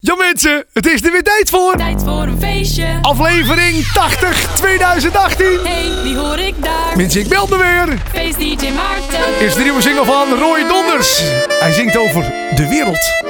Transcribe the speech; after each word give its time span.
Ja 0.00 0.14
mensen, 0.14 0.64
het 0.72 0.86
is 0.86 1.04
er 1.04 1.12
weer 1.12 1.22
tijd 1.22 1.50
voor. 1.50 1.76
Tijd 1.76 2.02
voor 2.02 2.22
een 2.22 2.38
feestje. 2.40 2.98
Aflevering 3.02 3.86
80 3.92 4.54
2018. 4.56 5.46
Hey, 5.64 6.02
wie 6.02 6.16
hoor 6.16 6.38
ik 6.38 6.62
daar? 6.62 6.96
Mensen, 6.96 7.20
ik 7.20 7.28
meld 7.28 7.50
me 7.50 7.56
weer. 7.56 7.98
Feest 8.12 8.38
DJ 8.38 8.70
Maarten. 8.70 9.46
Is 9.46 9.54
de 9.54 9.62
nieuwe 9.62 9.82
single 9.82 10.04
van 10.04 10.38
Roy 10.38 10.66
Donders. 10.68 11.22
Hij 11.48 11.72
zingt 11.72 11.96
over 11.96 12.22
de 12.54 12.68
wereld. 12.68 13.27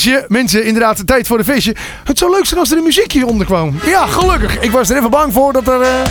Feestje. 0.00 0.24
Mensen, 0.28 0.64
inderdaad, 0.64 1.06
tijd 1.06 1.26
voor 1.26 1.38
een 1.38 1.44
feestje. 1.44 1.74
Het 2.04 2.18
zou 2.18 2.30
leuk 2.30 2.46
zijn 2.46 2.60
als 2.60 2.70
er 2.70 2.76
een 2.76 2.82
muziekje 2.82 3.26
onder 3.26 3.46
kwam. 3.46 3.78
Ja, 3.84 4.06
gelukkig. 4.06 4.58
Ik 4.58 4.70
was 4.70 4.90
er 4.90 4.96
even 4.96 5.10
bang 5.10 5.32
voor 5.32 5.52
dat, 5.52 5.68
er, 5.68 5.80
eh, 5.80 6.04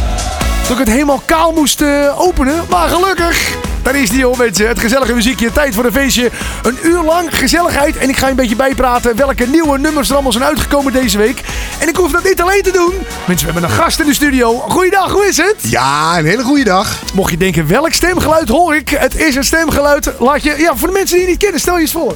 dat 0.61 0.71
ik 0.71 0.77
het 0.77 0.87
helemaal 0.87 1.21
kaal 1.25 1.51
moest 1.51 1.81
eh, 1.81 2.19
openen. 2.19 2.63
Maar 2.69 2.87
gelukkig. 2.87 3.55
Daar 3.83 3.95
is 3.95 4.09
die 4.09 4.19
joh, 4.19 4.37
mensen. 4.37 4.67
Het 4.67 4.79
gezellige 4.79 5.13
muziekje. 5.13 5.51
Tijd 5.51 5.75
voor 5.75 5.85
een 5.85 5.91
feestje. 5.91 6.31
Een 6.63 6.77
uur 6.83 7.01
lang 7.01 7.37
gezelligheid. 7.37 7.97
En 7.97 8.09
ik 8.09 8.17
ga 8.17 8.25
je 8.25 8.31
een 8.31 8.37
beetje 8.37 8.55
bijpraten 8.55 9.15
welke 9.15 9.47
nieuwe 9.47 9.77
nummers 9.77 10.07
er 10.07 10.13
allemaal 10.13 10.31
zijn 10.31 10.43
uitgekomen 10.43 10.93
deze 10.93 11.17
week. 11.17 11.41
En 11.79 11.87
ik 11.87 11.95
hoef 11.95 12.11
dat 12.11 12.23
niet 12.23 12.41
alleen 12.41 12.61
te 12.61 12.71
doen. 12.71 12.93
Mensen, 13.27 13.47
we 13.47 13.53
hebben 13.53 13.69
een 13.69 13.77
gast 13.77 13.99
in 13.99 14.05
de 14.05 14.13
studio. 14.13 14.53
Goeiedag, 14.53 15.11
hoe 15.11 15.25
is 15.27 15.37
het? 15.37 15.55
Ja, 15.61 16.17
een 16.17 16.25
hele 16.25 16.43
goede 16.43 16.63
dag. 16.63 16.99
Mocht 17.13 17.31
je 17.31 17.37
denken, 17.37 17.67
welk 17.67 17.93
stemgeluid 17.93 18.49
hoor 18.49 18.75
ik? 18.75 18.89
Het 18.89 19.15
is 19.15 19.35
een 19.35 19.43
stemgeluid. 19.43 20.11
Laat 20.19 20.43
je, 20.43 20.55
ja, 20.57 20.75
voor 20.75 20.87
de 20.87 20.93
mensen 20.93 21.15
die 21.15 21.25
je 21.25 21.31
niet 21.31 21.41
kennen, 21.41 21.59
stel 21.59 21.75
je 21.75 21.81
eens 21.81 21.91
voor. 21.91 22.15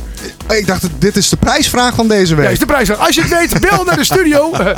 Ik 0.58 0.68
dacht, 0.68 0.88
dit 1.00 1.18
is 1.18 1.30
de 1.30 1.38
prijsvraag 1.38 1.96
van 1.96 2.08
deze 2.08 2.36
week. 2.36 2.46
Ja, 2.46 2.52
is 2.52 2.60
de 2.60 2.66
prijs. 2.66 2.98
Als 2.98 3.16
je 3.16 3.22
het 3.22 3.30
weet, 3.30 3.60
bel 3.62 3.84
naar 3.84 3.96
de 3.96 4.04
studio. 4.04 4.52
Eh, 4.60 4.78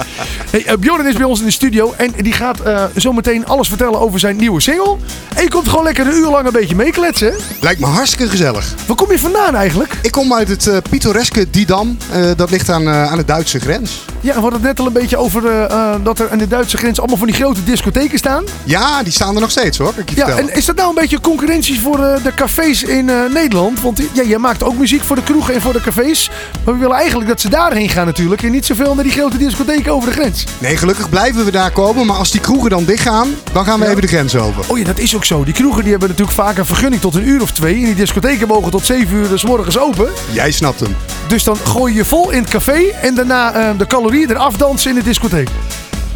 hey, 0.50 0.66
eh, 0.66 0.78
Bjorn 0.78 1.08
is 1.08 1.16
bij 1.16 1.24
ons 1.24 1.40
in 1.40 1.46
de 1.46 1.52
studio. 1.52 1.94
En 1.98 2.14
die 2.18 2.34
gaat 2.34 2.60
eh, 2.60 2.84
zo 2.98 3.14
meteen 3.14 3.46
alles 3.46 3.68
vertellen 3.68 4.00
over 4.00 4.20
zijn 4.20 4.36
nieuwe 4.36 4.62
single. 4.62 4.96
En 5.36 5.44
je 5.44 5.50
komt 5.50 5.70
gewoon 5.70 5.84
lekker 5.84 6.08
een 6.08 6.14
uur 6.14 6.30
lang 6.30 6.46
een 6.46 6.52
beetje 6.52 6.76
meekletsen. 6.76 7.34
Lijkt 7.60 7.80
me 7.80 7.86
hartstikke 7.86 8.30
gezellig. 8.30 8.74
Waar 8.88 8.96
kom 8.96 9.12
je 9.12 9.20
vandaan 9.20 9.56
eigenlijk? 9.56 9.98
Ik 10.02 10.12
kom 10.12 10.34
uit 10.34 10.48
het 10.48 10.90
pittoreske 10.90 11.50
Didam. 11.50 11.98
Dat 12.36 12.50
ligt 12.50 12.70
aan, 12.70 12.90
aan 12.90 13.18
de 13.18 13.26
Duitse 13.26 13.60
grens. 13.60 14.06
Ja, 14.22 14.34
we 14.34 14.40
hadden 14.40 14.54
het 14.60 14.62
net 14.70 14.80
al 14.80 14.86
een 14.86 14.94
beetje 14.94 15.18
over 15.18 15.46
eh, 15.48 15.64
eh, 15.64 15.96
dat 16.04 16.20
er 16.20 16.30
aan 16.32 16.38
de 16.38 16.48
Duitse 16.48 16.78
grens 16.78 16.98
allemaal 17.00 17.18
van 17.18 17.28
die 17.28 17.36
grote 17.36 17.64
discotheken 17.64 18.18
staan. 18.18 18.44
Ja, 18.64 19.04
die 19.04 19.12
staan 19.14 19.36
er 19.36 19.42
nog 19.42 19.52
steeds 19.52 19.78
hoor. 19.78 19.94
kan 19.94 20.04
Ik 20.04 20.10
je 20.10 20.16
Ja, 20.16 20.26
vertellen. 20.26 20.50
en 20.52 20.58
is 20.58 20.66
dat 20.66 20.76
nou 20.76 20.90
een 20.90 20.96
beetje 20.96 21.20
concurrentie 21.22 21.80
voor 21.80 22.00
eh, 22.06 22.24
de 22.24 22.34
cafés 22.34 22.84
in 22.84 23.10
Nederland? 23.34 23.82
Want 23.82 24.02
ja, 24.14 24.24
jij 24.24 24.38
maakt 24.38 24.64
ook 24.64 24.78
muziek 24.78 25.04
voor 25.04 25.16
de 25.16 25.24
kroegen 25.24 25.54
en 25.54 25.62
voor 25.62 25.74
de 25.74 25.82
cafés. 25.82 26.30
Maar 26.66 26.74
we 26.74 26.80
willen 26.80 26.96
eigenlijk 26.96 27.30
dat 27.30 27.42
ze 27.42 27.50
daarheen 27.50 27.90
gaan 27.90 28.06
natuurlijk. 28.06 28.44
En 28.44 28.52
niet 28.52 28.66
zoveel 28.66 28.96
naar 28.96 29.04
die 29.04 29.14
grote 29.14 29.38
discotheken 29.38 29.94
over 29.94 30.10
de 30.10 30.16
grens. 30.16 30.44
Nee, 30.58 30.78
gelukkig 30.78 31.10
blijven 31.10 31.46
we 31.46 31.52
daar 31.52 31.72
komen. 31.72 32.06
Maar 32.06 32.18
als 32.18 32.32
die 32.32 32.42
kroegen 32.42 32.70
dan 32.70 32.86
dichtgaan, 32.86 33.28
dan 33.54 33.66
gaan 33.66 33.80
we 33.80 33.84
Ja. 33.86 33.90
even 33.90 34.02
de 34.02 34.08
grens 34.08 34.36
over. 34.36 34.64
Oh 34.68 34.78
ja, 34.78 34.84
dat 34.84 35.00
is 35.00 35.16
ook 35.16 35.26
zo. 35.26 35.44
Die 35.44 35.54
kroegen 35.54 35.82
die 35.82 35.92
hebben 35.92 36.10
natuurlijk 36.10 36.38
vaak 36.38 36.58
een 36.58 36.66
vergunning 36.66 37.02
tot 37.02 37.16
een 37.16 37.28
uur 37.28 37.42
of 37.42 37.52
twee. 37.52 37.76
En 37.76 37.86
die 37.86 37.96
discotheken 37.96 38.48
mogen 38.48 38.72
tot 38.72 38.86
zeven 38.86 39.18
uur 39.18 39.28
s 39.40 39.44
morgens 39.44 39.80
open. 39.80 40.08
Jij 40.32 40.52
snapt 40.52 40.80
hem. 40.80 40.96
Dus 41.28 41.44
dan 41.44 41.58
gooi 41.58 41.92
je 41.94 42.00
je 42.00 42.06
vol 42.06 42.30
in 42.32 42.42
het 42.42 42.50
café 42.50 42.82
en 43.02 43.16
daarna 43.16 43.74
de 43.74 43.88
calorieën 43.88 44.10
eraf 44.12 44.58
dansen 44.58 44.90
in 44.90 44.96
de 44.96 45.04
discotheek. 45.04 45.50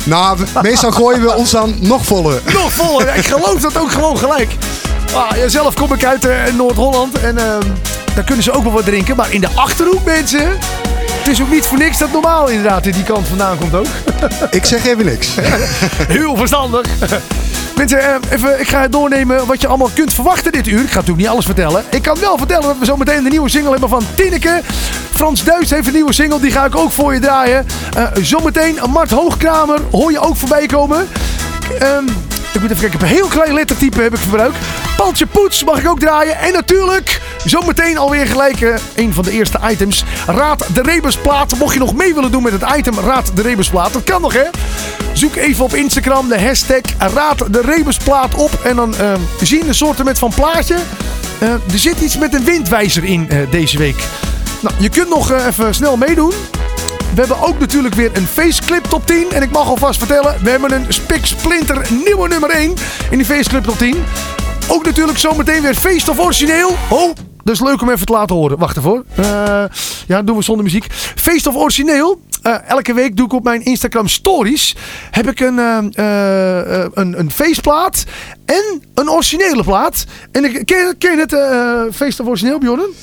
Nou, 0.05 0.37
meestal 0.61 0.91
gooien 0.91 1.21
we 1.21 1.35
ons 1.35 1.51
dan 1.51 1.75
nog 1.79 2.05
voller. 2.05 2.41
Nog 2.53 2.71
voller. 2.71 3.15
Ik 3.15 3.27
geloof 3.27 3.61
dat 3.61 3.77
ook 3.77 3.91
gewoon 3.91 4.17
gelijk. 4.17 4.49
Ah, 5.13 5.37
ja, 5.37 5.47
zelf 5.47 5.73
kom 5.73 5.93
ik 5.93 6.05
uit 6.05 6.25
eh, 6.25 6.37
Noord-Holland 6.57 7.19
en 7.19 7.37
ehm, 7.37 7.63
daar 8.15 8.23
kunnen 8.23 8.43
ze 8.43 8.51
ook 8.51 8.63
wel 8.63 8.71
wat 8.71 8.85
drinken. 8.85 9.15
Maar 9.15 9.33
in 9.33 9.41
de 9.41 9.49
Achterhoek, 9.55 10.05
mensen... 10.05 10.57
Het 11.25 11.33
is 11.33 11.41
ook 11.41 11.51
niet 11.51 11.65
voor 11.65 11.77
niks 11.77 11.97
dat 11.97 12.11
normaal 12.11 12.47
inderdaad 12.47 12.83
die 12.83 13.03
kant 13.03 13.27
vandaan 13.27 13.57
komt 13.57 13.73
ook. 13.75 13.85
Ik 14.51 14.65
zeg 14.65 14.85
even 14.85 15.05
niks. 15.05 15.27
Heel 16.07 16.35
verstandig. 16.35 16.87
Mensen, 17.75 17.99
eh, 17.99 18.15
even, 18.29 18.59
ik 18.59 18.67
ga 18.67 18.87
doornemen 18.87 19.45
wat 19.45 19.61
je 19.61 19.67
allemaal 19.67 19.89
kunt 19.93 20.13
verwachten 20.13 20.51
dit 20.51 20.67
uur. 20.67 20.79
Ik 20.79 20.89
ga 20.89 20.95
natuurlijk 20.95 21.17
niet 21.17 21.27
alles 21.27 21.45
vertellen. 21.45 21.83
Ik 21.89 22.01
kan 22.01 22.19
wel 22.19 22.37
vertellen 22.37 22.63
dat 22.63 22.77
we 22.79 22.85
zo 22.85 22.97
meteen 22.97 23.23
de 23.23 23.29
nieuwe 23.29 23.49
single 23.49 23.71
hebben 23.71 23.89
van 23.89 24.03
Tineke. 24.15 24.61
Frans 25.15 25.43
Duits 25.43 25.69
heeft 25.69 25.87
een 25.87 25.93
nieuwe 25.93 26.13
single, 26.13 26.39
die 26.39 26.51
ga 26.51 26.65
ik 26.65 26.75
ook 26.75 26.91
voor 26.91 27.13
je 27.13 27.19
draaien. 27.19 27.65
Eh, 27.95 28.07
zometeen 28.21 28.79
Mart 28.89 29.11
Hoogkramer 29.11 29.79
hoor 29.91 30.11
je 30.11 30.19
ook 30.19 30.35
voorbij 30.35 30.65
komen. 30.65 31.07
Ehm, 31.79 32.05
ik 32.53 32.61
moet 32.61 32.71
even 32.71 32.89
kijken, 32.89 33.01
een 33.01 33.15
heel 33.15 33.27
klein 33.27 33.53
lettertype 33.53 34.01
heb 34.01 34.13
ik 34.13 34.19
gebruikt. 34.19 34.55
Paltje 34.97 35.25
Poets 35.25 35.63
mag 35.63 35.79
ik 35.79 35.87
ook 35.87 35.99
draaien. 35.99 36.39
En 36.39 36.53
natuurlijk, 36.53 37.21
zometeen 37.45 37.97
alweer 37.97 38.27
gelijk 38.27 38.61
eh, 38.61 38.75
een 38.95 39.13
van 39.13 39.23
de 39.23 39.31
eerste 39.31 39.59
items. 39.69 40.03
Raad 40.27 40.65
de 40.73 40.81
Rebusplaat. 40.81 41.57
Mocht 41.57 41.73
je 41.73 41.79
nog 41.79 41.95
mee 41.95 42.13
willen 42.13 42.31
doen 42.31 42.43
met 42.43 42.51
het 42.51 42.77
item 42.77 42.99
Raad 42.99 43.31
de 43.35 43.41
Rebusplaat. 43.41 43.93
Dat 43.93 44.03
kan 44.03 44.21
nog 44.21 44.33
hè. 44.33 44.45
Zoek 45.13 45.35
even 45.35 45.63
op 45.63 45.73
Instagram 45.73 46.27
de 46.27 46.41
hashtag 46.41 46.81
Raad 46.97 47.53
de 47.53 47.61
Rebusplaat 47.61 48.33
op. 48.33 48.51
En 48.63 48.75
dan 48.75 48.95
eh, 48.95 49.13
zie 49.41 49.59
je 49.59 49.67
een 49.67 49.75
soort 49.75 50.01
van 50.13 50.31
plaatje. 50.35 50.75
Eh, 51.39 51.49
er 51.49 51.79
zit 51.79 52.01
iets 52.01 52.17
met 52.17 52.33
een 52.33 52.43
windwijzer 52.43 53.03
in 53.03 53.29
deze 53.49 53.77
week. 53.77 54.03
Nou, 54.61 54.75
je 54.79 54.89
kunt 54.89 55.09
nog 55.09 55.31
eh, 55.31 55.45
even 55.45 55.75
snel 55.75 55.97
meedoen. 55.97 56.33
We 57.13 57.21
hebben 57.21 57.41
ook 57.41 57.59
natuurlijk 57.59 57.95
weer 57.95 58.11
een 58.13 58.27
faceclip 58.27 58.83
top 58.83 59.05
10. 59.07 59.31
En 59.31 59.41
ik 59.41 59.51
mag 59.51 59.67
alvast 59.67 59.97
vertellen, 59.97 60.35
we 60.43 60.49
hebben 60.49 60.71
een 60.71 60.85
spik 60.93 61.25
splinter 61.25 61.87
nieuwe 62.05 62.27
nummer 62.27 62.49
1 62.49 62.73
in 63.09 63.17
die 63.17 63.25
faceclip 63.25 63.63
top 63.63 63.77
10. 63.77 64.03
Ook 64.67 64.85
natuurlijk 64.85 65.17
zometeen 65.17 65.61
weer 65.61 65.75
feest 65.75 66.09
of 66.09 66.19
origineel. 66.19 66.75
Oh, 66.89 67.13
is 67.51 67.61
leuk 67.61 67.81
om 67.81 67.89
even 67.89 68.05
te 68.05 68.11
laten 68.11 68.35
horen. 68.35 68.57
Wacht 68.57 68.77
even. 68.77 69.05
Eh, 69.15 69.63
ja, 70.07 70.21
doen 70.21 70.37
we 70.37 70.43
zonder 70.43 70.63
muziek. 70.63 70.87
Feest 71.15 71.47
of 71.47 71.55
origineel. 71.55 72.21
Eh, 72.41 72.55
elke 72.67 72.93
week 72.93 73.17
doe 73.17 73.25
ik 73.25 73.33
op 73.33 73.43
mijn 73.43 73.65
Instagram 73.65 74.07
stories. 74.07 74.75
Heb 75.11 75.29
ik 75.29 75.39
een, 75.39 75.59
eh, 75.59 76.85
een, 76.93 77.19
een 77.19 77.31
feestplaat. 77.31 78.03
En 78.45 78.83
een 78.93 79.09
originele 79.09 79.63
plaat. 79.63 80.05
En 80.31 80.43
ik, 80.43 80.65
ken, 80.65 80.95
ken 80.97 81.17
je 81.17 81.25
het 81.27 81.95
feest 81.95 82.19
of 82.19 82.27
origineel, 82.27 82.57
Bjorn? 82.57 82.93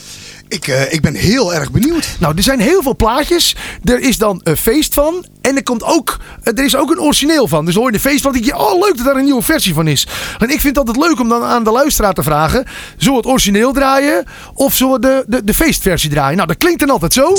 Ik, 0.53 0.69
eh, 0.69 0.93
ik 0.93 1.01
ben 1.01 1.15
heel 1.15 1.55
erg 1.55 1.71
benieuwd. 1.71 2.17
Nou, 2.19 2.37
er 2.37 2.43
zijn 2.43 2.61
heel 2.61 2.83
veel 2.83 2.97
plaatjes. 2.97 3.57
Er 3.85 4.01
is 4.01 4.19
dan 4.19 4.41
een 4.43 4.57
feest 4.57 4.95
van. 4.95 5.25
En 5.41 5.57
er, 5.57 5.63
komt 5.63 5.83
ook, 5.83 6.19
eh, 6.43 6.59
er 6.59 6.65
is 6.65 6.77
ook 6.77 6.91
een 6.91 7.01
origineel 7.01 7.49
van. 7.49 7.65
Dus 7.65 7.75
hoor 7.75 7.87
je 7.87 7.93
de 7.93 8.01
feestplaat. 8.01 8.33
denk 8.33 8.45
je, 8.45 8.57
oh 8.57 8.81
leuk 8.81 8.97
dat 8.97 9.07
daar 9.07 9.17
een 9.17 9.25
nieuwe 9.25 9.43
versie 9.43 9.75
van 9.75 9.89
is. 9.89 10.07
En 10.39 10.51
ik 10.51 10.61
vind 10.61 10.77
het 10.77 10.79
altijd 10.79 11.07
leuk 11.07 11.21
om 11.21 11.29
dan 11.29 11.43
aan 11.43 11.65
de 11.65 11.71
luisteraar 11.71 12.13
te 12.15 12.23
vragen. 12.23 12.65
Zullen 12.97 13.13
we 13.13 13.21
het 13.21 13.31
origineel 13.31 13.73
draaien? 13.73 14.25
Of 14.55 14.75
zullen 14.75 14.93
we 14.93 15.01
de, 15.01 15.25
de, 15.27 15.45
de 15.45 15.55
feestversie 15.55 16.11
draaien? 16.11 16.37
Nou, 16.37 16.49
dat 16.49 16.57
klinkt 16.57 16.81
dan 16.81 16.91
altijd 16.91 17.13
zo. 17.13 17.35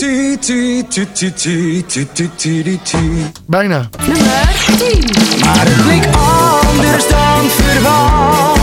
Bijna. 3.48 3.90
Nummer 4.08 4.56
10. 4.78 5.04
Maar 5.40 5.66
het 5.66 5.84
bleek 5.84 6.06
anders 6.16 7.08
dan 7.08 7.50
verwacht. 7.50 8.62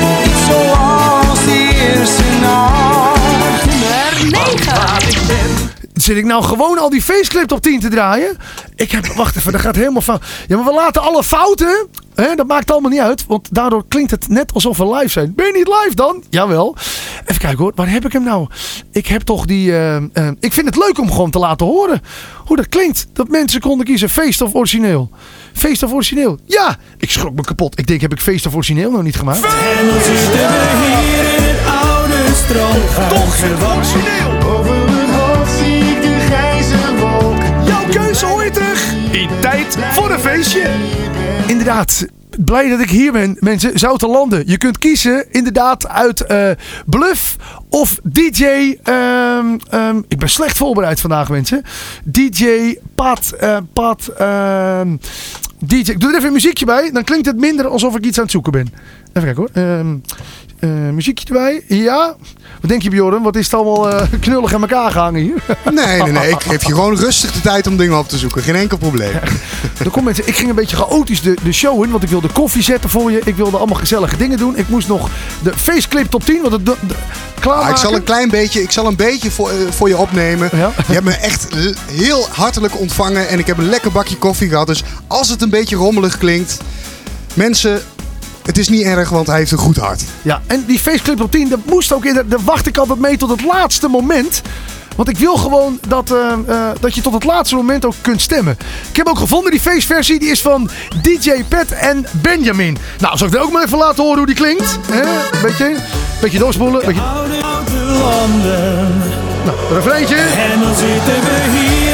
Niet 0.00 0.34
zoals 0.48 1.44
de 1.44 1.94
eerste 1.94 2.24
nacht. 2.40 3.15
Nummer 4.22 4.40
9. 4.40 5.74
Zit 5.94 6.16
ik 6.16 6.24
nou 6.24 6.42
gewoon 6.44 6.78
al 6.78 6.90
die 6.90 7.02
feestclip 7.02 7.52
op 7.52 7.62
10 7.62 7.80
te 7.80 7.88
draaien? 7.88 8.36
Ik 8.74 8.90
heb, 8.90 9.06
wacht 9.06 9.36
even, 9.36 9.52
dat 9.52 9.60
gaat 9.60 9.76
helemaal 9.76 10.02
fout. 10.02 10.24
Ja, 10.46 10.56
maar 10.56 10.64
we 10.64 10.72
laten 10.72 11.02
alle 11.02 11.24
fouten. 11.24 11.86
Hè, 12.14 12.34
dat 12.34 12.46
maakt 12.46 12.70
allemaal 12.70 12.90
niet 12.90 13.00
uit. 13.00 13.26
Want 13.26 13.48
daardoor 13.54 13.84
klinkt 13.88 14.10
het 14.10 14.28
net 14.28 14.52
alsof 14.52 14.76
we 14.76 14.94
live 14.94 15.08
zijn. 15.08 15.32
Ben 15.34 15.46
je 15.46 15.52
niet 15.52 15.66
live 15.68 15.94
dan? 15.94 16.22
Jawel. 16.30 16.76
Even 17.22 17.38
kijken 17.38 17.58
hoor. 17.58 17.72
Waar 17.74 17.90
heb 17.90 18.04
ik 18.04 18.12
hem 18.12 18.22
nou? 18.24 18.46
Ik 18.92 19.06
heb 19.06 19.22
toch 19.22 19.44
die... 19.44 19.72
eh, 19.72 19.96
eh, 19.96 20.02
ik 20.40 20.52
vind 20.52 20.66
het 20.66 20.76
leuk 20.76 20.98
om 20.98 21.10
gewoon 21.10 21.30
te 21.30 21.38
laten 21.38 21.66
horen. 21.66 22.02
Hoe 22.44 22.56
dat 22.56 22.68
klinkt. 22.68 23.06
Dat 23.12 23.28
mensen 23.28 23.60
konden 23.60 23.86
kiezen 23.86 24.10
feest 24.10 24.40
of 24.40 24.54
origineel. 24.54 25.10
Feest 25.52 25.82
of 25.82 25.92
origineel. 25.92 26.38
Ja! 26.44 26.76
Ik 26.98 27.10
schrok 27.10 27.34
me 27.34 27.42
kapot. 27.42 27.78
Ik 27.78 27.86
denk, 27.86 28.00
heb 28.00 28.12
ik 28.12 28.20
feest 28.20 28.46
of 28.46 28.54
origineel 28.54 28.90
nog 28.90 29.02
niet 29.02 29.16
gemaakt? 29.16 29.46
Oude 32.54 32.88
strandhuis. 32.88 33.12
Toch 33.20 33.40
het 33.40 33.76
origineel! 33.76 34.48
Over 34.58 34.90
mijn 34.90 35.10
hoofd 35.10 35.52
zie 35.58 35.76
ik 35.78 36.02
de 36.02 36.18
grijze 36.26 36.76
wolk. 36.96 37.66
Jouw 37.66 37.84
keuze 37.90 38.26
hoor 38.26 38.44
je 38.44 38.50
terug 38.50 38.92
in 39.10 39.28
tijd 39.40 39.76
voor 39.92 40.10
een 40.10 40.18
feestje. 40.20 40.70
Inderdaad, 41.46 42.06
blij 42.44 42.68
dat 42.68 42.80
ik 42.80 42.90
hier 42.90 43.12
ben, 43.12 43.36
mensen. 43.40 43.78
Zouterlanden. 43.78 44.42
Je 44.46 44.58
kunt 44.58 44.78
kiezen 44.78 45.26
inderdaad 45.30 45.88
uit 45.88 46.20
eh, 46.20 46.50
Bluff 46.86 47.36
of 47.68 47.98
DJ. 48.02 48.44
ehm, 48.82 49.46
ehm, 49.70 50.00
ik 50.08 50.18
ben 50.18 50.28
slecht 50.28 50.56
voorbereid 50.56 51.00
vandaag, 51.00 51.28
mensen. 51.28 51.62
DJ 52.04 52.76
Pat. 52.94 53.32
eh, 53.38 53.56
Pat 53.72 54.08
ehm, 54.18 54.96
DJ. 55.64 55.90
Ik 55.90 56.00
doe 56.00 56.08
er 56.10 56.14
even 56.16 56.26
een 56.26 56.32
muziekje 56.32 56.64
bij. 56.64 56.90
Dan 56.92 57.04
klinkt 57.04 57.26
het 57.26 57.36
minder 57.40 57.66
alsof 57.68 57.96
ik 57.96 58.04
iets 58.04 58.16
aan 58.16 58.22
het 58.22 58.32
zoeken 58.32 58.52
ben. 58.52 58.72
Even 59.16 59.34
kijken 59.34 59.36
hoor. 59.54 59.78
Ehm, 59.78 59.96
eh, 60.58 60.70
muziekje 60.70 61.26
erbij. 61.26 61.62
Ja. 61.68 62.16
Wat 62.60 62.70
denk 62.70 62.82
je, 62.82 62.90
Bjorn? 62.90 63.22
Wat 63.22 63.36
is 63.36 63.44
het 63.44 63.54
allemaal 63.54 63.90
eh, 63.90 64.08
knullig 64.20 64.54
aan 64.54 64.60
elkaar 64.60 64.90
gehangen 64.90 65.22
hier? 65.22 65.42
Nee, 65.72 66.02
nee, 66.02 66.12
nee. 66.12 66.30
Ik 66.30 66.42
geef 66.42 66.66
je 66.66 66.72
gewoon 66.72 66.96
rustig 66.96 67.32
de 67.32 67.40
tijd 67.40 67.66
om 67.66 67.76
dingen 67.76 67.98
op 67.98 68.08
te 68.08 68.18
zoeken. 68.18 68.42
Geen 68.42 68.54
enkel 68.54 68.78
probleem. 68.78 69.12
Er 69.84 69.90
komt 69.90 70.04
mensen, 70.04 70.26
ik 70.26 70.36
ging 70.36 70.48
een 70.48 70.54
beetje 70.54 70.76
chaotisch 70.76 71.22
de, 71.22 71.36
de 71.42 71.52
show 71.52 71.84
in, 71.84 71.90
want 71.90 72.02
ik 72.02 72.08
wilde 72.08 72.28
koffie 72.28 72.62
zetten 72.62 72.90
voor 72.90 73.10
je. 73.10 73.20
Ik 73.24 73.36
wilde 73.36 73.56
allemaal 73.56 73.78
gezellige 73.78 74.16
dingen 74.16 74.38
doen. 74.38 74.56
Ik 74.56 74.68
moest 74.68 74.88
nog 74.88 75.08
de 75.42 75.52
faceclip 75.56 76.10
top 76.10 76.24
10, 76.24 76.40
want 76.40 76.52
het 76.52 76.66
de, 76.66 76.74
de, 76.86 76.94
Ah, 77.50 77.68
ik 77.68 77.76
zal 77.76 77.94
een 77.94 78.02
klein 78.02 78.28
beetje, 78.28 78.62
ik 78.62 78.70
zal 78.70 78.86
een 78.86 78.96
beetje 78.96 79.30
voor, 79.30 79.50
eh, 79.50 79.56
voor 79.70 79.88
je 79.88 79.96
opnemen. 79.96 80.50
Ja. 80.52 80.72
Je 80.86 80.92
hebt 80.92 81.04
me 81.04 81.14
echt 81.14 81.46
heel 81.90 82.26
hartelijk 82.30 82.78
ontvangen 82.78 83.28
en 83.28 83.38
ik 83.38 83.46
heb 83.46 83.58
een 83.58 83.68
lekker 83.68 83.92
bakje 83.92 84.16
koffie 84.16 84.48
gehad. 84.48 84.66
Dus 84.66 84.82
als 85.06 85.28
het 85.28 85.42
een 85.42 85.50
beetje 85.50 85.76
rommelig 85.76 86.18
klinkt, 86.18 86.58
mensen, 87.34 87.82
het 88.46 88.58
is 88.58 88.68
niet 88.68 88.82
erg, 88.82 89.08
want 89.08 89.26
hij 89.26 89.36
heeft 89.36 89.50
een 89.50 89.58
goed 89.58 89.76
hart. 89.76 90.02
Ja, 90.22 90.42
en 90.46 90.64
die 90.66 90.78
faceclip 90.78 91.16
top 91.16 91.30
10, 91.30 91.48
dat 91.48 91.58
moest 91.64 91.92
ook 91.92 92.04
in. 92.04 92.14
Daar 92.14 92.44
wacht 92.44 92.66
ik 92.66 92.76
altijd 92.76 92.98
mee 92.98 93.16
tot 93.16 93.30
het 93.30 93.44
laatste 93.44 93.88
moment. 93.88 94.42
Want 94.96 95.08
ik 95.08 95.18
wil 95.18 95.36
gewoon 95.36 95.78
dat, 95.88 96.10
eh, 96.10 96.32
eh, 96.46 96.76
dat 96.80 96.94
je 96.94 97.00
tot 97.00 97.12
het 97.12 97.24
laatste 97.24 97.56
moment 97.56 97.84
ook 97.84 97.94
kunt 98.00 98.20
stemmen. 98.20 98.56
Ik 98.90 98.96
heb 98.96 99.06
ook 99.06 99.18
gevonden, 99.18 99.50
die 99.50 99.60
feestversie, 99.60 100.18
die 100.18 100.30
is 100.30 100.42
van 100.42 100.70
DJ 101.02 101.44
Pet 101.48 101.72
en 101.72 102.06
Benjamin. 102.10 102.78
Nou, 102.98 103.16
zal 103.16 103.26
ik 103.26 103.34
er 103.34 103.40
ook 103.40 103.52
maar 103.52 103.64
even 103.64 103.78
laten 103.78 104.02
horen 104.02 104.18
hoe 104.18 104.26
die 104.26 104.34
klinkt? 104.34 104.78
Hè? 104.90 105.02
Beetje, 105.42 105.76
beetje 106.20 106.38
doorspoelen. 106.38 106.86
Beetje, 106.86 107.00
nou, 109.44 109.56
refreintje. 109.72 110.16
En 110.16 110.60
dan 110.60 110.74
zitten 110.74 111.20
we 111.20 111.58
hier 111.58 111.85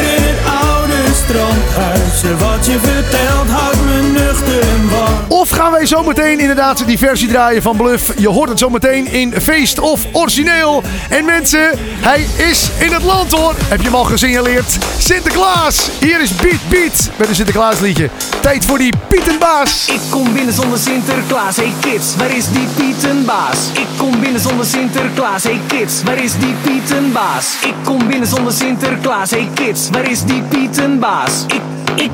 Wat 2.38 2.66
je 2.66 2.78
vertelt 2.82 3.48
houdt 3.48 3.84
me 3.84 4.02
nuchter 4.02 4.60
en 4.60 4.90
warm. 4.90 5.14
Of 5.28 5.50
gaan 5.50 5.70
wij 5.70 5.86
zometeen 5.86 6.40
inderdaad 6.40 6.86
die 6.86 6.98
versie 6.98 7.28
draaien 7.28 7.62
van 7.62 7.76
Bluff? 7.76 8.12
Je 8.18 8.28
hoort 8.28 8.48
het 8.48 8.58
zometeen 8.58 9.06
in 9.06 9.34
Feest 9.40 9.78
of 9.78 10.06
Origineel. 10.12 10.82
En 11.08 11.24
mensen, 11.24 11.70
hij 12.00 12.26
is 12.36 12.70
in 12.78 12.92
het 12.92 13.02
land 13.02 13.32
hoor. 13.32 13.54
Heb 13.68 13.78
je 13.78 13.84
hem 13.84 13.94
al 13.94 14.04
gesignaleerd? 14.04 14.78
Sinterklaas. 14.98 15.90
Hier 16.00 16.20
is 16.20 16.30
Piet 16.30 16.60
Piet 16.68 17.10
met 17.16 17.28
een 17.28 17.34
Sinterklaasliedje. 17.34 18.10
Tijd 18.40 18.64
voor 18.64 18.78
die 18.78 18.92
Pietenbaas. 19.08 19.88
Ik 19.88 20.00
kom 20.10 20.32
binnen 20.32 20.54
zonder 20.54 20.78
Sinterklaas, 20.78 21.56
hey 21.56 21.72
kids, 21.80 22.16
waar 22.16 22.36
is 22.36 22.44
die 22.52 22.66
Pietenbaas? 22.76 23.58
Ik 23.72 23.86
kom 23.96 24.20
binnen 24.20 24.40
zonder 24.40 24.66
Sinterklaas, 24.66 25.42
hey 25.42 25.60
kids, 25.66 26.02
waar 26.02 26.22
is 26.22 26.32
die 26.38 26.54
Pietenbaas? 26.62 27.46
Ik 27.64 27.74
kom 27.84 28.06
binnen 28.06 28.28
zonder 28.28 28.52
Sinterklaas, 28.52 29.30
hey 29.30 29.48
kids, 29.54 29.88
waar 29.90 30.10
is 30.10 30.24
die 30.24 30.42
Pietenbaas? 30.42 31.21
Ik, 31.22 31.62
ik, 31.94 32.10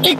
ik. 0.00 0.16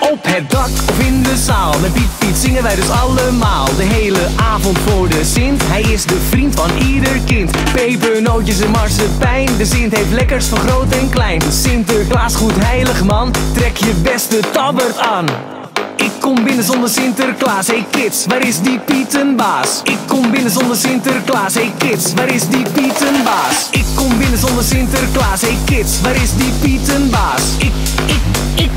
Op 0.00 0.18
het 0.22 0.50
dak 0.50 0.68
of 0.88 0.98
in 0.98 1.22
de 1.22 1.36
zaal, 1.36 1.78
met 1.78 1.92
Piet 1.92 2.18
Piet 2.18 2.36
zingen 2.36 2.62
wij 2.62 2.74
dus 2.74 2.90
allemaal 2.90 3.64
De 3.76 3.82
hele 3.82 4.18
avond 4.36 4.78
voor 4.78 5.08
de 5.08 5.24
Sint, 5.24 5.62
hij 5.66 5.80
is 5.80 6.04
de 6.04 6.20
vriend 6.28 6.54
van 6.54 6.70
ieder 6.76 7.20
kind. 7.24 7.50
Pepernootjes 7.72 8.60
en 8.60 8.70
marsepein, 8.70 9.48
de 9.58 9.64
Sint 9.64 9.96
heeft 9.96 10.12
lekkers 10.12 10.46
van 10.46 10.58
groot 10.58 10.92
en 10.92 11.10
klein. 11.10 11.42
Sinterklaas 11.50 12.34
goed 12.34 12.64
heilig 12.64 13.04
man, 13.04 13.32
trek 13.52 13.76
je 13.76 13.94
beste 14.02 14.40
tabbert 14.52 14.98
aan 14.98 15.55
ik 15.96 16.10
kom 16.20 16.44
binnen 16.44 16.64
zonder 16.64 16.88
Sinterklaas, 16.88 17.66
hey 17.66 17.86
kids, 17.90 18.26
waar 18.26 18.46
is 18.46 18.60
die 18.60 18.78
Pietenbaas? 18.78 19.80
Ik 19.84 19.98
kom 20.06 20.30
binnen 20.30 20.50
zonder 20.50 20.76
Sinterklaas, 20.76 21.54
hey 21.54 21.72
kids, 21.78 22.14
waar 22.14 22.28
is 22.28 22.48
die 22.48 22.62
Pietenbaas? 22.72 23.68
Ik 23.70 23.84
kom 23.94 24.18
binnen 24.18 24.38
zonder 24.38 24.64
Sinterklaas, 24.64 25.40
hey 25.40 25.56
kids, 25.64 26.00
waar 26.00 26.22
is 26.22 26.36
die 26.36 26.52
Pietenbaas? 26.60 27.42
Ik, 27.58 27.72
ik, 28.06 28.20
ik, 28.64 28.70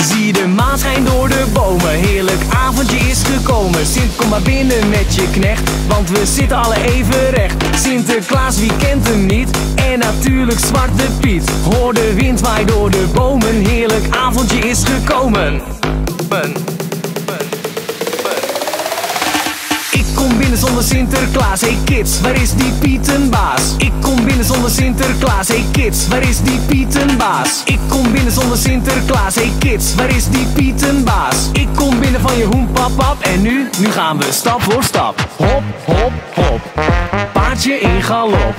Zie 0.00 0.32
de 0.32 0.46
maan 0.46 0.78
schijnt 0.78 1.06
door 1.06 1.28
de 1.28 1.44
bomen, 1.52 1.90
heerlijk 1.90 2.40
avondje 2.48 2.96
is 2.96 3.22
gekomen. 3.22 3.86
Sint, 3.86 4.16
kom 4.16 4.28
maar 4.28 4.42
binnen 4.42 4.88
met 4.88 5.14
je 5.14 5.30
knecht, 5.30 5.70
want 5.88 6.10
we 6.10 6.26
zitten 6.26 6.56
alle 6.56 6.76
even 6.84 7.30
recht. 7.30 7.64
Sinterklaas, 7.74 8.58
wie 8.58 8.76
kent 8.76 9.08
hem 9.08 9.26
niet? 9.26 9.50
En 9.74 9.98
natuurlijk 9.98 10.58
Zwarte 10.58 11.04
Piet. 11.20 11.50
Hoor 11.50 11.94
de 11.94 12.14
wind 12.14 12.40
waai 12.40 12.64
door 12.64 12.90
de 12.90 13.06
bomen, 13.14 13.66
heerlijk 13.66 14.16
avondje 14.16 14.58
is 14.58 14.82
gekomen. 14.84 15.62
Ben, 16.28 16.52
zonder 20.56 20.84
Sinterklaas, 20.84 21.60
hey 21.60 21.78
kids, 21.84 22.20
waar 22.20 22.42
is 22.42 22.54
die 22.54 22.72
Pietenbaas? 22.72 23.74
Ik 23.78 23.92
kom 24.00 24.24
binnen 24.24 24.44
zonder 24.44 24.70
Sinterklaas, 24.70 25.48
hey 25.48 25.64
kids, 25.72 26.08
waar 26.08 26.22
is 26.22 26.40
die 26.40 26.58
Pietenbaas? 26.66 27.62
Ik 27.64 27.78
kom 27.88 28.12
binnen 28.12 28.32
zonder 28.32 28.58
Sinterklaas, 28.58 29.34
hey 29.34 29.52
kids, 29.58 29.94
waar 29.94 30.08
is 30.08 30.28
die 30.28 30.46
Pietenbaas? 30.54 31.36
Ik 31.52 31.68
kom 31.74 32.00
binnen 32.00 32.20
van 32.20 32.36
je 32.36 32.44
hoen 32.44 32.68
pap 32.72 32.96
pap 32.96 33.22
en 33.22 33.42
nu, 33.42 33.68
nu 33.78 33.90
gaan 33.90 34.18
we 34.18 34.26
stap 34.30 34.62
voor 34.62 34.82
stap. 34.82 35.28
Hop, 35.36 35.62
hop, 35.84 36.12
hop, 36.34 36.60
paardje 37.32 37.80
in 37.80 38.02
galop. 38.02 38.54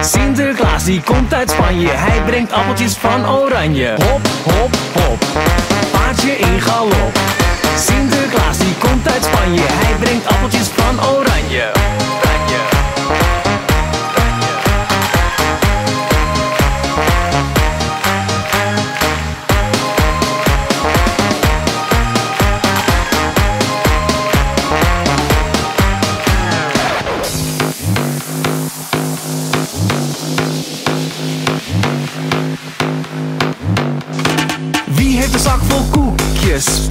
Sinterklaas 0.00 0.84
die 0.84 1.02
komt 1.02 1.34
uit 1.34 1.50
Spanje, 1.50 1.88
hij 1.88 2.22
brengt 2.26 2.52
appeltjes 2.52 2.92
van 2.92 3.28
oranje. 3.28 3.88
Hop, 3.88 4.28
hop, 4.44 4.76
hop, 4.92 5.24
paardje 5.92 6.38
in 6.38 6.60
galop. 6.60 7.18
Sinterklaas 7.76 8.19
komt 8.80 9.12
uit 9.12 9.24
Spanje, 9.24 9.62
hij 9.62 9.94
brengt 10.00 10.26
appeltjes 10.26 10.66
van 10.66 11.00
oranje. 11.00 11.18
Oranje. 11.20 11.70
Wie 34.86 35.18
heeft 35.18 35.34
een 35.34 35.40
zak 35.40 35.60
vol 35.68 35.82
koekjes, 35.90 36.86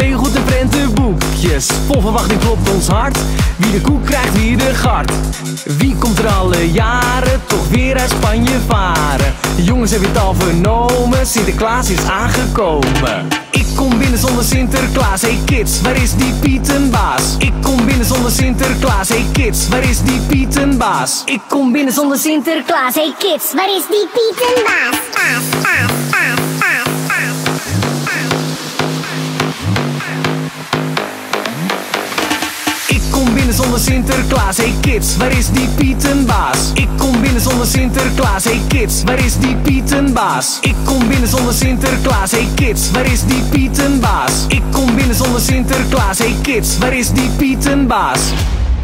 Vol 1.68 2.02
verwachting 2.02 2.40
klopt 2.40 2.70
ons 2.70 2.88
hart. 2.88 3.18
Wie 3.58 3.72
de 3.72 3.82
koek 3.82 4.06
krijgt, 4.06 4.34
wie 4.34 4.58
de 4.58 4.74
gart. 4.74 5.12
Wie 5.78 5.96
komt 5.96 6.20
er 6.20 6.28
alle 6.28 6.72
jaren 6.72 7.42
toch 7.48 7.68
weer 7.70 7.98
uit 8.00 8.10
Spanje 8.10 8.58
varen? 8.68 9.34
Jongens, 9.56 9.92
heb 9.92 10.02
je 10.02 10.08
het 10.08 10.18
al 10.18 10.34
vernomen? 10.34 11.28
Sinterklaas 11.28 11.90
is 11.90 12.04
aangekomen. 12.04 13.28
Ik 13.52 13.66
kom 13.76 13.98
binnen 13.98 14.20
zonder 14.20 14.44
Sinterklaas. 14.44 15.22
Hey 15.22 15.40
kids, 15.46 15.82
waar 15.82 15.96
is 15.96 16.16
die 16.16 16.34
Pietenbaas? 16.34 17.36
Ik 17.38 17.54
kom 17.62 17.86
binnen 17.86 18.06
zonder 18.06 18.32
Sinterklaas. 18.32 19.10
Hey 19.10 19.26
kids, 19.32 19.68
waar 19.68 19.84
is 19.84 20.02
die 20.02 20.20
Pietenbaas? 20.20 21.22
Ik 21.26 21.42
kom 21.48 21.72
binnen 21.72 21.94
zonder 21.94 22.18
Sinterklaas, 22.18 22.96
hey 22.96 23.14
kids, 23.18 23.54
waar 23.54 23.70
is 23.78 23.84
die 23.90 24.08
Pietenbaas? 24.14 24.98
Baas, 25.14 25.44
baas, 25.64 25.99
Sinterklaas, 33.80 34.58
hey 34.58 34.74
kids, 34.82 35.18
waar 35.18 35.32
is 35.32 35.50
die 35.50 35.68
Pietenbaas? 35.68 36.72
Ik 36.74 36.88
kom 36.98 37.22
binnen 37.22 37.42
zonder 37.42 37.68
Sinterklaas, 37.68 38.44
hey 38.44 38.62
kids, 38.68 39.04
waar 39.04 39.26
is 39.26 39.38
die 39.38 39.56
Pietenbaas? 39.56 40.58
Ik 40.62 40.76
kom 40.86 41.08
binnen 41.08 41.30
zonder 41.30 41.54
Sinterklaas, 41.54 42.32
hey 42.32 42.48
kids, 42.56 42.92
waar 42.92 43.06
is 43.06 43.24
die 43.26 43.42
Pietenbaas? 43.50 44.46
Ik 44.48 44.62
kom 44.72 44.96
binnen 44.96 45.16
zonder 45.16 45.42
Sinterklaas, 45.42 46.18
hey 46.18 46.36
kids, 46.42 46.78
waar 46.78 46.94
is 46.94 47.12
die 47.12 47.30
Pietenbaas? 47.38 48.20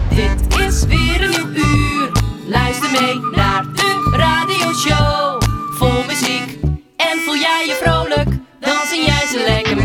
Dit 0.09 0.59
is 0.59 0.85
weer 0.85 1.23
een 1.23 1.29
nieuw 1.29 1.63
uur. 1.63 2.11
Luister 2.47 2.91
mee 2.91 3.19
naar 3.35 3.65
de 3.75 4.09
radioshow. 4.11 5.41
Vol 5.77 6.03
muziek. 6.07 6.57
En 6.95 7.19
voel 7.25 7.35
jij 7.35 7.63
je 7.67 7.79
vrolijk, 7.83 8.29
dan 8.59 8.77
zing 8.89 9.05
jij 9.05 9.27
ze 9.31 9.43
lekker 9.47 9.75
mee. 9.75 9.84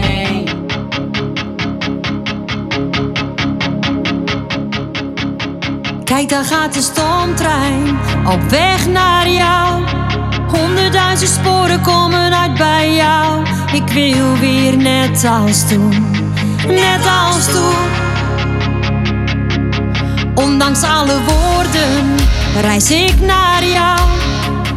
Kijk, 6.21 6.33
daar 6.33 6.45
gaat 6.45 6.75
de 6.75 6.83
stoomtrein 6.83 7.99
op 8.27 8.51
weg 8.51 8.87
naar 8.87 9.29
jou. 9.29 9.83
Honderdduizend 10.49 11.31
sporen 11.31 11.81
komen 11.81 12.35
uit 12.35 12.55
bij 12.55 12.95
jou. 12.95 13.45
Ik 13.73 13.89
wil 13.89 14.39
weer 14.39 14.77
net 14.77 15.25
als 15.25 15.69
toen, 15.69 16.11
net 16.67 17.01
als 17.27 17.47
toen. 17.47 17.89
Ondanks 20.35 20.83
alle 20.83 21.19
woorden 21.25 22.17
reis 22.61 22.91
ik 22.91 23.21
naar 23.21 23.65
jou. 23.65 24.01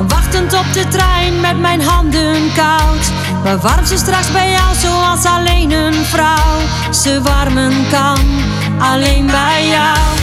Wachtend 0.07 0.53
op 0.53 0.73
de 0.73 0.87
trein 0.87 1.39
met 1.39 1.59
mijn 1.59 1.81
handen 1.81 2.53
koud. 2.55 3.11
Maar 3.43 3.57
warm 3.57 3.85
ze 3.85 3.97
straks 3.97 4.31
bij 4.31 4.51
jou 4.51 4.75
zoals 4.75 5.25
alleen 5.25 5.71
een 5.71 6.05
vrouw 6.05 6.59
ze 6.91 7.21
warmen 7.21 7.73
kan. 7.91 8.19
Alleen 8.79 9.25
bij 9.25 9.67
jou. 9.67 10.22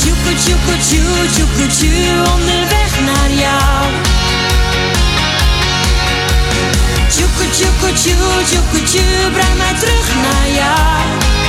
Tjoeke 0.00 0.34
tjoeke 0.44 0.76
tjoe, 0.88 1.28
tjoeke 1.34 1.66
tjoe, 1.66 2.32
onderweg 2.34 2.92
naar 3.04 3.30
jou. 3.42 3.86
Tjoeke 7.08 7.50
tjoeke 7.50 7.92
tjoe, 7.92 8.44
tjoeke 8.48 8.82
tjoe, 8.82 9.30
breng 9.32 9.56
mij 9.58 9.74
terug 9.80 10.08
naar 10.14 10.48
jou. 10.54 11.39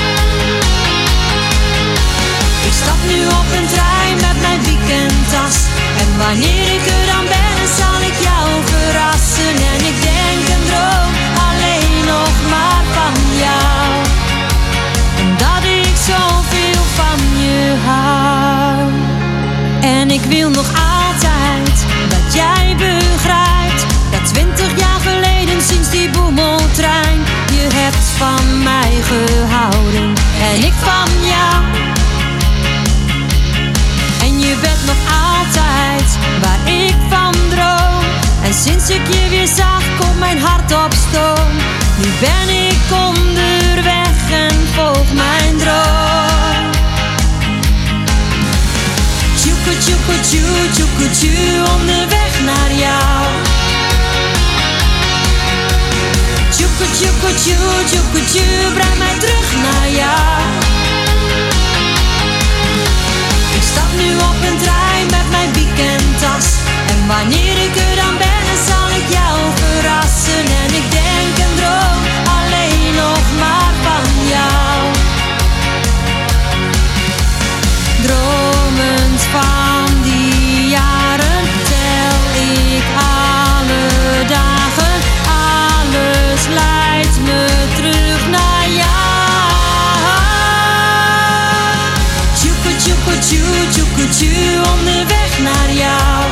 En 30.41 30.63
ik 30.63 30.73
van 30.73 31.25
jou. 31.25 31.63
En 34.21 34.39
je 34.39 34.55
bent 34.61 34.85
nog 34.85 35.01
altijd 35.29 36.17
waar 36.41 36.73
ik 36.73 36.95
van 37.09 37.33
droom. 37.49 38.03
En 38.43 38.53
sinds 38.53 38.89
ik 38.89 39.07
je 39.07 39.29
weer 39.29 39.47
zag, 39.47 39.83
komt 39.99 40.19
mijn 40.19 40.39
hart 40.39 40.71
op 40.71 40.93
stoom. 41.09 41.51
Nu 41.97 42.07
ben 42.19 42.55
ik 42.67 43.07
onderweg 43.07 44.31
en 44.31 44.67
volg 44.75 45.13
mijn 45.13 45.57
droom. 45.57 46.69
Tjoeke 49.35 49.77
tjoeke 49.77 50.19
tjoe, 50.21 50.69
tjoeke 50.73 51.09
tjoe, 51.11 51.69
onderweg 51.79 52.41
naar 52.45 52.73
jou. 52.79 53.10
Tjoeke 56.91 57.11
tjoeke 57.11 57.33
tjoe, 57.43 57.83
tjoeke 57.89 58.25
tjoe, 58.31 58.71
breng 58.73 58.97
mij 58.97 59.15
terug 59.19 59.55
naar 59.63 59.89
jou. 59.89 60.41
Ik 63.55 63.63
stap 63.71 63.91
nu 63.97 64.15
op 64.15 64.35
een 64.47 64.57
trein 64.57 65.05
met 65.05 65.29
mijn 65.29 65.53
weekendtas. 65.53 66.45
En 66.87 67.07
wanneer 67.07 67.57
ik 67.67 67.75
er 67.75 67.95
dan 67.95 68.17
ben, 68.17 68.45
zal 68.67 68.87
ik 68.99 69.07
jou 69.17 69.60
tjoe, 93.31 93.69
tjoeke 93.71 94.09
tjoe, 94.09 94.61
onderweg 94.71 95.39
naar 95.39 95.71
jou. 95.73 96.23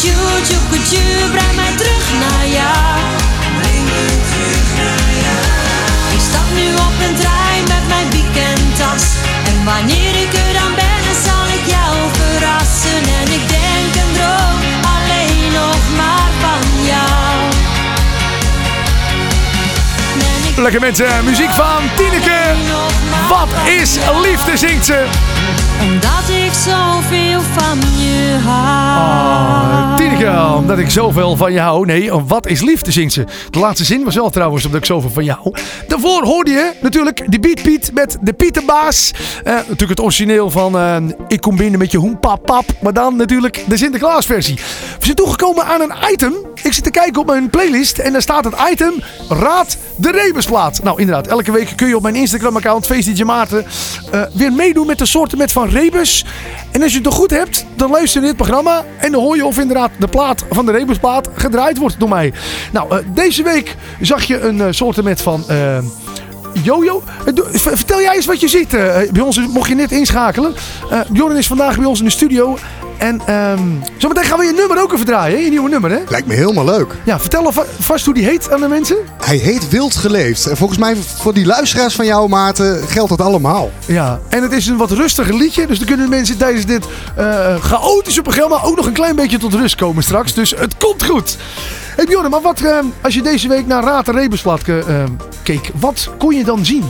Tjoe, 0.00 0.42
tjoeke 0.42 0.82
tjoe, 0.82 1.30
breng 1.30 1.54
mij 1.56 1.72
terug 1.76 2.06
naar 2.20 2.46
jou. 2.46 3.19
Lekker 20.60 20.80
mensen, 20.80 21.24
muziek 21.24 21.50
van 21.50 21.82
Tineke. 21.96 22.54
Wat 23.28 23.48
is 23.80 23.98
liefde, 24.22 24.56
zingt 24.56 24.84
ze. 24.84 25.06
Omdat 25.82 26.28
ik 26.46 26.52
zoveel 26.52 27.40
van 27.40 27.78
je 27.78 28.38
hou. 28.44 29.96
Tineke, 29.96 30.54
omdat 30.56 30.78
ik 30.78 30.90
zoveel 30.90 31.36
van 31.36 31.52
je 31.52 31.60
hou. 31.60 31.86
Nee, 31.86 32.12
wat 32.12 32.46
is 32.46 32.60
liefde, 32.60 32.92
zingt 32.92 33.12
ze. 33.12 33.24
De 33.50 33.58
laatste 33.58 33.84
zin 33.84 34.04
was 34.04 34.14
wel 34.14 34.30
trouwens 34.30 34.64
omdat 34.64 34.80
ik 34.80 34.86
zoveel 34.86 35.10
van 35.10 35.24
jou 35.24 35.38
hou. 35.42 35.54
Daarvoor 35.88 36.22
hoorde 36.24 36.50
je 36.50 36.72
natuurlijk 36.80 37.24
de 37.32 37.40
Beat 37.40 37.62
Piet 37.62 37.90
met 37.94 38.18
de 38.20 38.32
Pieterbaas. 38.32 39.12
Eh, 39.44 39.52
natuurlijk 39.54 39.90
het 39.90 40.00
origineel 40.00 40.50
van 40.50 40.78
eh, 40.78 40.96
Ik 41.28 41.40
kom 41.40 41.56
binnen 41.56 41.78
met 41.78 41.90
je 41.90 41.98
hoenpap 41.98 42.46
pap. 42.46 42.64
Maar 42.80 42.92
dan 42.92 43.16
natuurlijk 43.16 43.64
de 43.66 43.76
Sinterklaas 43.76 44.26
versie. 44.26 44.54
We 44.98 45.04
zijn 45.04 45.16
toegekomen 45.16 45.64
aan 45.64 45.80
een 45.80 46.12
item. 46.12 46.34
Ik 46.62 46.72
zit 46.72 46.84
te 46.84 46.90
kijken 46.90 47.20
op 47.20 47.26
mijn 47.26 47.50
playlist 47.50 47.98
en 47.98 48.12
daar 48.12 48.22
staat 48.22 48.44
het 48.44 48.54
item 48.70 48.94
Raad 49.28 49.76
de 50.00 50.10
Rebusplaat. 50.10 50.82
Nou 50.82 51.00
inderdaad, 51.00 51.26
elke 51.26 51.52
week 51.52 51.72
kun 51.76 51.88
je 51.88 51.96
op 51.96 52.02
mijn 52.02 52.14
Instagram 52.14 52.56
account 52.56 52.86
FeestDJ 52.86 53.22
Maarten 53.22 53.66
eh, 54.10 54.22
weer 54.32 54.52
meedoen 54.52 54.86
met 54.86 54.98
de 54.98 55.06
soorten 55.06 55.38
met 55.38 55.52
van 55.52 55.68
Rebus. 55.68 56.24
En 56.70 56.82
als 56.82 56.90
je 56.90 56.96
het 56.96 57.06
nog 57.06 57.14
goed 57.14 57.30
hebt, 57.30 57.66
dan 57.76 57.90
luister 57.90 58.20
je 58.20 58.26
dit 58.26 58.36
programma 58.36 58.84
en 58.98 59.12
dan 59.12 59.22
hoor 59.22 59.36
je 59.36 59.44
of 59.46 59.58
inderdaad 59.58 59.90
de 59.98 60.08
plaat 60.08 60.44
van 60.50 60.66
de 60.66 60.72
Rebusplaat 60.72 61.28
gedraaid 61.34 61.78
wordt 61.78 61.98
door 62.00 62.08
mij. 62.08 62.32
Nou, 62.72 62.90
eh, 62.96 63.04
deze 63.14 63.42
week 63.42 63.76
zag 64.00 64.22
je 64.24 64.40
een 64.40 64.56
uh, 64.56 64.66
soorten 64.70 65.04
met 65.04 65.22
van... 65.22 65.44
eh, 65.48 65.78
Jojo, 66.62 67.02
Eh, 67.24 67.32
vertel 67.52 68.00
jij 68.00 68.14
eens 68.14 68.26
wat 68.26 68.40
je 68.40 68.48
ziet. 68.48 68.74
eh, 68.74 69.10
bij 69.12 69.22
ons, 69.22 69.40
mocht 69.48 69.68
je 69.68 69.74
net 69.74 69.92
inschakelen. 69.92 70.54
Eh 70.90 71.00
Bjorn 71.10 71.36
is 71.36 71.46
vandaag 71.46 71.76
bij 71.76 71.84
ons 71.86 71.98
in 71.98 72.04
de 72.04 72.10
studio. 72.10 72.56
En 73.00 73.20
ehm 73.26 73.60
zometeen 73.96 74.24
gaan 74.24 74.38
we 74.38 74.44
je 74.44 74.52
nummer 74.52 74.82
ook 74.82 74.92
even 74.92 75.06
draaien. 75.06 75.38
hè? 75.38 75.44
Je 75.44 75.50
nieuwe 75.50 75.68
nummer, 75.68 75.90
hè? 75.90 75.98
Lijkt 76.08 76.26
me 76.26 76.34
helemaal 76.34 76.64
leuk. 76.64 76.94
Ja, 77.04 77.20
vertel 77.20 77.44
alvast 77.44 78.04
hoe 78.04 78.14
die 78.14 78.24
heet 78.24 78.52
aan 78.52 78.60
de 78.60 78.68
mensen. 78.68 78.96
Hij 79.24 79.36
heet 79.36 79.68
Wild 79.68 79.96
Geleefd. 79.96 80.46
En 80.46 80.56
volgens 80.56 80.78
mij 80.78 80.96
voor 80.96 81.34
die 81.34 81.46
luisteraars 81.46 81.94
van 81.94 82.06
jou, 82.06 82.28
Maarten, 82.28 82.82
geldt 82.88 83.08
dat 83.10 83.20
allemaal. 83.20 83.70
Ja, 83.86 84.20
en 84.28 84.42
het 84.42 84.52
is 84.52 84.66
een 84.66 84.76
wat 84.76 84.90
rustiger 84.90 85.34
liedje. 85.34 85.66
Dus 85.66 85.78
dan 85.78 85.86
kunnen 85.86 86.10
de 86.10 86.16
mensen 86.16 86.36
tijdens 86.38 86.66
dit 86.66 86.84
eh, 87.16 87.54
chaotische 87.60 88.22
programma 88.22 88.62
ook 88.62 88.76
nog 88.76 88.86
een 88.86 88.92
klein 88.92 89.16
beetje 89.16 89.38
tot 89.38 89.54
rust 89.54 89.74
komen 89.74 90.02
straks. 90.02 90.34
Dus 90.34 90.50
het 90.58 90.76
komt 90.76 91.04
goed. 91.04 91.36
Hey 91.96 92.04
Bjorn, 92.04 92.30
maar 92.30 92.40
wat, 92.40 92.60
eh, 92.60 92.78
als 93.02 93.14
je 93.14 93.22
deze 93.22 93.48
week 93.48 93.66
naar 93.66 93.82
Raad 93.84 94.08
en 94.08 94.14
Rebusblad 94.14 94.62
ke- 94.62 94.84
eh, 94.88 94.94
keek, 95.42 95.70
wat 95.80 96.08
kon 96.18 96.34
je 96.36 96.44
dan 96.44 96.64
zien? 96.64 96.84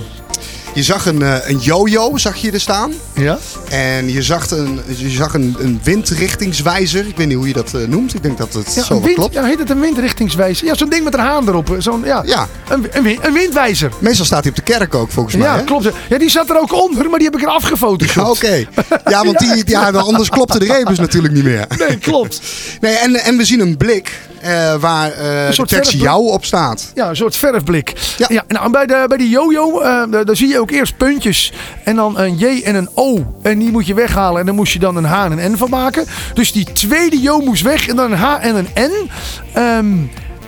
Je 0.75 0.83
zag 0.83 1.07
een, 1.07 1.23
eh, 1.23 1.49
een 1.49 1.59
yo-yo, 1.59 2.17
zag 2.17 2.37
je 2.37 2.50
er 2.50 2.61
staan. 2.61 2.93
Ja? 3.15 3.39
En 3.71 4.12
je 4.12 4.23
zag 4.23 4.50
een, 4.50 4.81
je 4.97 5.11
zag 5.11 5.35
een, 5.35 5.57
een 5.59 5.81
windrichtingswijzer. 5.83 7.07
Ik 7.07 7.17
weet 7.17 7.27
niet 7.27 7.37
hoe 7.37 7.47
je 7.47 7.53
dat 7.53 7.75
eh, 7.75 7.81
noemt. 7.87 8.15
Ik 8.15 8.23
denk 8.23 8.39
dat 8.39 8.53
het 8.53 8.75
Ja, 8.75 8.83
zo 8.83 8.95
een 8.95 8.99
wel 8.99 9.00
wind, 9.03 9.15
klopt. 9.15 9.35
ja, 9.35 9.45
heet 9.45 9.59
het 9.59 9.71
een 9.71 9.81
windrichtingswijzer? 9.81 10.67
Ja, 10.67 10.75
zo'n 10.75 10.89
ding 10.89 11.05
met 11.05 11.15
een 11.15 11.21
haan 11.21 11.49
erop. 11.49 11.75
Zo'n, 11.79 12.03
ja, 12.05 12.23
Ja. 12.27 12.47
Een, 12.69 12.87
een, 12.93 13.03
win- 13.03 13.19
een 13.23 13.33
windwijzer. 13.33 13.91
Meestal 13.99 14.25
staat 14.27 14.41
hij 14.43 14.50
op 14.50 14.57
de 14.57 14.62
kerk 14.73 14.95
ook, 14.95 15.11
volgens 15.11 15.37
mij. 15.37 15.47
Ja, 15.47 15.59
klopt. 15.62 15.89
Ja, 16.09 16.19
die 16.19 16.31
zat 16.31 16.50
er 16.50 16.61
ook 16.61 16.73
onder, 16.73 17.11
maar 17.11 17.19
die 17.19 17.29
heb 17.31 17.37
ik 17.41 17.43
er 17.47 17.53
afgefotoshopt. 17.53 18.41
Ja, 18.41 18.49
Oké. 18.50 18.67
Ja, 19.11 19.25
want 19.25 19.39
die, 19.55 19.62
ja, 19.67 19.91
anders 19.91 20.29
klopte 20.29 20.59
de 20.59 20.65
rebus 20.73 20.99
natuurlijk 20.99 21.35
niet 21.35 21.45
meer. 21.45 21.67
Nee, 21.89 21.99
klopt. 21.99 22.41
Nee, 22.81 22.95
en, 22.95 23.15
en 23.17 23.37
we 23.37 23.45
zien 23.45 23.61
een 23.61 23.77
blik 23.77 24.19
eh, 24.41 24.75
waar 24.81 25.12
eh, 25.12 25.47
de 25.47 25.53
soort 25.53 25.69
tekst 25.69 25.93
jou 25.93 26.29
op 26.31 26.45
staat. 26.45 26.91
Ja, 26.95 27.09
een 27.09 27.17
soort 27.17 27.37
verfblik. 27.37 27.93
Ja. 28.19 28.27
Ja. 28.31 28.45
nou, 28.49 28.71
bij, 28.71 28.87
de, 28.87 29.05
bij 29.09 29.17
die 29.17 29.29
yo-yo, 29.29 29.81
daar 30.11 30.37
zie 30.37 30.49
je 30.49 30.60
ook 30.61 30.71
eerst 30.71 30.97
puntjes. 30.97 31.52
En 31.85 31.97
dan 31.97 32.19
een 32.19 32.37
J 32.37 32.62
en 32.64 32.75
een 32.75 32.88
O. 32.95 33.38
En 33.43 33.59
die 33.59 33.71
moet 33.71 33.87
je 33.87 33.95
weghalen. 33.95 34.40
En 34.40 34.47
dan 34.47 34.55
moest 34.55 34.73
je 34.73 34.79
dan 34.79 34.97
een 34.97 35.05
H 35.05 35.25
en 35.25 35.38
een 35.38 35.52
N 35.52 35.57
van 35.57 35.71
maken. 35.71 36.07
Dus 36.35 36.52
die 36.52 36.73
tweede 36.73 37.21
yo 37.21 37.40
moest 37.40 37.62
weg. 37.62 37.88
En 37.88 37.97
dan 37.97 38.12
een 38.12 38.19
H 38.19 38.37
en 38.40 38.57
een 38.57 38.69
N. 38.75 39.11
Ehm, 39.52 39.97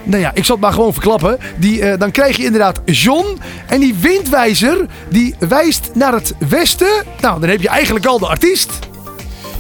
nou 0.03 0.23
ja, 0.23 0.31
ik 0.35 0.45
zal 0.45 0.55
het 0.55 0.65
maar 0.65 0.73
gewoon 0.73 0.93
verklappen. 0.93 1.39
Die, 1.59 1.83
eh, 1.83 1.99
dan 1.99 2.11
krijg 2.11 2.37
je 2.37 2.45
inderdaad 2.45 2.81
John. 2.85 3.39
En 3.67 3.81
die 3.81 3.95
windwijzer, 4.01 4.87
die 5.09 5.35
wijst 5.39 5.91
naar 5.95 6.13
het 6.13 6.35
westen. 6.49 7.05
Nou, 7.21 7.41
dan 7.41 7.49
heb 7.49 7.61
je 7.61 7.69
eigenlijk 7.69 8.07
al 8.07 8.19
de 8.19 8.27
artiest. 8.27 8.79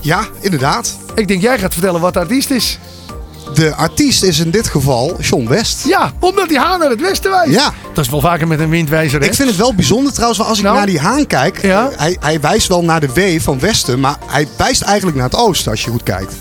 Ja, 0.00 0.26
inderdaad. 0.40 0.98
Ik 1.14 1.28
denk, 1.28 1.42
jij 1.42 1.58
gaat 1.58 1.72
vertellen 1.72 2.00
wat 2.00 2.12
de 2.12 2.18
artiest 2.18 2.50
is. 2.50 2.78
De 3.54 3.74
artiest 3.74 4.22
is 4.22 4.38
in 4.38 4.50
dit 4.50 4.68
geval 4.68 5.16
John 5.20 5.48
West. 5.48 5.84
Ja, 5.86 6.12
omdat 6.20 6.48
die 6.48 6.58
H 6.58 6.78
naar 6.78 6.90
het 6.90 7.00
westen 7.00 7.30
wijst. 7.30 7.52
Ja. 7.54 7.72
Dat 7.94 8.04
is 8.04 8.10
wel 8.10 8.20
vaker 8.20 8.46
met 8.46 8.60
een 8.60 8.68
windwijzer, 8.68 9.20
hè? 9.20 9.26
Ik 9.26 9.34
vind 9.34 9.48
het 9.48 9.58
wel 9.58 9.74
bijzonder 9.74 10.12
trouwens, 10.12 10.38
want 10.38 10.50
als 10.50 10.58
ik 10.58 10.64
Nou? 10.64 10.76
naar 10.76 10.86
die 10.86 10.98
haan 11.00 11.26
kijk. 11.26 11.62
Ja. 11.62 11.90
Hij, 11.96 12.16
hij 12.20 12.40
wijst 12.40 12.68
wel 12.68 12.84
naar 12.84 13.00
de 13.00 13.12
W 13.12 13.40
van 13.40 13.58
Westen, 13.60 14.00
maar 14.00 14.16
hij 14.26 14.48
wijst 14.56 14.82
eigenlijk 14.82 15.16
naar 15.16 15.26
het 15.30 15.36
Oosten 15.38 15.70
als 15.70 15.84
je 15.84 15.90
goed 15.90 16.02
kijkt. 16.02 16.32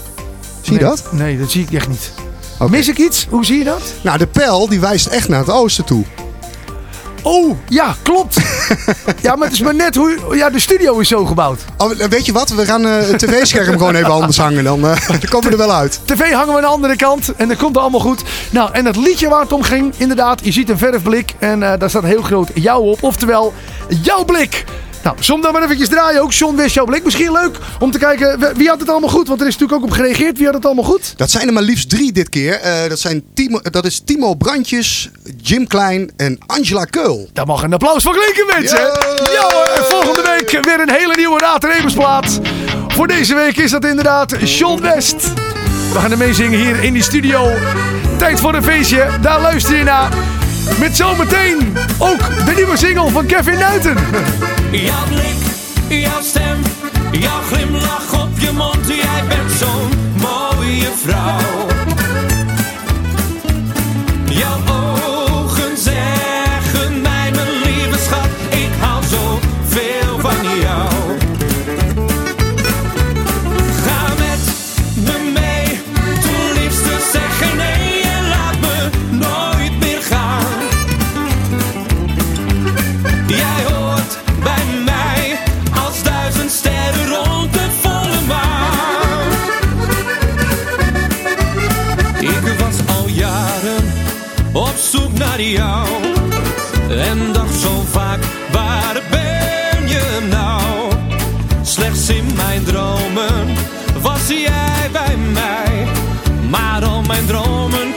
Zie 0.61 0.73
je 0.73 0.79
Nee, 0.79 0.89
dat? 0.89 1.03
Nee, 1.11 1.37
dat 1.39 1.51
zie 1.51 1.61
ik 1.63 1.73
echt 1.73 1.87
niet. 1.87 2.11
Oké. 2.59 2.71
Mis 2.71 2.87
ik 2.87 2.97
iets? 2.97 3.27
Hoe 3.29 3.45
zie 3.45 3.57
je 3.57 3.63
dat? 3.63 3.81
Nou, 4.03 4.17
de 4.17 4.27
pijl 4.27 4.67
die 4.67 4.79
wijst 4.79 5.05
echt 5.05 5.27
naar 5.27 5.39
het 5.39 5.49
Oosten 5.49 5.85
toe. 5.85 6.03
Oh, 7.23 7.57
ja, 7.67 7.95
klopt. 8.01 8.35
ja, 9.21 9.35
maar 9.35 9.47
het 9.47 9.53
is 9.53 9.61
maar 9.61 9.75
net 9.75 9.95
hoe... 9.95 10.35
Ja, 10.35 10.49
de 10.49 10.59
studio 10.59 10.99
is 10.99 11.07
zo 11.07 11.25
gebouwd. 11.25 11.59
Oh, 11.77 11.91
weet 11.91 12.25
je 12.25 12.31
wat? 12.31 12.49
We 12.49 12.65
gaan 12.65 12.85
eh, 12.85 13.07
het 13.07 13.19
tv-scherm 13.19 13.77
gewoon 13.77 13.95
even 13.95 14.11
anders 14.11 14.37
hangen. 14.37 14.63
Dan, 14.63 14.87
eh, 14.87 15.07
dan 15.07 15.19
komen 15.29 15.45
we 15.45 15.51
er 15.51 15.67
wel 15.67 15.73
uit. 15.75 15.99
TV 16.05 16.31
hangen 16.31 16.47
we 16.47 16.55
aan 16.55 16.61
de 16.61 16.67
andere 16.67 16.95
kant 16.95 17.35
en 17.35 17.47
dan 17.47 17.57
komt 17.57 17.75
het 17.75 17.83
allemaal 17.83 17.99
goed. 17.99 18.23
Nou, 18.51 18.69
en 18.71 18.85
het 18.85 18.95
liedje 18.95 19.29
waar 19.29 19.41
het 19.41 19.51
om 19.51 19.63
ging, 19.63 19.93
inderdaad, 19.97 20.39
je 20.43 20.51
ziet 20.51 20.69
een 20.69 20.77
verfblik 20.77 21.33
en 21.39 21.63
eh, 21.63 21.79
daar 21.79 21.89
staat 21.89 22.03
heel 22.03 22.21
groot 22.21 22.49
jou 22.53 22.83
op. 22.91 23.03
Oftewel, 23.03 23.53
jouw 24.01 24.25
blik. 24.25 24.65
Nou, 25.03 25.15
som 25.19 25.41
dan 25.41 25.53
maar 25.53 25.63
eventjes 25.63 25.89
draaien 25.89 26.21
ook. 26.21 26.31
John 26.31 26.55
West, 26.55 26.73
jouw 26.73 26.85
blik. 26.85 27.03
Misschien 27.03 27.31
leuk 27.31 27.57
om 27.79 27.91
te 27.91 27.97
kijken 27.97 28.39
wie- 28.55 28.67
had 28.69 28.79
het 28.79 28.89
allemaal 28.89 29.09
goed. 29.09 29.27
Want 29.27 29.41
er 29.41 29.47
is 29.47 29.53
natuurlijk 29.57 29.81
ook 29.83 29.87
op 29.89 29.95
gereageerd. 29.95 30.37
Wie 30.37 30.45
had 30.45 30.55
het 30.55 30.65
allemaal 30.65 30.83
goed? 30.83 31.13
Dat 31.17 31.31
zijn 31.31 31.47
er 31.47 31.53
maar 31.53 31.63
liefst 31.63 31.89
drie 31.89 32.11
dit 32.11 32.29
keer. 32.29 32.53
Eh, 32.53 32.89
dat, 32.89 32.99
zijn 32.99 33.23
Timo, 33.33 33.59
dat 33.61 33.85
is 33.85 34.01
Timo 34.05 34.33
Brandjes, 34.35 35.09
Jim 35.41 35.67
Klein 35.67 36.11
en 36.17 36.37
Angela 36.47 36.85
Keul. 36.85 37.29
Daar 37.33 37.45
mag 37.45 37.63
een 37.63 37.73
applaus 37.73 38.03
voor 38.03 38.13
klinken, 38.17 38.45
mensen. 38.59 38.77
Ja. 38.79 38.93
Ja 39.31 39.41
hoor, 39.53 39.69
en 39.75 39.83
volgende 39.83 40.21
week 40.21 40.65
weer 40.65 40.79
een 40.79 40.89
hele 40.91 41.13
nieuwe 41.15 41.39
Raad 41.39 41.63
en 41.63 41.71
Rebusplaat. 41.71 42.39
Voor 42.87 43.07
deze 43.07 43.35
week 43.35 43.57
is 43.57 43.71
dat 43.71 43.85
inderdaad 43.85 44.35
John 44.43 44.81
West. 44.81 45.33
We 45.93 45.99
gaan 45.99 46.11
ermee 46.11 46.33
zingen 46.33 46.59
hier 46.59 46.83
in 46.83 46.93
die 46.93 47.03
studio. 47.03 47.49
Tijd 48.17 48.39
voor 48.39 48.53
een 48.53 48.63
feestje, 48.63 49.07
daar 49.21 49.41
luister 49.41 49.77
je 49.77 49.83
naar. 49.83 50.09
Met 50.79 50.95
zometeen 50.95 51.77
ook 51.97 52.19
de 52.45 52.51
nieuwe 52.55 52.77
single 52.77 53.09
van 53.09 53.25
Kevin 53.25 53.57
Nuiten. 53.57 53.95
Jouw 54.71 55.05
blik, 55.07 55.35
jouw 55.89 56.21
stem, 56.21 56.61
jouw 57.11 57.41
glimlach 57.41 58.23
op 58.23 58.39
je 58.39 58.51
mond. 58.51 58.87
Jij 58.87 59.27
bent 59.27 59.51
zo'n 59.51 59.89
mooie 60.21 60.91
vrouw. 61.03 61.50
Op 94.53 94.75
zoek 94.75 95.17
naar 95.17 95.41
jou 95.41 95.87
en 96.89 97.33
dacht 97.33 97.59
zo 97.59 97.83
vaak, 97.89 98.19
waar 98.51 99.01
ben 99.09 99.87
je 99.87 100.27
nou? 100.29 100.91
Slechts 101.61 102.09
in 102.09 102.25
mijn 102.35 102.63
dromen 102.63 103.47
was 104.01 104.27
jij 104.27 104.89
bij 104.91 105.17
mij, 105.33 105.87
maar 106.49 106.83
al 106.85 107.01
mijn 107.01 107.25
dromen 107.25 107.95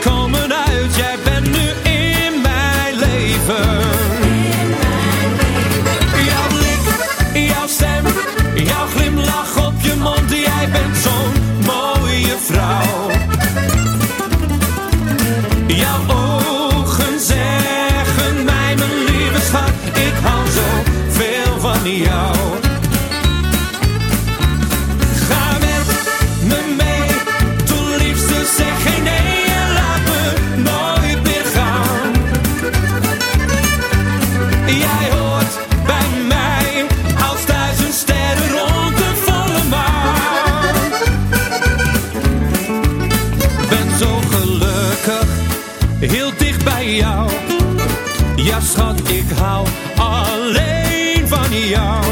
hou 49.38 49.66
alleen 49.97 51.29
van 51.29 51.53
jou. 51.68 52.04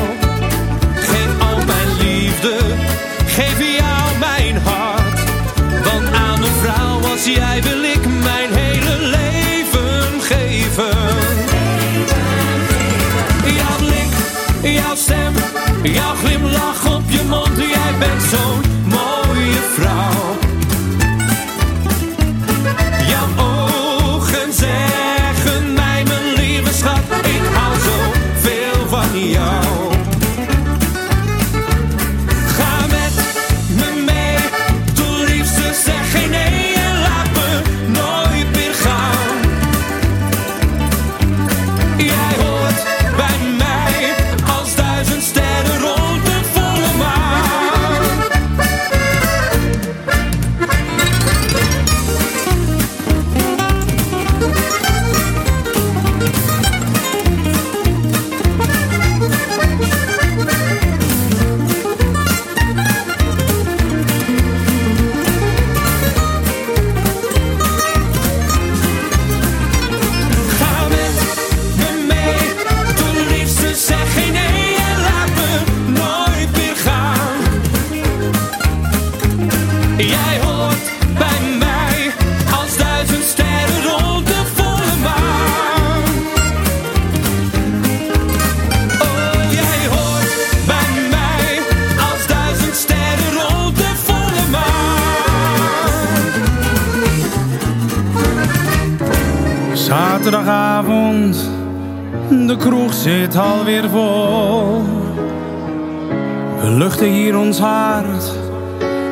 We 106.61 106.71
luchten 106.71 107.07
hier 107.07 107.39
ons 107.39 107.59
hart 107.59 108.33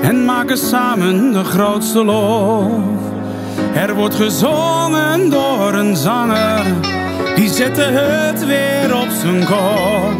en 0.02 0.24
maken 0.24 0.58
samen 0.58 1.32
de 1.32 1.44
grootste 1.44 2.04
lof. 2.04 2.70
Er 3.74 3.94
wordt 3.94 4.14
gezongen 4.14 5.30
door 5.30 5.74
een 5.74 5.96
zanger, 5.96 6.62
die 7.34 7.48
zette 7.48 7.82
het 7.82 8.46
weer 8.46 8.96
op 8.96 9.08
zijn 9.20 9.44
kop. 9.44 10.18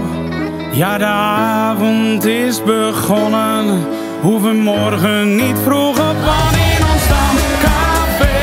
Ja, 0.73 0.99
de 0.99 1.05
avond 1.05 2.25
is 2.25 2.63
begonnen, 2.63 3.87
hoeven 4.21 4.57
morgen 4.57 5.37
niet 5.37 5.59
vroeg 5.65 5.99
op, 5.99 6.17
want 6.25 6.57
in 6.57 6.85
ons 6.93 7.03
stamcafé, 7.03 8.37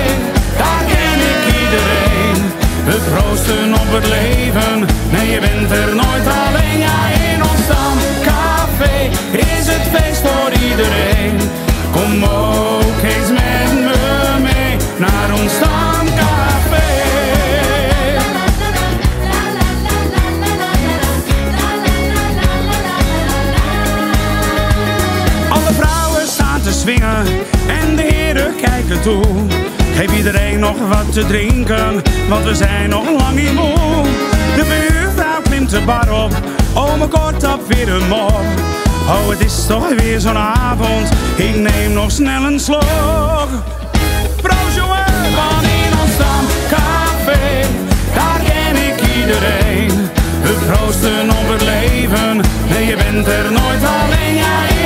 daar 0.58 0.84
ken 0.88 1.20
ik 1.34 1.44
iedereen. 1.62 2.42
We 2.86 2.98
proosten 3.12 3.74
op 3.74 3.92
het 3.92 4.08
leven, 4.08 4.97
nee 5.12 5.32
je 5.32 5.40
bent 5.40 5.72
er 5.72 5.96
nooit 5.96 6.28
alleen. 6.28 6.80
Ja, 6.80 6.98
in 7.34 7.42
ons 7.42 7.62
stamcafé 7.64 9.10
is 9.32 9.68
het 9.68 9.88
feest 9.94 10.22
voor 10.22 10.52
iedereen. 10.70 11.38
Kom 11.92 12.24
ook 12.24 13.02
eens 13.04 13.30
met 13.30 13.74
me 13.74 14.40
mee 14.42 14.78
naar 14.98 15.40
ons 15.40 15.52
stamcafé. 15.54 16.86
Alle 25.50 25.74
vrouwen 25.74 26.28
staan 26.28 26.62
te 26.62 26.72
swingen 26.72 27.26
en 27.68 27.96
de 27.96 28.02
heren 28.02 28.56
kijken 28.62 29.02
toe. 29.02 29.24
Geef 29.96 30.18
iedereen 30.18 30.60
nog 30.60 30.78
wat 30.88 31.14
te 31.14 31.26
drinken, 31.26 32.02
want 32.30 32.46
we 32.46 32.56
zijn 32.56 32.90
nog 32.90 33.06
lang 33.06 33.36
niet 33.36 33.54
moe. 33.54 34.27
De 34.58 34.64
buurvrouw 34.64 35.42
klimt 35.42 35.70
de 35.70 35.82
bar 35.82 36.24
op, 36.24 36.32
ome 36.74 37.08
kort 37.08 37.44
op 37.54 37.62
weer 37.68 37.90
een 37.90 38.08
mop. 38.08 38.46
Oh, 39.08 39.30
het 39.30 39.40
is 39.40 39.66
toch 39.66 39.90
weer 39.90 40.20
zo'n 40.20 40.38
avond, 40.38 41.10
ik 41.36 41.56
neem 41.56 41.94
nog 41.94 42.12
snel 42.12 42.44
een 42.44 42.60
slok. 42.60 43.48
Proost 44.42 44.76
jongen, 44.76 45.06
van 45.36 45.64
in 45.64 46.00
ons 46.02 46.12
stamcafé, 46.14 47.68
daar 48.16 48.40
ken 48.46 48.76
ik 48.76 49.02
iedereen. 49.16 50.10
We 50.42 50.54
proosten 50.66 51.30
op 51.30 51.50
het 51.50 51.62
leven, 51.62 52.42
nee 52.70 52.86
je 52.86 52.96
bent 52.96 53.28
er 53.28 53.52
nooit 53.52 53.84
alleen. 53.84 54.36
Ja, 54.36 54.77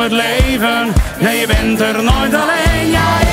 het 0.00 0.12
leven, 0.12 0.92
nee 1.18 1.40
je 1.40 1.46
bent 1.46 1.80
er 1.80 2.02
nooit 2.02 2.34
alleen. 2.34 3.29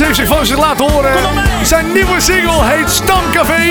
Frans 0.00 0.16
heeft 0.18 0.28
zich 0.28 0.36
van 0.36 0.46
zich 0.46 0.58
laten 0.58 0.90
horen. 0.90 1.16
Zijn 1.66 1.92
nieuwe 1.92 2.20
single 2.20 2.64
heet 2.64 2.90
Stamcafé. 2.90 3.62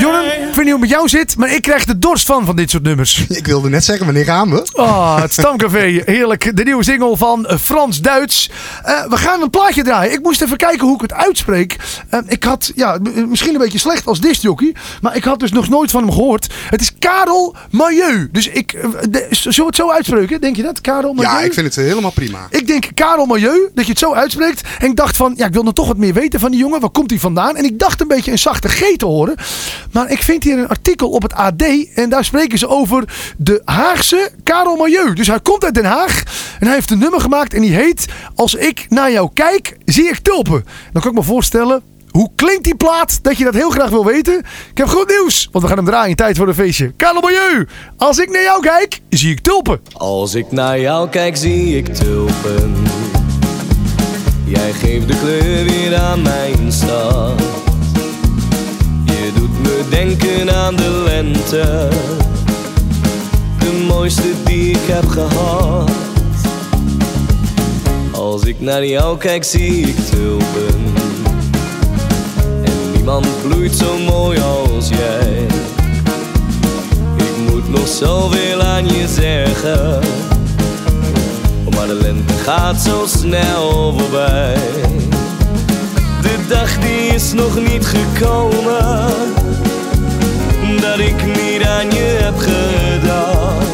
Jorren, 0.00 0.24
ik 0.24 0.54
weet 0.54 0.56
niet 0.56 0.56
hoe 0.56 0.70
het 0.72 0.80
met 0.80 0.90
jou 0.90 1.08
zit, 1.08 1.36
maar 1.36 1.54
ik 1.54 1.62
krijg 1.62 1.84
de 1.84 1.98
dorst 1.98 2.26
van 2.26 2.44
van 2.44 2.56
dit 2.56 2.70
soort 2.70 2.82
nummers. 2.82 3.26
Ik 3.28 3.46
wilde 3.46 3.68
net 3.68 3.84
zeggen, 3.84 4.04
wanneer 4.04 4.24
gaan 4.24 4.50
we? 4.50 4.66
Ah, 4.74 5.20
het 5.20 5.32
Stamcafé. 5.32 6.02
Heerlijk. 6.04 6.56
De 6.56 6.64
nieuwe 6.64 6.84
single 6.84 7.16
van 7.16 7.46
eh, 7.46 7.58
Frans 7.58 8.00
Duits. 8.00 8.50
Eh, 8.82 9.06
we 9.08 9.16
gaan 9.16 9.42
een 9.42 9.50
plaatje 9.50 9.82
draaien. 9.82 10.12
Ik 10.12 10.22
moest 10.22 10.42
even 10.42 10.56
kijken 10.56 10.86
hoe 10.86 10.94
ik 10.94 11.00
het 11.00 11.12
uitspreek. 11.12 11.76
Eh, 12.08 12.20
ik 12.26 12.44
had, 12.44 12.72
ja, 12.74 12.98
misschien 13.28 13.52
een 13.54 13.60
beetje 13.60 13.78
slecht 13.78 14.06
als 14.06 14.20
discjockey. 14.20 14.74
Maar 15.00 15.16
ik 15.16 15.24
had 15.24 15.40
dus 15.40 15.52
nog 15.52 15.68
nooit 15.68 15.90
van 15.90 16.02
hem 16.02 16.12
gehoord. 16.12 16.54
Het 16.70 16.80
is 16.80 16.95
Karel 17.10 17.54
Milieu. 17.70 18.28
Dus 18.32 18.48
ik, 18.48 18.72
eh, 18.72 18.82
de- 19.10 19.26
zullen 19.30 19.56
we 19.58 19.64
het 19.66 19.76
zo 19.76 19.90
uitspreken? 19.90 20.40
Denk 20.40 20.56
je 20.56 20.62
dat? 20.62 20.80
Karel 20.80 21.12
Milieu? 21.12 21.30
Ja, 21.32 21.40
ik 21.40 21.52
vind 21.52 21.74
het 21.74 21.84
helemaal 21.84 22.10
prima. 22.10 22.46
Ik 22.50 22.66
denk 22.66 22.88
Karel 22.94 23.26
Milieu, 23.26 23.70
dat 23.74 23.84
je 23.84 23.90
het 23.90 23.98
zo 24.00 24.12
uitspreekt. 24.14 24.60
En 24.78 24.86
ik 24.90 24.96
dacht 24.96 25.16
van, 25.16 25.32
ja, 25.36 25.46
ik 25.46 25.52
wil 25.52 25.62
nog 25.62 25.72
toch 25.74 25.86
wat 25.86 25.96
meer 25.96 26.12
weten 26.14 26.40
van 26.40 26.50
die 26.50 26.60
jongen. 26.60 26.80
Waar 26.80 26.90
komt 26.90 27.10
hij 27.10 27.18
vandaan? 27.18 27.56
En 27.56 27.64
ik 27.64 27.78
dacht 27.78 28.00
een 28.00 28.08
beetje 28.08 28.30
een 28.30 28.38
zachte 28.38 28.68
G 28.68 28.96
te 28.96 29.06
horen. 29.06 29.34
Maar 29.92 30.10
ik 30.10 30.22
vind 30.22 30.44
hier 30.44 30.58
een 30.58 30.68
artikel 30.68 31.08
op 31.10 31.22
het 31.22 31.32
AD. 31.32 31.62
En 31.94 32.08
daar 32.08 32.24
spreken 32.24 32.58
ze 32.58 32.68
over 32.68 33.04
de 33.38 33.62
Haagse 33.64 34.30
Karel 34.42 34.76
Milieu. 34.76 35.12
Dus 35.14 35.26
hij 35.26 35.40
komt 35.40 35.64
uit 35.64 35.74
Den 35.74 35.84
Haag. 35.84 36.22
En 36.60 36.66
hij 36.66 36.74
heeft 36.74 36.90
een 36.90 36.98
nummer 36.98 37.20
gemaakt. 37.20 37.54
En 37.54 37.60
die 37.60 37.74
heet, 37.74 38.06
Als 38.34 38.54
ik 38.54 38.86
naar 38.88 39.12
jou 39.12 39.30
kijk, 39.34 39.76
zie 39.84 40.08
ik 40.08 40.18
tulpen. 40.18 40.64
Dan 40.92 41.02
kan 41.02 41.10
ik 41.10 41.16
me 41.18 41.22
voorstellen... 41.24 41.82
Hoe 42.10 42.30
klinkt 42.34 42.64
die 42.64 42.76
plaat 42.76 43.22
dat 43.22 43.38
je 43.38 43.44
dat 43.44 43.54
heel 43.54 43.70
graag 43.70 43.90
wil 43.90 44.04
weten? 44.04 44.38
Ik 44.70 44.78
heb 44.78 44.86
goed 44.88 45.08
nieuws, 45.08 45.48
want 45.52 45.64
we 45.64 45.70
gaan 45.70 45.78
hem 45.78 45.86
draaien 45.86 46.16
tijd 46.16 46.36
voor 46.36 46.48
een 46.48 46.54
feestje. 46.54 46.92
Karel 46.96 47.30
als 47.96 48.18
ik 48.18 48.30
naar 48.30 48.42
jou 48.42 48.62
kijk, 48.62 49.00
zie 49.08 49.30
ik 49.30 49.40
tulpen. 49.40 49.80
Als 49.92 50.34
ik 50.34 50.52
naar 50.52 50.80
jou 50.80 51.08
kijk, 51.08 51.36
zie 51.36 51.76
ik 51.76 51.94
tulpen. 51.94 52.74
Jij 54.44 54.72
geeft 54.72 55.08
de 55.08 55.18
kleur 55.18 55.64
weer 55.64 55.96
aan 55.96 56.22
mijn 56.22 56.72
stad. 56.72 57.42
Je 59.04 59.30
doet 59.34 59.62
me 59.62 59.84
denken 59.90 60.54
aan 60.54 60.76
de 60.76 61.02
lente. 61.04 61.88
De 63.58 63.84
mooiste 63.88 64.42
die 64.44 64.70
ik 64.70 64.86
heb 64.86 65.06
gehad. 65.06 65.90
Als 68.12 68.44
ik 68.44 68.60
naar 68.60 68.86
jou 68.86 69.18
kijk, 69.18 69.44
zie 69.44 69.86
ik 69.86 69.96
tulpen. 69.96 70.94
Niemand 73.06 73.42
bloeit 73.42 73.74
zo 73.74 73.98
mooi 73.98 74.40
als 74.40 74.88
jij. 74.88 75.46
Ik 77.16 77.50
moet 77.50 77.68
nog 77.68 77.88
zoveel 77.88 78.62
aan 78.62 78.86
je 78.86 79.08
zeggen. 79.08 80.00
Maar 81.74 81.86
de 81.86 81.98
lente 82.02 82.34
gaat 82.34 82.80
zo 82.80 83.04
snel 83.06 83.94
voorbij. 83.98 84.54
De 86.22 86.46
dag 86.48 86.78
die 86.78 87.14
is 87.14 87.32
nog 87.32 87.58
niet 87.60 87.86
gekomen. 87.86 89.14
Dat 90.80 90.98
ik 90.98 91.26
niet 91.26 91.66
aan 91.66 91.90
je 91.90 92.18
heb 92.22 92.38
gedacht. 92.38 93.66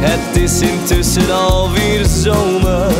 Het 0.00 0.42
is 0.42 0.60
intussen 0.60 1.34
alweer 1.34 2.06
zomer. 2.06 2.92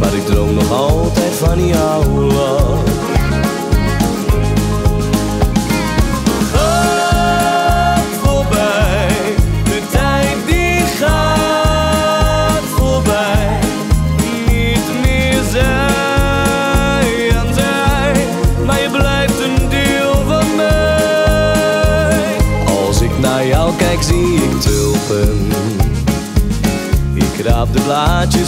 Maar 0.00 0.14
ik 0.14 0.26
droom 0.26 0.54
nog 0.54 0.72
altijd 0.72 1.34
van 1.34 1.66
jouw. 1.66 2.75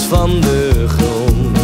Van 0.09 0.41
de 0.41 0.85
grond. 0.89 1.59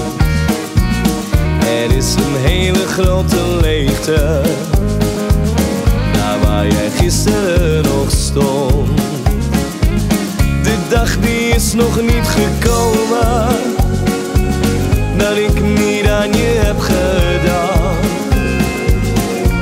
Er 1.60 1.96
is 1.96 2.14
een 2.14 2.36
hele 2.36 2.86
grote 2.86 3.58
leegte 3.60 4.40
daar 6.12 6.38
waar 6.40 6.66
jij 6.66 6.90
gisteren 6.90 7.82
nog 7.82 8.10
stond. 8.10 8.98
De 10.62 10.76
dag 10.90 11.18
die 11.18 11.48
is 11.48 11.72
nog 11.72 12.00
niet 12.00 12.28
gekomen 12.28 13.56
Dat 15.16 15.36
ik 15.36 15.62
niet 15.62 16.08
aan 16.08 16.32
je 16.32 16.60
heb 16.64 16.80
gedaan 16.80 17.96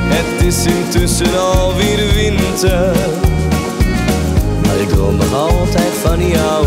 Het 0.05 0.45
is 0.45 0.65
intussen 0.65 1.39
alweer 1.39 2.13
winter 2.13 2.95
Maar 4.65 4.77
ik 4.77 4.89
droom 4.89 5.15
nog 5.15 5.33
altijd 5.33 5.93
van 6.01 6.27
jou 6.27 6.62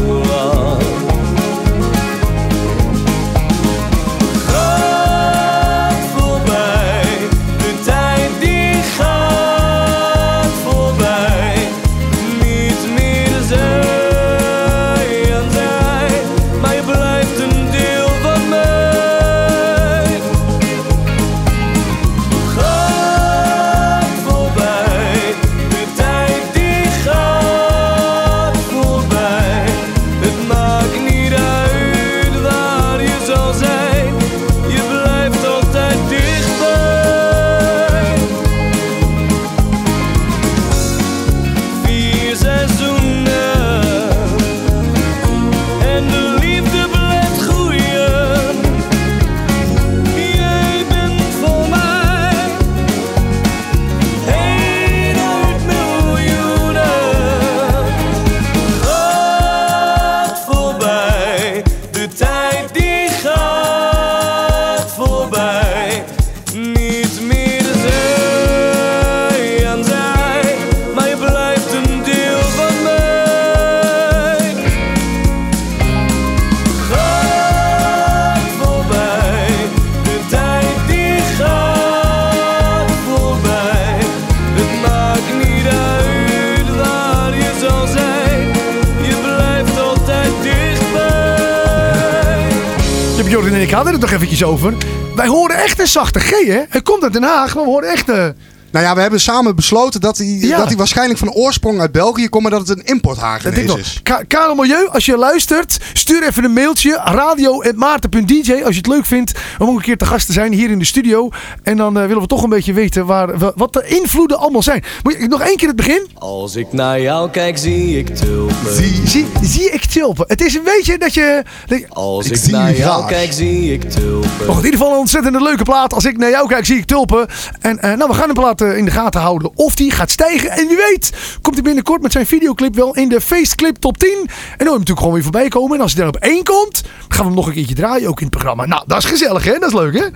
Wij 95.15 95.27
horen 95.27 95.57
echt 95.63 95.79
een 95.81 95.87
zachte 95.87 96.21
G, 96.21 96.31
hè? 96.47 96.63
Hij 96.69 96.83
komt 96.83 97.03
uit 97.03 97.13
Den 97.13 97.23
Haag, 97.23 97.55
maar 97.55 97.65
we 97.65 97.71
horen 97.71 97.89
echt... 97.89 98.09
eh, 98.09 98.27
Nou 98.71 98.85
ja, 98.85 98.95
we 98.95 99.01
hebben 99.01 99.21
samen 99.21 99.57
besloten 99.57 100.01
dat 100.01 100.17
hij, 100.19 100.27
Ja. 100.27 100.57
dat 100.57 100.67
hij 100.67 100.77
waarschijnlijk 100.77 101.19
van 101.19 101.31
oorsprong 101.33 101.81
uit 101.81 101.93
België 101.93 102.29
komt, 102.29 102.43
maar 102.43 102.53
dat 102.53 102.69
het 102.69 102.79
een 102.79 102.85
importhagenees 102.85 103.59
ik 103.59 103.67
wel. 103.67 103.77
is. 103.79 104.01
Ka- 104.03 104.23
Karel 104.29 104.55
Milieu, 104.55 104.89
als 104.89 105.05
je 105.05 105.17
luistert, 105.17 105.79
stuur 105.93 106.23
even 106.27 106.45
een 106.45 106.53
mailtje. 106.53 107.01
radio.maarten.dj 107.05 108.53
als 108.53 108.71
je 108.75 108.77
het 108.81 108.87
leuk 108.87 109.05
vindt 109.05 109.33
om 109.59 109.69
ook 109.69 109.77
een 109.77 109.83
keer 109.83 109.97
te 109.97 110.05
gast 110.07 110.27
te 110.27 110.33
zijn 110.33 110.53
hier 110.53 110.71
in 110.71 110.79
de 110.79 110.85
studio. 110.85 111.29
En 111.63 111.77
dan 111.77 111.99
eh, 111.99 112.07
willen 112.07 112.23
we 112.23 112.29
toch 112.29 112.43
een 112.43 112.49
beetje 112.49 112.73
weten 112.73 113.07
waar, 113.07 113.39
wa- 113.39 113.53
wat 113.57 113.73
de 113.73 113.87
invloeden 113.87 114.39
allemaal 114.39 114.63
zijn. 114.63 114.85
Moet 115.03 115.17
je 115.21 115.29
nog 115.29 115.41
één 115.41 115.57
keer 115.57 115.69
het 115.69 115.77
begin? 115.77 116.07
Als 116.15 116.57
ik 116.57 116.73
naar 116.73 117.01
jou 117.01 117.31
kijk, 117.31 117.59
zie 117.59 117.99
ik 117.99 118.17
tulpen. 118.17 118.75
Zie, 119.07 119.27
zie 119.43 119.71
ik 119.71 119.85
tulpen. 119.85 120.25
Het 120.29 120.41
is 120.41 120.55
een 120.55 120.65
beetje 120.65 120.99
dat 120.99 121.15
je... 121.15 121.43
dat 121.67 121.79
je- 121.79 121.87
Als 121.89 122.27
Ik 122.27 122.33
ik, 122.33 122.39
zie 122.43 122.53
naar 122.53 122.77
jou 122.77 122.91
graag. 122.97 123.09
kijk, 123.11 123.33
zie 123.33 123.73
ik 123.73 123.91
tulpen. 123.91 124.29
Maar 124.47 124.47
goed, 124.55 124.59
in 124.59 124.65
ieder 124.65 124.79
geval 124.79 124.93
een 124.93 124.99
ontzettend 124.99 125.41
leuke 125.41 125.63
plaat. 125.65 125.93
Als 125.95 126.05
ik 126.05 126.17
naar 126.19 126.31
jou 126.31 126.49
kijk, 126.49 126.65
zie 126.67 126.77
ik 126.79 126.85
tulpen. 126.87 127.27
En 127.61 127.79
eh, 127.79 127.97
nou, 127.97 128.11
we 128.11 128.17
gaan 128.17 128.29
de 128.29 128.35
plaat 128.35 128.61
in 128.75 128.85
de 128.85 128.91
gaten 128.91 129.21
houden 129.21 129.51
of 129.55 129.75
die 129.75 129.91
gaat 129.91 130.11
stijgen. 130.11 130.51
En 130.51 130.69
wie 130.69 130.77
weet, 130.77 131.13
komt 131.43 131.55
hij 131.55 131.65
binnenkort 131.65 132.03
met 132.03 132.13
zijn 132.13 132.27
videoclip 132.27 132.75
wel 132.75 132.95
in 132.95 133.09
de 133.09 133.21
feestclip 133.21 133.77
top 133.77 133.99
10. 133.99 134.09
En 134.11 134.19
dan 134.19 134.29
moet 134.29 134.59
hij 134.59 134.71
natuurlijk 134.71 134.99
gewoon 134.99 135.15
weer 135.15 135.23
voorbij 135.23 135.49
komen. 135.49 135.77
En 135.77 135.83
als 135.83 135.95
hij 135.95 136.05
dan 136.05 136.15
op 136.15 136.21
één 136.21 136.45
komt, 136.45 136.83
dan 136.83 136.93
gaan 137.09 137.19
we 137.19 137.25
hem 137.25 137.35
nog 137.35 137.47
een 137.47 137.53
keertje 137.53 137.75
draaien, 137.75 138.09
ook 138.09 138.21
in 138.21 138.27
het 138.27 138.35
programma. 138.35 138.67
Nou, 138.67 138.83
dat 138.87 138.99
is 138.99 139.05
gezellig, 139.05 139.45
hè? 139.45 139.59
Dat 139.59 139.69
is 139.69 139.75
leuk, 139.75 139.95
hè? 139.95 140.07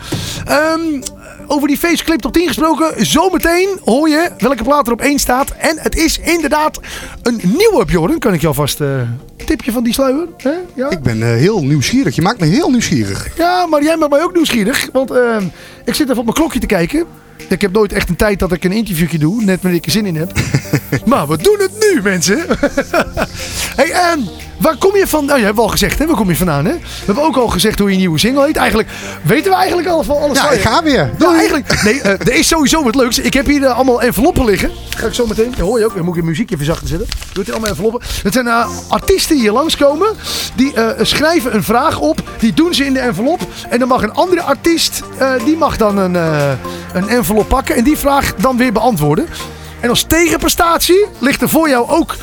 Ehm, 0.44 1.02
over 1.46 1.68
die 1.68 1.78
feestclip 1.78 2.20
top 2.20 2.32
10 2.32 2.46
gesproken. 2.46 3.06
Zometeen 3.06 3.78
hoor 3.84 4.08
je 4.08 4.30
welke 4.38 4.62
plaat 4.62 4.86
er 4.86 4.92
op 4.92 5.00
één 5.00 5.18
staat. 5.18 5.50
En 5.50 5.78
het 5.78 5.96
is 5.96 6.18
inderdaad 6.18 6.80
een 7.22 7.40
nieuwe, 7.42 7.84
Bjorn. 7.84 8.18
Kan 8.18 8.34
ik 8.34 8.40
jou 8.40 8.54
vast... 8.54 8.80
eh 8.80 9.00
tipje 9.50 9.72
van 9.72 9.84
die 9.84 9.92
sluier? 9.92 10.26
Hè? 10.36 10.52
Ja? 10.74 10.90
Ik 10.90 11.02
ben 11.02 11.22
eh, 11.22 11.28
heel 11.28 11.64
nieuwsgierig. 11.64 12.14
Je 12.14 12.22
maakt 12.22 12.40
me 12.40 12.46
heel 12.46 12.70
nieuwsgierig. 12.70 13.36
Ja, 13.36 13.66
maar 13.66 13.82
jij 13.82 13.96
maakt 13.96 14.10
mij 14.12 14.22
ook 14.22 14.34
nieuwsgierig. 14.34 14.88
Want 14.92 15.10
ehm, 15.10 15.44
ik 15.84 15.94
zit 15.94 16.06
even 16.08 16.18
op 16.18 16.24
mijn 16.24 16.36
klokje 16.36 16.58
te 16.60 16.66
kijken. 16.66 17.06
Ik 17.48 17.60
heb 17.60 17.72
nooit 17.72 17.92
echt 17.92 18.08
een 18.08 18.16
tijd 18.16 18.38
dat 18.38 18.52
ik 18.52 18.64
een 18.64 18.72
interviewje 18.72 19.18
doe. 19.18 19.44
Net 19.44 19.62
wanneer 19.62 19.80
ik 19.80 19.86
er 19.86 19.92
zin 19.92 20.06
in 20.06 20.16
heb. 20.16 20.32
maar 21.04 21.28
we 21.28 21.36
doen 21.36 21.58
het 21.58 21.72
nu, 21.78 22.02
mensen. 22.02 22.38
hey, 23.80 23.90
ehm, 23.90 24.20
waar 24.60 24.76
kom 24.76 24.96
je 24.96 25.06
van? 25.06 25.24
Nou, 25.24 25.38
je 25.38 25.44
hebt 25.44 25.58
al 25.58 25.68
gezegd, 25.68 25.98
hè? 25.98 26.06
Waar 26.06 26.16
kom 26.16 26.28
je 26.28 26.36
vandaan, 26.36 26.64
hè? 26.64 26.72
We 26.72 27.04
hebben 27.04 27.24
ook 27.24 27.36
al 27.36 27.48
gezegd 27.48 27.78
hoe 27.78 27.90
je 27.90 27.96
nieuwe 27.96 28.18
single 28.18 28.46
heet. 28.46 28.56
Eigenlijk 28.56 28.88
weten 29.22 29.50
we 29.50 29.56
eigenlijk 29.56 29.88
al 29.88 30.02
van 30.02 30.16
alles 30.16 30.38
Ja, 30.38 30.44
van 30.44 30.54
ik 30.54 30.60
ga 30.60 30.82
weer. 30.82 30.94
Ja, 30.94 31.10
Doei. 31.18 31.36
eigenlijk. 31.36 31.82
Nee, 31.82 32.00
eh, 32.00 32.10
er 32.10 32.34
is 32.34 32.48
sowieso 32.48 32.82
wat 32.82 32.94
leuks. 32.94 33.18
Ik 33.18 33.34
heb 33.34 33.46
hier 33.46 33.64
eh, 33.64 33.74
allemaal 33.74 34.02
enveloppen 34.02 34.44
liggen. 34.44 34.70
Ga 34.96 35.06
ik 35.06 35.14
zo 35.14 35.26
meteen. 35.26 35.50
Dat 35.50 35.60
hoor 35.66 35.78
je 35.78 35.84
ook. 35.84 35.94
Dan 35.94 36.04
moet 36.04 36.16
ik 36.16 36.24
muziekje 36.24 36.56
verzachten 36.56 36.88
zetten. 36.88 37.08
Doe 37.32 37.42
het 37.44 37.52
allemaal 37.52 37.70
enveloppen. 37.70 38.00
Het 38.22 38.32
zijn 38.32 38.46
eh, 38.46 38.68
artiesten 38.88 39.34
die 39.34 39.44
hier 39.44 39.52
langskomen. 39.52 40.08
Die 40.54 40.72
schrijven 41.00 41.54
een 41.54 41.62
vraag 41.62 41.98
op. 41.98 42.22
Die 42.38 42.54
doen 42.54 42.74
ze 42.74 42.84
in 42.84 42.92
de 42.92 43.00
envelop. 43.00 43.40
En 43.68 43.78
dan 43.78 43.88
mag 43.88 44.02
een 44.02 44.14
andere 44.14 44.42
artiest. 44.42 45.02
die 45.44 45.56
mag 45.56 45.76
dan 45.76 45.98
een, 45.98 46.14
een 46.92 47.08
envelop 47.08 47.48
pakken. 47.48 47.76
En 47.76 47.84
die 47.84 47.96
vraag 47.96 48.34
dan 48.34 48.56
weer 48.56 48.72
beantwoorden. 48.72 49.26
En 49.80 49.88
als 49.90 50.02
tegenprestatie 50.02 51.06
ligt 51.18 51.42
er 51.42 51.48
voor 51.48 51.68
jou 51.68 51.88
ook 51.88 52.16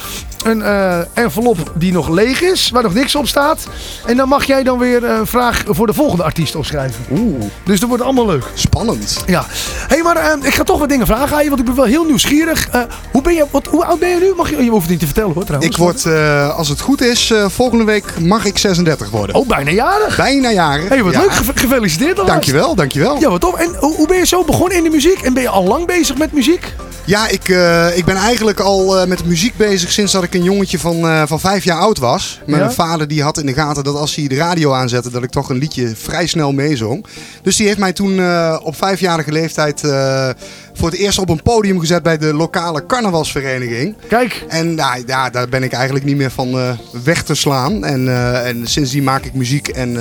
een 0.47 0.61
eh, 0.61 0.99
envelop 1.13 1.71
die 1.75 1.91
nog 1.91 2.09
leeg 2.09 2.41
is. 2.41 2.69
Waar 2.69 2.83
nog 2.83 2.93
niks 2.93 3.15
op 3.15 3.27
staat. 3.27 3.67
En 4.05 4.17
dan 4.17 4.27
mag 4.27 4.43
jij 4.45 4.63
dan 4.63 4.77
weer 4.79 5.03
een 5.03 5.27
vraag 5.27 5.63
voor 5.67 5.87
de 5.87 5.93
volgende 5.93 6.23
artiest 6.23 6.55
opschrijven. 6.55 7.05
Oeh, 7.11 7.43
Dus 7.63 7.79
dat 7.79 7.89
wordt 7.89 8.03
allemaal 8.03 8.25
leuk. 8.25 8.43
spannend. 8.53 9.23
Ja. 9.25 9.45
Hé, 9.49 9.85
hey, 9.87 10.03
maar 10.03 10.15
eh, 10.15 10.31
ik 10.47 10.53
ga 10.53 10.63
toch 10.63 10.79
wat 10.79 10.89
dingen 10.89 11.05
vragen 11.05 11.35
aan 11.37 11.43
je, 11.43 11.47
want 11.49 11.59
ik 11.61 11.65
ben 11.67 11.75
wel 11.75 11.85
heel 11.85 12.03
nieuwsgierig. 12.03 12.67
Eh, 12.69 12.81
hoe, 13.11 13.21
ben 13.21 13.33
je, 13.33 13.45
wat, 13.51 13.67
hoe 13.67 13.85
oud 13.85 13.99
ben 13.99 14.09
je 14.09 14.15
nu? 14.19 14.33
Mag 14.37 14.49
je, 14.49 14.63
je 14.63 14.69
hoeft 14.69 14.81
het 14.81 14.89
niet 14.91 14.99
te 14.99 15.05
vertellen 15.05 15.33
hoor, 15.33 15.43
trouwens. 15.45 15.71
Ik 15.71 15.77
word, 15.77 16.05
eh, 16.05 16.55
als 16.57 16.69
het 16.69 16.79
goed 16.81 17.01
is, 17.01 17.31
eh, 17.31 17.45
volgende 17.49 17.83
week 17.83 18.19
mag 18.19 18.45
ik 18.45 18.57
36 18.57 19.09
worden. 19.09 19.35
Oh, 19.35 19.47
bijna 19.47 19.71
jarig. 19.71 20.15
Bijna 20.17 20.51
jaren. 20.51 20.81
Hé, 20.81 20.87
hey, 20.87 21.03
wat 21.03 21.13
Ja. 21.13 21.19
leuk. 21.21 21.31
Ge- 21.31 21.51
gefeliciteerd 21.55 22.09
alvast. 22.19 22.27
Dankjewel, 22.27 22.75
dankjewel. 22.75 23.19
Ja, 23.19 23.29
wat 23.29 23.41
tof. 23.41 23.53
En 23.55 23.75
hoe, 23.79 23.95
hoe 23.95 24.07
ben 24.07 24.17
je 24.17 24.25
zo 24.25 24.43
begonnen 24.43 24.77
in 24.77 24.83
de 24.83 24.89
muziek? 24.89 25.21
En 25.21 25.33
ben 25.33 25.43
je 25.43 25.49
al 25.49 25.63
lang 25.63 25.85
bezig 25.85 26.17
met 26.17 26.31
muziek? 26.33 26.73
Ja, 27.05 27.27
ik, 27.27 27.49
eh, 27.49 27.97
ik 27.97 28.05
ben 28.05 28.15
eigenlijk 28.15 28.59
al 28.59 28.97
eh, 28.99 29.07
met 29.07 29.25
muziek 29.25 29.57
bezig 29.57 29.91
sinds 29.91 30.11
dat 30.11 30.23
ik 30.23 30.33
een 30.37 30.43
jongetje 30.43 30.79
van, 30.79 31.07
eh, 31.07 31.23
van 31.25 31.39
vijf 31.39 31.63
jaar 31.63 31.79
oud 31.79 31.97
was. 31.97 32.39
Mijn 32.45 32.61
Ja? 32.61 32.71
vader 32.71 33.07
die 33.07 33.23
had 33.23 33.37
in 33.39 33.45
de 33.45 33.53
gaten 33.53 33.83
dat 33.83 33.95
als 33.95 34.15
hij 34.15 34.27
de 34.27 34.35
radio 34.35 34.73
aanzette, 34.73 35.09
dat 35.11 35.23
ik 35.23 35.29
toch 35.29 35.49
een 35.49 35.57
liedje 35.57 35.95
vrij 35.95 36.27
snel 36.27 36.51
meezong. 36.51 37.05
Dus 37.41 37.55
die 37.55 37.65
heeft 37.67 37.77
mij 37.79 37.93
toen 37.93 38.19
eh, 38.19 38.59
op 38.63 38.75
vijfjarige 38.75 39.31
leeftijd 39.31 39.83
eh, 39.83 40.29
voor 40.73 40.89
het 40.89 40.99
eerst 40.99 41.19
op 41.19 41.29
een 41.29 41.41
podium 41.41 41.79
gezet 41.79 42.03
bij 42.03 42.17
de 42.17 42.33
lokale 42.33 42.85
carnavalsvereniging. 42.85 43.95
Kijk. 44.07 44.45
En 44.47 44.75
nou, 44.75 45.03
ja, 45.05 45.29
daar 45.29 45.49
ben 45.49 45.63
ik 45.63 45.71
eigenlijk 45.73 46.05
niet 46.05 46.17
meer 46.17 46.31
van 46.31 46.77
weg 47.03 47.23
te 47.23 47.35
slaan. 47.35 47.85
En, 47.85 48.07
en 48.45 48.67
sindsdien 48.67 49.03
maak 49.03 49.23
ik 49.25 49.33
muziek 49.33 49.67
en 49.67 49.95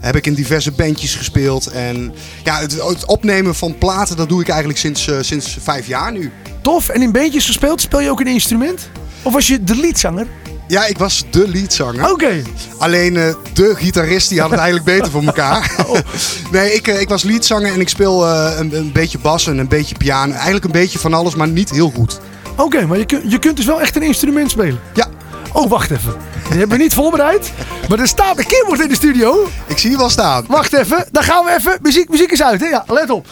heb 0.00 0.16
ik 0.16 0.26
in 0.26 0.34
diverse 0.34 0.72
bandjes 0.72 1.14
gespeeld. 1.14 1.66
En 1.66 2.14
ja, 2.44 2.58
het, 2.58 2.72
het 2.72 3.06
opnemen 3.06 3.54
van 3.54 3.78
platen, 3.78 4.16
dat 4.16 4.28
doe 4.28 4.40
ik 4.40 4.48
eigenlijk 4.48 4.78
sinds, 4.78 5.08
sinds 5.20 5.58
vijf 5.60 5.86
jaar 5.86 6.12
nu. 6.12 6.32
Tof. 6.62 6.88
En 6.88 7.02
in 7.02 7.12
bandjes 7.12 7.46
gespeeld? 7.46 7.80
Speel 7.80 8.00
je 8.00 8.10
ook 8.10 8.20
een 8.20 8.26
instrument? 8.26 8.88
Of 9.26 9.32
was 9.32 9.46
je 9.46 9.64
de 9.64 9.74
liedzanger? 9.74 10.26
Ja, 10.68 10.84
ik 10.86 10.98
was 10.98 11.24
de 11.30 11.48
leadzanger. 11.48 12.10
Oké. 12.10 12.42
Alleen 12.78 13.16
eh, 13.16 13.34
de 13.52 13.74
gitarist 13.76 14.28
die 14.28 14.40
had 14.40 14.50
het 14.50 14.58
eigenlijk 14.58 14.88
beter 14.88 15.10
voor 15.10 15.22
elkaar. 15.24 15.70
Nee, 16.52 16.74
ik, 16.74 16.86
eh, 16.88 17.00
ik 17.00 17.08
was 17.08 17.22
leadzanger 17.22 17.72
en 17.72 17.80
ik 17.80 17.88
speel 17.88 18.26
eh, 18.26 18.58
een, 18.58 18.74
een 18.76 18.92
beetje 18.92 19.18
bas 19.18 19.46
en 19.46 19.58
een 19.58 19.68
beetje 19.68 19.94
piano. 19.96 20.32
Eigenlijk 20.32 20.64
een 20.64 20.70
beetje 20.70 20.98
van 20.98 21.14
alles, 21.14 21.34
maar 21.34 21.48
niet 21.48 21.70
heel 21.70 21.90
goed. 21.94 22.20
Oké, 22.56 22.86
maar 22.86 22.98
je, 22.98 23.04
kun- 23.06 23.30
je 23.30 23.38
kunt 23.38 23.56
dus 23.56 23.66
wel 23.66 23.80
echt 23.80 23.96
een 23.96 24.02
instrument 24.02 24.50
spelen. 24.50 24.80
Ja, 24.94 25.06
Oh, 25.52 25.70
wacht 25.70 25.90
even. 25.90 26.14
Je 26.50 26.54
hebt 26.56 26.70
me 26.70 26.76
niet 26.76 26.94
voorbereid. 26.94 27.52
Maar 27.88 27.98
er 27.98 28.08
staat 28.08 28.38
een 28.38 28.46
keyboard 28.46 28.80
in 28.80 28.88
de 28.88 28.94
studio. 28.94 29.48
ik 29.66 29.78
zie 29.78 29.90
je 29.90 29.96
wel 29.96 30.10
staan. 30.10 30.44
Wacht 30.48 30.72
even, 30.72 31.06
dan 31.10 31.22
gaan 31.22 31.44
we 31.44 31.54
even. 31.58 31.78
Muziek, 31.82 32.08
muziek 32.08 32.30
is 32.32 32.42
uit, 32.42 32.60
hè? 32.60 32.66
Ja, 32.66 32.84
let 32.86 33.10
op. 33.10 33.26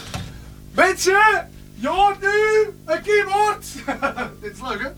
Mensen, 0.75 1.13
je 1.75 1.89
hoort 1.89 2.21
nu 2.21 2.29
een 2.87 3.01
keyboard. 3.03 3.65
Dit 4.43 4.53
is 4.53 4.69
leuk, 4.69 4.81
hè? 4.83 4.89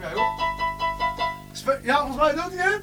Kijken 0.00 0.18
hoor. 0.18 1.80
Ja, 1.82 1.96
volgens 2.06 2.16
mij 2.16 2.32
doet 2.32 2.52
hij 2.58 2.72
het. 2.72 2.82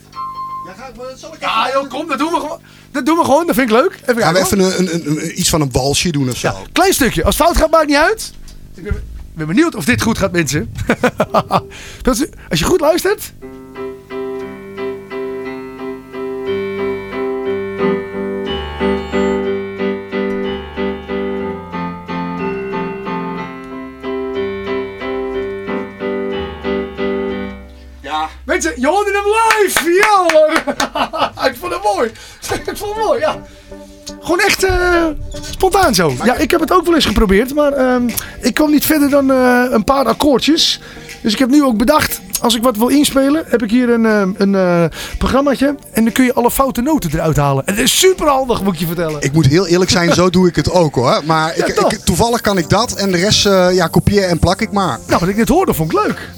Ja, 0.65 0.73
ga, 0.73 1.15
zal 1.15 1.33
ik 1.33 1.39
Ja, 1.41 1.69
joh, 1.73 1.89
kom, 1.89 2.07
dat 2.07 2.17
doen 2.17 2.31
we 2.31 2.39
gewoon. 2.39 2.61
Dat 2.91 3.05
doen 3.05 3.17
we 3.17 3.23
gewoon, 3.23 3.45
dat 3.47 3.55
vind 3.55 3.69
ik 3.69 3.75
leuk. 3.75 3.99
Even 4.05 4.21
Gaan 4.21 4.33
we 4.33 4.39
even 4.39 4.59
een, 4.59 4.93
een, 4.93 5.07
een- 5.09 5.39
iets 5.39 5.49
van 5.49 5.61
een 5.61 5.71
walsje 5.71 6.11
doen 6.11 6.29
of 6.29 6.37
zo? 6.37 6.47
Ja, 6.47 6.55
klein 6.71 6.93
stukje. 6.93 7.23
Als 7.23 7.37
het 7.37 7.45
fout 7.45 7.57
gaat, 7.57 7.71
maakt 7.71 7.87
niet 7.87 7.95
uit. 7.95 8.31
Ik 8.75 8.83
ben, 8.83 9.03
ben 9.33 9.47
benieuwd 9.47 9.75
of 9.75 9.85
dit 9.85 10.01
goed 10.01 10.17
gaat, 10.17 10.31
mensen. 10.31 10.73
Als 12.49 12.59
je 12.59 12.65
goed 12.65 12.79
luistert. 12.79 13.33
Mensen, 28.61 28.81
je 28.81 28.87
hoorde 28.87 29.11
hem 29.11 29.23
live! 29.25 29.91
Ja 29.91 30.25
hoor! 30.33 30.51
ik 31.49 31.55
vond 31.59 31.73
het 31.73 31.83
mooi. 31.83 32.11
ik 32.71 32.77
vond 32.77 32.95
het 32.95 33.05
mooi, 33.05 33.19
ja. 33.19 33.41
Gewoon 34.19 34.39
echt 34.39 34.63
eh, 34.63 35.05
spontaan 35.49 35.95
zo. 35.95 36.13
Ja, 36.23 36.35
ik 36.35 36.51
heb 36.51 36.59
het 36.59 36.71
ook 36.71 36.85
wel 36.85 36.95
eens 36.95 37.05
geprobeerd, 37.05 37.53
maar 37.53 37.73
ehm, 37.73 38.09
ik 38.41 38.53
kwam 38.53 38.71
niet 38.71 38.85
verder 38.85 39.09
dan 39.09 39.31
eh, 39.31 39.63
een 39.69 39.83
paar 39.83 40.05
akkoordjes. 40.05 40.81
Dus 41.21 41.33
ik 41.33 41.39
heb 41.39 41.49
nu 41.49 41.63
ook 41.63 41.77
bedacht, 41.77 42.21
als 42.41 42.55
ik 42.55 42.63
wat 42.63 42.77
wil 42.77 42.87
inspelen, 42.87 43.43
heb 43.47 43.63
ik 43.63 43.69
hier 43.69 43.89
een, 43.89 44.05
eh, 44.05 44.21
een 44.37 44.89
programmaatje. 45.17 45.75
En 45.91 46.03
dan 46.03 46.13
kun 46.13 46.25
je 46.25 46.33
alle 46.33 46.51
foute 46.51 46.81
noten 46.81 47.09
eruit 47.13 47.37
halen. 47.37 47.65
En 47.65 47.75
dat 47.75 47.83
is 47.83 47.99
super 47.99 48.27
handig, 48.27 48.63
moet 48.63 48.73
ik 48.73 48.79
je 48.79 48.85
vertellen. 48.85 49.21
Ik 49.21 49.33
moet 49.33 49.45
heel 49.45 49.67
eerlijk 49.67 49.91
zijn, 49.91 50.13
zo 50.13 50.29
doe 50.29 50.47
ik 50.47 50.55
het 50.55 50.71
ook 50.71 50.95
hoor. 50.95 51.21
Maar 51.25 51.57
ik, 51.57 51.99
toevallig 52.03 52.41
kan 52.41 52.57
ik 52.57 52.69
dat 52.69 52.93
en 52.93 53.11
de 53.11 53.17
rest 53.17 53.43
ja, 53.71 53.87
kopieer 53.87 54.23
en 54.23 54.39
plak 54.39 54.61
ik 54.61 54.71
maar. 54.71 54.99
Nou, 55.07 55.19
wat 55.19 55.29
ik 55.29 55.35
net 55.35 55.49
hoorde, 55.49 55.73
vond 55.73 55.91
ik 55.91 55.99
leuk. 56.05 56.29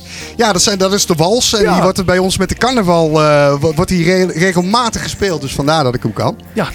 Ja, 0.41 0.51
dat, 0.53 0.61
zijn, 0.61 0.77
dat 0.77 0.93
is 0.93 1.05
de 1.05 1.13
wals. 1.15 1.53
En 1.53 1.61
Ja. 1.63 1.73
die 1.73 1.81
wordt 1.81 1.97
er 1.97 2.05
bij 2.05 2.17
ons 2.17 2.37
met 2.37 2.49
de 2.49 2.55
carnaval 2.55 3.21
eh, 3.23 3.53
wo- 3.59 3.73
wordt 3.73 3.89
die 3.91 4.03
re- 4.03 4.25
regelmatig 4.33 5.01
gespeeld. 5.03 5.41
Dus 5.41 5.53
vandaar 5.53 5.83
dat 5.83 5.95
ik 5.95 6.01
hem 6.03 6.13
kan. 6.13 6.37
Ja, 6.53 6.67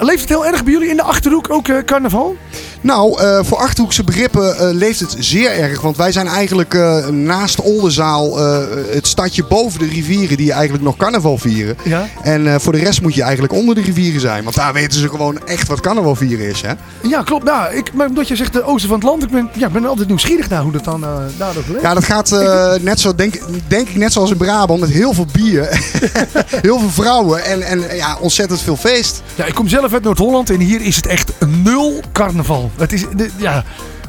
leeft 0.00 0.20
het 0.20 0.28
heel 0.28 0.46
erg 0.46 0.64
bij 0.64 0.72
jullie 0.72 0.88
in 0.88 0.96
de 0.96 1.02
Achterhoek 1.02 1.50
ook 1.50 1.68
eh, 1.68 1.76
carnaval? 1.84 2.36
Nou, 2.84 3.20
eh, 3.20 3.38
voor 3.42 3.58
Achterhoekse 3.58 4.04
begrippen 4.04 4.58
eh, 4.58 4.68
leeft 4.72 5.00
het 5.00 5.16
zeer 5.18 5.50
erg. 5.50 5.80
Want 5.80 5.96
wij 5.96 6.12
zijn 6.12 6.26
eigenlijk 6.26 6.74
eh, 6.74 7.06
naast 7.06 7.60
Oldenzaal 7.60 8.38
het 8.90 9.06
stadje 9.06 9.44
boven 9.44 9.78
de 9.78 9.86
rivieren 9.86 10.36
die 10.36 10.52
eigenlijk 10.52 10.84
nog 10.84 10.96
carnaval 10.96 11.38
vieren. 11.38 11.76
Ja. 11.82 12.08
En 12.22 12.60
voor 12.60 12.72
de 12.72 12.78
rest 12.78 13.02
moet 13.02 13.14
je 13.14 13.22
eigenlijk 13.22 13.52
onder 13.52 13.74
de 13.74 13.80
rivieren 13.80 14.20
zijn. 14.20 14.44
Want 14.44 14.56
daar 14.56 14.72
weten 14.72 15.00
ze 15.00 15.08
gewoon 15.08 15.46
echt 15.46 15.68
wat 15.68 15.80
carnaval 15.80 16.14
vieren 16.14 16.46
is. 16.46 16.60
Hè? 16.60 16.72
Ja, 17.08 17.22
klopt. 17.22 17.44
Nou, 17.44 17.74
ik, 17.74 17.92
maar 17.92 18.08
omdat 18.08 18.28
je 18.28 18.36
zegt 18.36 18.52
de 18.52 18.62
oosten 18.62 18.88
van 18.88 18.98
het 18.98 19.08
land, 19.08 19.22
ik 19.22 19.30
ben, 19.30 19.50
ja, 19.54 19.66
ik 19.66 19.72
ben 19.72 19.86
altijd 19.86 20.08
nieuwsgierig 20.08 20.48
naar 20.48 20.62
hoe 20.62 20.72
dat 20.72 20.84
dan 20.84 21.00
daar 21.38 21.56
ook 21.56 21.66
leeft. 21.68 21.82
Ja, 21.82 21.94
dat 21.94 22.04
gaat 22.04 22.30
net 22.82 23.00
zo, 23.00 23.14
denk, 23.14 23.40
denk 23.68 23.88
ik, 23.88 23.96
net 23.96 24.12
zoals 24.12 24.30
in 24.30 24.36
Brabant. 24.36 24.80
Met 24.80 24.90
heel 24.90 25.12
veel 25.12 25.26
bier, 25.32 25.68
heel 26.68 26.78
veel 26.78 26.90
vrouwen 26.90 27.44
en, 27.44 27.62
en 27.62 27.96
ja, 27.96 28.16
ontzettend 28.20 28.60
veel 28.60 28.76
feest. 28.76 29.22
Ja, 29.34 29.44
ik 29.44 29.54
kom 29.54 29.68
zelf 29.68 29.92
uit 29.92 30.02
Noord-Holland 30.02 30.50
en 30.50 30.60
hier 30.60 30.80
is 30.80 30.96
het 30.96 31.06
echt 31.06 31.32
nul 31.62 32.00
carnaval. 32.12 32.70
Het 32.76 32.92
is, 32.92 33.04
de, 33.16 33.30
ja, 33.36 33.64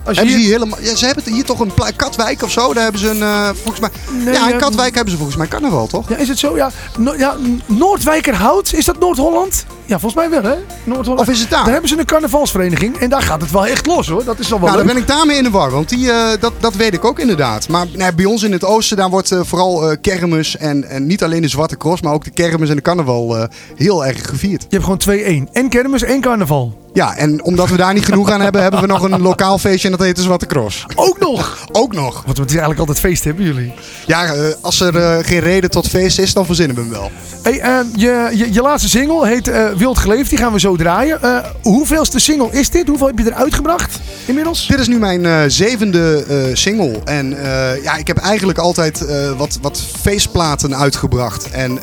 als 0.06 0.19
je 0.19 0.30
ze, 0.30 0.38
hier, 0.38 0.51
helemaal, 0.51 0.80
ja, 0.82 0.95
ze 0.95 1.06
hebben 1.06 1.23
het 1.23 1.34
hier 1.34 1.43
toch 1.43 1.60
een 1.60 1.71
Katwijk 1.95 2.43
of 2.43 2.51
zo? 2.51 2.73
Daar 2.73 2.84
hebben 2.84 3.01
ze 3.01 3.10
een, 3.10 3.21
eh, 3.21 3.49
volgens 3.54 3.80
mij... 3.80 3.89
Nee, 4.23 4.34
ja, 4.34 4.45
in 4.47 4.54
ja, 4.54 4.58
Katwijk 4.58 4.93
hebben 4.95 5.12
ze 5.12 5.17
volgens 5.17 5.38
mij 5.38 5.47
carnaval, 5.47 5.88
toch? 5.88 6.10
ja, 6.10 6.15
is 6.15 6.28
het 6.28 6.39
zo? 6.39 6.56
Ja, 6.56 6.71
no, 6.97 7.13
ja 7.17 7.36
Noordwijkerhout, 7.65 8.73
is 8.73 8.86
dat 8.86 8.99
Noord-Holland? 8.99 9.65
Ja, 9.86 9.99
volgens 9.99 10.13
mij 10.13 10.30
wel, 10.41 10.51
hè? 10.51 10.58
Noord-Holland. 10.84 11.28
Of 11.28 11.34
is 11.34 11.39
het 11.39 11.49
daar? 11.49 11.63
Daar 11.63 11.71
hebben 11.71 11.89
ze 11.89 11.99
een 11.99 12.06
carnavalsvereniging 12.06 12.97
en 12.97 13.10
daar 13.10 13.21
gaat 13.21 13.41
het 13.41 13.51
wel 13.51 13.65
echt 13.65 13.86
los, 13.86 14.08
hoor. 14.08 14.23
Dat 14.23 14.39
is 14.39 14.49
wel 14.49 14.60
wel 14.60 14.67
Nou, 14.67 14.78
dan 14.78 14.88
leuk. 14.88 14.95
ben 14.95 15.04
ik 15.04 15.17
daarmee 15.17 15.38
in 15.38 15.43
de 15.43 15.49
war, 15.49 15.71
want 15.71 15.89
die, 15.89 16.12
eh, 16.12 16.28
dat, 16.39 16.54
dat 16.60 16.75
weet 16.75 16.93
ik 16.93 17.06
ook 17.06 17.19
inderdaad. 17.19 17.67
Maar 17.67 17.86
nee, 17.93 18.13
bij 18.13 18.25
ons 18.25 18.43
in 18.43 18.51
het 18.51 18.63
oosten, 18.63 18.97
daar 18.97 19.10
wordt 19.10 19.32
eh, 19.32 19.39
vooral 19.43 19.97
kermis 20.01 20.58
en, 20.58 20.89
en 20.89 21.06
niet 21.06 21.23
alleen 21.23 21.41
de 21.41 21.47
Zwarte 21.47 21.78
Cross, 21.78 22.01
maar 22.01 22.13
ook 22.13 22.23
de 22.23 22.32
kermis 22.32 22.69
en 22.69 22.75
de 22.75 22.82
carnaval 22.82 23.47
heel 23.75 24.06
erg 24.06 24.30
gevierd. 24.30 24.65
Je 24.69 24.80
hebt 24.80 24.84
gewoon 25.06 25.45
2-1. 25.47 25.51
En 25.51 25.69
kermis 25.69 26.04
en 26.04 26.21
carnaval. 26.21 26.84
Ja, 26.95 27.15
en 27.15 27.43
omdat 27.43 27.69
we 27.69 27.77
daar 27.77 27.93
niet 27.93 28.05
genoeg 28.05 28.29
aan 28.31 28.41
hebben, 28.41 28.62
hebben 28.62 28.81
we 28.81 28.88
nog 28.88 29.01
een 29.01 29.21
lokaal 29.21 29.58
feestje 29.58 29.89
en 29.89 29.97
dat 29.97 30.05
heet 30.05 30.15
de 30.15 30.21
Zwarte 30.21 30.45
Cross. 30.45 30.86
Ook 30.95 31.19
nog! 31.19 31.65
Ook 31.71 31.93
nog. 31.93 32.23
Want 32.25 32.38
het 32.38 32.45
is 32.45 32.51
eigenlijk 32.51 32.79
altijd 32.79 32.99
feest, 32.99 33.23
hebben 33.23 33.45
jullie. 33.45 33.73
Ja, 34.05 34.25
eh, 34.34 34.41
als 34.62 34.79
er 34.79 34.95
eh, 34.97 35.25
geen 35.25 35.39
reden 35.39 35.69
tot 35.71 35.88
feest 35.88 36.19
is, 36.19 36.34
dan 36.34 36.45
verzinnen 36.45 36.75
we 36.75 36.81
hem 36.81 36.91
wel. 36.91 37.12
Hey, 37.41 37.60
eh, 37.60 37.77
je, 37.95 38.29
je, 38.34 38.53
je 38.53 38.62
laatste 38.62 38.89
single 38.89 39.27
heet 39.27 39.47
eh, 39.47 39.69
Wild 39.77 39.97
Geleefd. 39.97 40.29
Die 40.29 40.39
gaan 40.39 40.51
we 40.53 40.60
zo 40.60 40.75
draaien. 40.75 41.21
Eh, 41.21 41.38
hoeveelste 41.62 42.19
single 42.19 42.49
is 42.51 42.69
dit? 42.69 42.88
Hoeveel 42.88 43.08
heb 43.08 43.19
je 43.19 43.25
eruit 43.25 43.53
gebracht 43.53 43.99
inmiddels? 44.25 44.67
Dit 44.67 44.79
is 44.79 44.88
nu 44.88 44.99
mijn 44.99 45.25
eh, 45.25 45.41
zevende 45.47 46.25
eh, 46.27 46.55
single. 46.55 46.99
En 47.03 47.43
eh, 47.43 47.84
ja, 47.84 47.95
ik 47.95 48.08
heb 48.08 48.17
eigenlijk 48.17 48.58
altijd 48.58 49.05
eh, 49.05 49.31
wat, 49.38 49.58
wat 49.62 49.81
feestplaten 50.01 50.75
uitgebracht. 50.75 51.49
En 51.49 51.79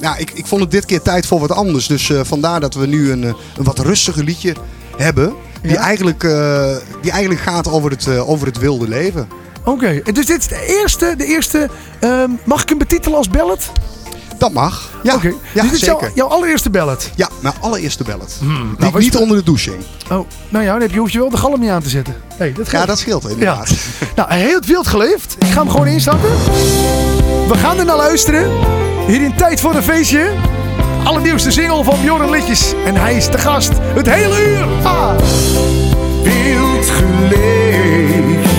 ja, 0.00 0.16
ik, 0.16 0.30
ik 0.34 0.46
vond 0.46 0.60
het 0.60 0.70
dit 0.70 0.84
keer 0.84 1.02
tijd 1.02 1.26
voor 1.26 1.40
wat 1.40 1.52
anders. 1.52 1.86
Dus 1.86 2.10
eh, 2.10 2.20
vandaar 2.22 2.60
dat 2.60 2.74
we 2.74 2.86
nu 2.86 3.10
een, 3.10 3.24
eh, 3.24 3.32
een 3.56 3.64
wat 3.64 3.78
rustiger 3.78 4.24
liedje 4.24 4.45
hebben. 4.96 5.32
Die, 5.62 5.72
Ja? 5.72 5.80
eigenlijk, 5.80 6.24
eh, 6.24 6.76
die 7.02 7.10
eigenlijk 7.10 7.40
gaat 7.40 7.68
over 7.70 7.90
het, 7.90 8.06
eh, 8.06 8.28
over 8.30 8.46
het 8.46 8.58
wilde 8.58 8.88
leven. 8.88 9.28
Oké, 9.64 10.00
dus 10.12 10.26
dit 10.26 10.38
is 10.38 10.48
de 10.48 10.64
eerste. 10.80 11.14
De 11.16 11.24
eerste 11.24 11.68
ehm, 12.00 12.30
mag 12.44 12.62
ik 12.62 12.68
hem 12.68 12.78
betitelen 12.78 13.18
als 13.18 13.30
ballad? 13.30 13.70
Dat 14.38 14.52
mag. 14.52 14.90
Ja, 15.02 15.18
ja 15.54 15.62
dit 15.62 15.72
is 15.72 15.80
jouw, 15.80 15.98
zeker. 15.98 16.14
jouw 16.16 16.26
allereerste 16.28 16.70
ballad. 16.70 17.10
Ja, 17.14 17.28
mijn 17.40 17.54
allereerste 17.60 18.04
ballad. 18.04 18.36
die 18.40 18.48
nou, 18.78 18.92
ik 18.92 18.98
niet 18.98 19.12
het- 19.12 19.22
onder 19.22 19.36
de 19.36 19.42
douche 19.42 19.70
ging. 19.70 19.82
Oh, 20.10 20.26
nou 20.48 20.64
ja, 20.64 20.72
dan 20.72 20.80
heb 20.80 20.90
je, 20.92 20.98
hoef 20.98 21.10
je 21.10 21.18
wel 21.18 21.30
de 21.30 21.36
galm 21.36 21.60
niet 21.60 21.70
aan 21.70 21.82
te 21.82 21.88
zetten. 21.88 22.14
Hey, 22.36 22.52
dat 22.52 22.70
Ja, 22.70 22.86
dat 22.86 22.98
scheelt 22.98 23.22
Ja. 23.22 23.28
inderdaad. 23.28 23.70
Nou, 24.16 24.28
hij 24.28 24.40
heeft 24.40 24.66
wild 24.66 24.86
geleefd. 24.86 25.36
Ik 25.38 25.46
ga 25.46 25.60
hem 25.60 25.70
gewoon 25.70 25.86
instarten. 25.86 26.28
We 27.48 27.54
gaan 27.56 27.78
er 27.78 27.84
naar 27.84 27.96
luisteren. 27.96 28.50
Hier 29.06 29.22
in 29.22 29.34
Tijd 29.36 29.60
voor 29.60 29.74
een 29.74 29.82
Feestje. 29.82 30.32
Allernieuwste 31.06 31.50
single 31.50 31.84
van 31.84 32.00
Bjorn 32.00 32.30
Litjes. 32.30 32.74
En 32.84 32.94
hij 32.96 33.16
is 33.16 33.26
te 33.26 33.38
gast 33.38 33.72
het 33.94 34.10
hele 34.10 34.48
uur. 34.48 34.66
Ah. 34.82 35.18
wild 36.22 36.90
geleefd. 36.90 38.50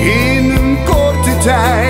In 0.00 0.50
een 0.50 0.78
korte 0.84 1.36
tijd 1.42 1.85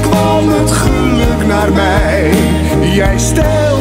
kwam 0.00 0.48
het 0.48 0.70
geluk 0.70 1.46
naar 1.46 1.72
mij. 1.72 2.30
Jij 2.94 3.18
stelde 3.18 3.71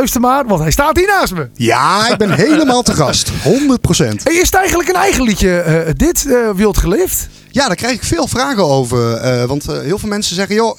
luister 0.00 0.20
maar, 0.20 0.46
want 0.46 0.60
hij 0.60 0.70
staat 0.70 0.96
hier 0.96 1.06
naast 1.06 1.32
me. 1.34 1.48
Ja, 1.54 2.08
ik 2.10 2.16
ben 2.18 2.30
helemaal 2.30 2.82
te 2.82 2.92
gast. 2.94 3.30
100%. 3.30 3.32
Hey, 4.22 4.34
is 4.34 4.40
het 4.46 4.54
eigenlijk 4.54 4.88
een 4.88 4.94
eigen 4.94 5.22
liedje, 5.22 5.58
eh, 5.60 5.92
dit, 5.96 6.26
eh 6.26 6.50
Wild 6.54 6.78
Geleefd? 6.78 7.28
Ja, 7.50 7.66
daar 7.66 7.76
krijg 7.76 7.94
ik 7.94 8.02
veel 8.02 8.26
vragen 8.26 8.64
over. 8.64 9.14
eh, 9.14 9.44
want 9.44 9.66
heel 9.66 9.98
veel 9.98 10.08
mensen 10.08 10.34
zeggen, 10.34 10.54
joh, 10.54 10.78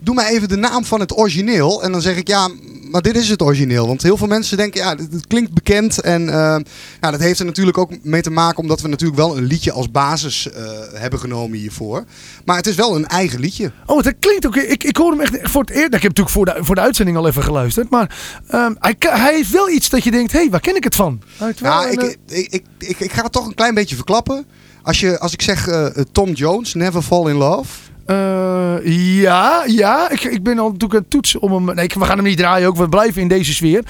doe 0.00 0.14
maar 0.14 0.26
even 0.26 0.48
de 0.48 0.56
naam 0.56 0.84
van 0.84 1.00
het 1.00 1.16
origineel. 1.18 1.82
En 1.82 1.92
dan 1.92 2.00
zeg 2.00 2.16
ik, 2.16 2.28
ja, 2.28 2.48
maar 2.90 3.02
dit 3.02 3.16
is 3.16 3.28
het 3.28 3.42
origineel. 3.42 3.86
Want 3.86 4.02
heel 4.02 4.16
veel 4.16 4.26
mensen 4.26 4.56
denken, 4.56 4.80
ja, 4.80 4.94
dit 4.94 5.26
klinkt 5.26 5.52
bekend. 5.52 6.00
En 6.00 6.28
ehm, 6.28 6.62
ja, 7.00 7.10
dat 7.10 7.20
heeft 7.20 7.38
er 7.38 7.44
natuurlijk 7.44 7.78
ook 7.78 8.04
mee 8.04 8.22
te 8.22 8.30
maken 8.30 8.58
omdat 8.58 8.80
we 8.80 8.88
natuurlijk 8.88 9.18
wel 9.18 9.36
een 9.36 9.44
liedje 9.44 9.72
als 9.72 9.90
basis 9.90 10.50
eh, 10.50 10.62
hebben 10.92 11.18
genomen 11.18 11.58
hiervoor. 11.58 12.04
Maar 12.44 12.56
het 12.56 12.66
is 12.66 12.74
wel 12.74 12.96
een 12.96 13.06
eigen 13.06 13.40
liedje. 13.40 13.72
Oh, 13.86 14.02
dat 14.02 14.14
klinkt 14.18 14.46
ook. 14.46 14.56
Ik, 14.56 14.84
ik 14.84 14.96
hoor 14.96 15.10
hem 15.10 15.20
echt 15.20 15.38
voor 15.42 15.60
het 15.60 15.70
eerst. 15.70 15.94
Ik 15.94 16.02
heb 16.02 16.16
natuurlijk 16.16 16.30
voor 16.30 16.44
de, 16.44 16.56
voor 16.58 16.74
de 16.74 16.80
uitzending 16.80 17.16
al 17.16 17.26
even 17.26 17.42
geluisterd. 17.42 17.90
Maar 17.90 18.18
ehm, 18.46 18.74
hij, 18.78 18.94
hij 18.98 19.34
heeft 19.34 19.50
wel 19.50 19.70
iets 19.70 19.88
dat 19.88 20.04
je 20.04 20.10
denkt: 20.10 20.32
hé, 20.32 20.38
hey, 20.38 20.50
waar 20.50 20.60
ken 20.60 20.76
ik 20.76 20.84
het 20.84 20.94
van? 20.94 21.22
Ik, 21.48 21.60
eh, 21.60 21.86
ik, 21.90 22.18
ik, 22.26 22.64
ik, 22.78 23.00
ik 23.00 23.12
ga 23.12 23.22
het 23.22 23.32
toch 23.32 23.46
een 23.46 23.54
klein 23.54 23.74
beetje 23.74 23.96
verklappen. 23.96 24.46
Als, 24.82 25.00
je, 25.00 25.18
als 25.18 25.32
ik 25.32 25.42
zeg 25.42 25.68
eh, 25.68 25.86
Tom 26.12 26.32
Jones, 26.32 26.74
Never 26.74 27.02
Fall 27.02 27.28
in 27.28 27.36
Love. 27.36 27.89
Eh, 28.06 28.76
ja, 29.22 29.64
ja. 29.66 30.10
Ik, 30.10 30.24
ik 30.24 30.42
ben 30.42 30.58
al 30.58 30.66
natuurlijk 30.66 30.94
aan 30.94 31.00
het 31.00 31.10
toetsen 31.10 31.40
om 31.40 31.52
hem. 31.52 31.74
Nee, 31.74 31.90
we 31.98 32.04
gaan 32.04 32.16
hem 32.16 32.26
niet 32.26 32.38
draaien 32.38 32.68
ook. 32.68 32.76
We 32.76 32.88
blijven 32.88 33.22
in 33.22 33.28
deze 33.28 33.54
sfeer. 33.54 33.84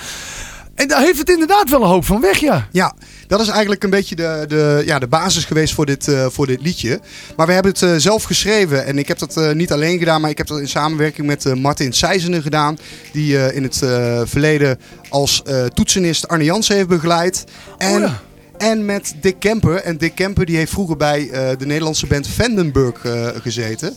En 0.75 0.89
daar 0.89 1.01
heeft 1.01 1.19
het 1.19 1.31
inderdaad 1.31 1.71
wel 1.71 1.83
een 1.83 1.89
hoop 1.89 2.05
van 2.05 2.21
weg, 2.21 2.39
ja. 2.39 2.69
Ja, 2.73 2.95
dat 3.27 3.41
is 3.41 3.49
eigenlijk 3.49 3.85
een 3.85 3.91
beetje 3.91 4.17
de, 4.17 4.45
de, 4.49 4.83
ja, 4.87 4.99
de 4.99 5.07
basis 5.07 5.45
geweest 5.45 5.75
voor 5.75 5.87
dit, 5.87 6.09
eh, 6.09 6.27
voor 6.31 6.47
dit 6.47 6.63
liedje. 6.63 7.01
Maar 7.37 7.47
we 7.47 7.53
hebben 7.53 7.73
het 7.73 7.83
eh, 7.83 7.95
zelf 7.97 8.23
geschreven. 8.23 8.87
En 8.87 8.99
ik 8.99 9.09
heb 9.09 9.19
dat 9.19 9.55
niet 9.55 9.73
alleen 9.73 9.99
gedaan, 9.99 10.21
maar 10.21 10.31
ik 10.31 10.39
heb 10.39 10.47
dat 10.47 10.59
in 10.59 10.69
samenwerking 10.69 11.27
met 11.27 11.55
Martin 11.55 11.93
Seizenen 11.93 12.43
gedaan. 12.43 12.79
Die 13.13 13.53
in 13.53 13.63
het 13.63 13.77
verleden 14.25 14.79
als 15.09 15.43
toetsenist 15.75 16.29
Arne 16.29 16.45
Jansen 16.45 16.77
heeft 16.77 16.89
begeleid. 16.89 17.45
En, 17.79 18.01
ja. 18.01 18.21
En 18.61 18.85
met 18.85 19.15
Dick 19.21 19.37
Kemper. 19.39 19.77
En 19.77 19.97
Dick 19.97 20.15
Kemper 20.15 20.47
die 20.47 20.57
heeft 20.57 20.73
vroeger 20.73 20.97
bij 20.97 21.31
eh, 21.31 21.59
de 21.59 21.67
Nederlandse 21.67 22.07
band 22.07 22.29
Vandenberg 22.29 23.05
eh, 23.05 23.27
gezeten. 23.35 23.95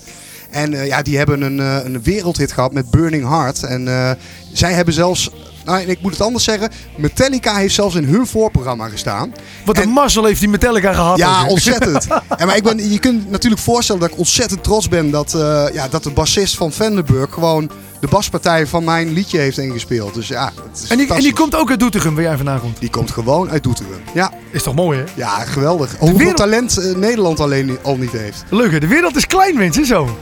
En 0.50 0.74
eh, 0.74 0.88
ja, 0.88 1.02
die 1.02 1.18
hebben 1.18 1.42
een, 1.42 1.58
een 1.58 2.04
wereldhit 2.04 2.52
gehad 2.52 2.74
met 2.74 2.92
Burning 2.92 3.28
Heart. 3.28 3.64
En 3.64 4.18
zij 4.52 4.74
hebben 4.74 4.94
zelfs, 4.94 5.30
nou, 5.66 5.82
ik 5.82 6.02
moet 6.02 6.12
het 6.12 6.22
anders 6.22 6.44
zeggen, 6.44 6.70
Metallica 6.98 7.56
heeft 7.56 7.74
zelfs 7.74 7.96
in 7.96 8.04
hun 8.04 8.28
voorprogramma 8.28 8.88
gestaan. 8.90 9.34
Wat 9.66 9.78
een 9.78 9.90
mazzel 9.90 10.26
heeft 10.26 10.40
die 10.40 10.50
Metallica 10.50 10.94
gehad. 10.94 11.18
Ja, 11.18 11.42
ook. 11.42 11.50
ontzettend. 11.50 12.08
en 12.38 12.48
maar 12.48 12.56
ik 12.56 12.64
ben, 12.64 12.92
je 12.92 13.00
kunt 13.00 13.30
natuurlijk 13.32 13.62
voorstellen 13.62 14.02
dat 14.02 14.12
ik 14.12 14.18
ontzettend 14.18 14.64
trots 14.64 14.90
ben 14.90 15.12
dat, 15.12 15.34
eh, 15.34 15.66
ja, 15.74 15.88
dat 15.88 16.04
de 16.04 16.12
bassist 16.12 16.56
van 16.58 16.72
Vandenberg 16.72 17.34
gewoon 17.34 17.70
de 18.00 18.08
baspartij 18.10 18.68
van 18.68 18.84
mijn 18.84 19.14
liedje 19.14 19.40
heeft 19.40 19.58
ingespeeld. 19.58 20.14
Dus 20.14 20.28
ja, 20.28 20.52
het 20.72 20.84
is 20.84 20.90
En 20.90 20.98
die, 20.98 21.14
en 21.14 21.22
die 21.22 21.34
komt 21.34 21.56
ook 21.56 21.70
uit 21.70 21.80
Doetinchem, 21.80 22.14
waar 22.16 22.24
jij 22.24 22.36
vandaan 22.36 22.60
komt. 22.60 22.80
Die 22.80 22.90
komt 22.90 23.12
gewoon 23.12 23.50
uit 23.50 23.64
Doetinchem. 23.64 24.02
Ja, 24.14 24.32
Is 24.52 24.64
toch 24.64 24.76
mooi, 24.76 24.98
hè? 25.00 25.04
ja 25.16 25.28
geweldig. 25.30 25.96
Hoeveel 26.00 26.18
wereld- 26.18 26.38
talent 26.38 26.78
eh, 26.78 26.96
Nederland 26.96 27.40
alleen 27.40 27.78
al 27.82 27.98
niet 27.98 28.12
heeft. 28.12 28.44
Leuk, 28.50 28.72
hè? 28.72 28.80
De 28.80 28.88
wereld 28.88 29.16
is 29.16 29.28
klein, 29.28 29.58
mensen, 29.58 29.86
zo. 29.86 30.18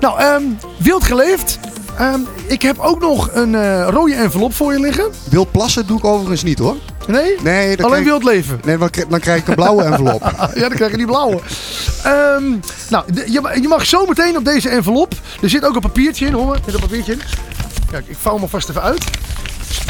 Nou, 0.00 0.18
ehm, 0.20 0.42
wild 0.78 1.04
geleefd. 1.04 1.58
Ehm, 1.98 2.20
ik 2.46 2.62
heb 2.62 2.78
ook 2.78 3.00
nog 3.00 3.28
een 3.32 3.54
eh, 3.54 3.86
rode 3.90 4.14
envelop 4.14 4.54
voor 4.54 4.72
je 4.72 4.80
liggen. 4.80 5.04
Wild 5.30 5.50
plassen 5.50 5.86
doe 5.86 5.98
ik 5.98 6.04
overigens 6.04 6.42
niet 6.42 6.58
hoor. 6.58 6.76
Nee? 7.06 7.34
Nee, 7.42 7.76
dan 7.76 7.86
Alleen 7.86 8.02
krijg, 8.02 8.04
wild 8.20 8.24
leven. 8.34 8.60
nee 8.64 8.78
dan, 8.78 8.90
krijg, 8.90 9.08
dan 9.08 9.20
krijg 9.20 9.40
ik 9.40 9.48
een 9.48 9.54
blauwe 9.54 9.82
envelop. 9.92 10.22
ja, 10.54 10.60
dan 10.68 10.70
krijg 10.76 10.90
je 10.90 10.96
die 10.96 11.06
blauwe. 11.06 11.40
Ehm, 12.04 12.44
nou, 12.90 13.04
je, 13.14 13.58
je 13.60 13.68
mag 13.68 13.86
zo 13.86 14.06
meteen 14.06 14.36
op 14.36 14.44
deze 14.44 14.68
envelop. 14.68 15.14
Er 15.42 15.48
zit 15.50 15.64
ook 15.64 15.74
een 15.74 15.80
papiertje 15.80 16.26
in, 16.26 16.32
hoor. 16.32 16.54
Er 16.54 16.60
zit 16.64 16.74
een 16.74 16.80
papiertje 16.80 17.12
in. 17.12 17.20
Kijk, 17.90 18.04
ik 18.08 18.16
vouw 18.20 18.32
hem 18.32 18.42
alvast 18.42 18.68
even 18.68 18.82
uit. 18.82 19.04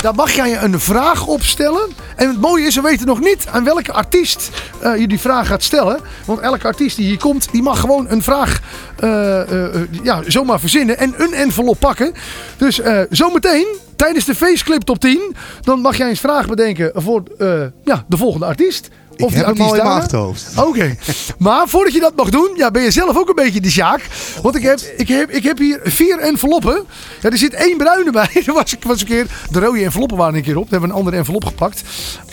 Daar 0.04 0.14
mag 0.14 0.32
jij 0.32 0.62
een 0.62 0.80
vraag 0.80 1.26
op 1.26 1.42
stellen. 1.42 1.88
En 2.16 2.28
het 2.28 2.40
mooie 2.40 2.66
is, 2.66 2.74
we 2.74 2.80
weten 2.80 3.06
nog 3.06 3.20
niet 3.20 3.46
aan 3.50 3.64
welke 3.64 3.92
artiest 3.92 4.50
eh, 4.80 4.96
je 4.96 5.08
die 5.08 5.20
vraag 5.20 5.46
gaat 5.46 5.62
stellen. 5.62 6.00
Want 6.24 6.40
elke 6.40 6.66
artiest 6.66 6.96
die 6.96 7.06
hier 7.06 7.18
komt, 7.18 7.48
die 7.52 7.62
mag 7.62 7.80
gewoon 7.80 8.06
een 8.08 8.22
vraag 8.22 8.60
eh, 8.98 9.40
eh, 9.40 9.80
ja, 10.02 10.22
zomaar 10.26 10.60
verzinnen. 10.60 10.98
En 10.98 11.14
een 11.16 11.32
envelop 11.32 11.78
pakken. 11.78 12.12
Dus 12.56 12.80
zometeen, 13.10 13.66
tijdens 13.96 14.24
de 14.24 14.34
Faceclip 14.34 14.82
top 14.82 14.98
10, 14.98 15.36
dan 15.60 15.80
mag 15.80 15.96
jij 15.96 16.08
eens 16.08 16.20
vraag 16.20 16.46
bedenken 16.46 16.92
voor 16.94 17.22
ja, 17.84 18.04
de 18.08 18.16
volgende 18.16 18.46
artiest. 18.46 18.88
Ik 19.16 19.28
die 19.28 19.36
heb 19.36 19.46
hem 19.46 19.60
al 19.60 19.74
in 19.74 19.82
mijn 19.82 19.96
achterhoofd. 19.96 20.46
Oké. 20.68 20.96
Maar 21.38 21.68
voordat 21.68 21.92
je 21.92 22.00
dat 22.00 22.16
mag 22.16 22.30
doen, 22.30 22.50
ja, 22.56 22.70
ben 22.70 22.82
je 22.82 22.90
zelf 22.90 23.16
ook 23.16 23.28
een 23.28 23.34
beetje 23.34 23.60
de 23.60 23.70
Sjaak. 23.70 24.06
Want 24.42 24.54
ik 24.54 24.62
heb, 24.62 24.80
ik, 24.96 25.08
heb, 25.08 25.30
ik 25.30 25.42
heb 25.42 25.58
hier 25.58 25.80
vier 25.84 26.18
enveloppen. 26.18 26.84
Ja, 27.20 27.30
er 27.30 27.38
zit 27.38 27.54
één 27.54 27.76
bruine 27.76 28.10
bij. 28.10 28.42
Was, 28.46 28.76
was 28.86 29.00
een 29.00 29.06
keer, 29.06 29.26
de 29.50 29.60
rode 29.60 29.82
enveloppen 29.84 30.16
waren 30.16 30.34
een 30.34 30.42
keer 30.42 30.56
op. 30.56 30.62
Daar 30.62 30.70
hebben 30.70 30.88
we 30.88 30.94
een 30.94 31.00
andere 31.00 31.16
envelop 31.16 31.44
gepakt. 31.44 31.82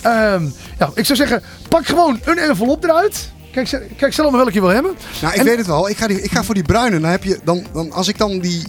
Ja, 0.03 0.89
ik 0.93 1.05
zou 1.05 1.17
zeggen, 1.17 1.43
pak 1.69 1.85
gewoon 1.85 2.19
een 2.23 2.37
envelop 2.37 2.83
eruit. 2.83 3.31
Kijk, 3.51 3.81
kijk 3.97 4.13
zelf 4.13 4.29
maar 4.29 4.39
welke 4.39 4.53
je 4.53 4.61
wil 4.61 4.69
hebben. 4.69 4.95
Nou, 5.21 5.33
ik 5.33 5.39
En- 5.39 5.45
weet 5.45 5.57
het 5.57 5.67
wel. 5.67 5.89
Ik 5.89 5.97
ga, 5.97 6.07
die, 6.07 6.21
ik 6.21 6.31
ga 6.31 6.43
voor 6.43 6.53
die 6.53 6.63
bruine. 6.63 6.99
Dan 6.99 7.09
heb 7.09 7.23
je, 7.23 7.39
dan, 7.43 7.65
dan, 7.73 7.91
als 7.91 8.07
ik 8.07 8.17
dan 8.17 8.39
die, 8.39 8.63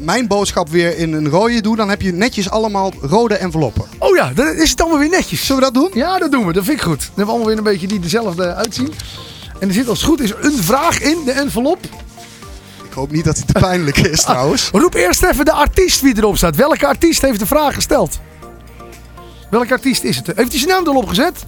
mijn 0.00 0.26
boodschap 0.26 0.68
weer 0.68 0.98
in 0.98 1.12
een 1.12 1.28
rode 1.28 1.60
doe, 1.60 1.76
dan 1.76 1.88
heb 1.88 2.02
je 2.02 2.12
netjes 2.12 2.50
allemaal 2.50 2.92
rode 3.00 3.34
enveloppen. 3.34 3.84
Oh 3.98 4.16
ja, 4.16 4.32
dan 4.34 4.46
is 4.46 4.70
het 4.70 4.80
allemaal 4.80 4.98
weer 4.98 5.08
netjes. 5.08 5.46
Zullen 5.46 5.62
we 5.62 5.72
dat 5.72 5.82
doen? 5.82 5.90
Ja, 6.00 6.18
dat 6.18 6.32
doen 6.32 6.46
we. 6.46 6.52
Dat 6.52 6.64
vind 6.64 6.78
ik 6.78 6.84
goed. 6.84 6.98
Dan 6.98 7.06
hebben 7.06 7.24
we 7.24 7.30
allemaal 7.30 7.46
weer 7.48 7.58
een 7.58 7.64
beetje 7.72 7.86
die 7.86 8.00
dezelfde 8.00 8.54
uitzien. 8.54 8.92
En 9.60 9.68
er 9.68 9.74
zit 9.74 9.88
als 9.88 9.98
het 9.98 10.08
goed 10.08 10.20
is 10.20 10.32
een 10.40 10.62
vraag 10.62 11.00
in 11.00 11.18
de 11.24 11.32
envelop. 11.32 11.78
Ik 12.84 12.92
hoop 12.94 13.10
niet 13.10 13.24
dat 13.24 13.36
hij 13.36 13.46
te 13.46 13.52
pijnlijk 13.52 13.98
is 13.98 14.22
trouwens. 14.32 14.68
Roep 14.72 14.94
eerst 14.94 15.22
even 15.22 15.44
de 15.44 15.52
artiest 15.52 16.00
wie 16.00 16.16
erop 16.16 16.36
staat. 16.36 16.56
Welke 16.56 16.86
artiest 16.86 17.22
heeft 17.22 17.38
de 17.38 17.46
vraag 17.46 17.74
gesteld? 17.74 18.18
Welke 19.50 19.72
artiest 19.72 20.02
is 20.02 20.16
het? 20.16 20.26
Heeft 20.26 20.50
hij 20.50 20.58
zijn 20.58 20.70
naam 20.70 20.86
erop 20.86 21.08
gezet? 21.08 21.44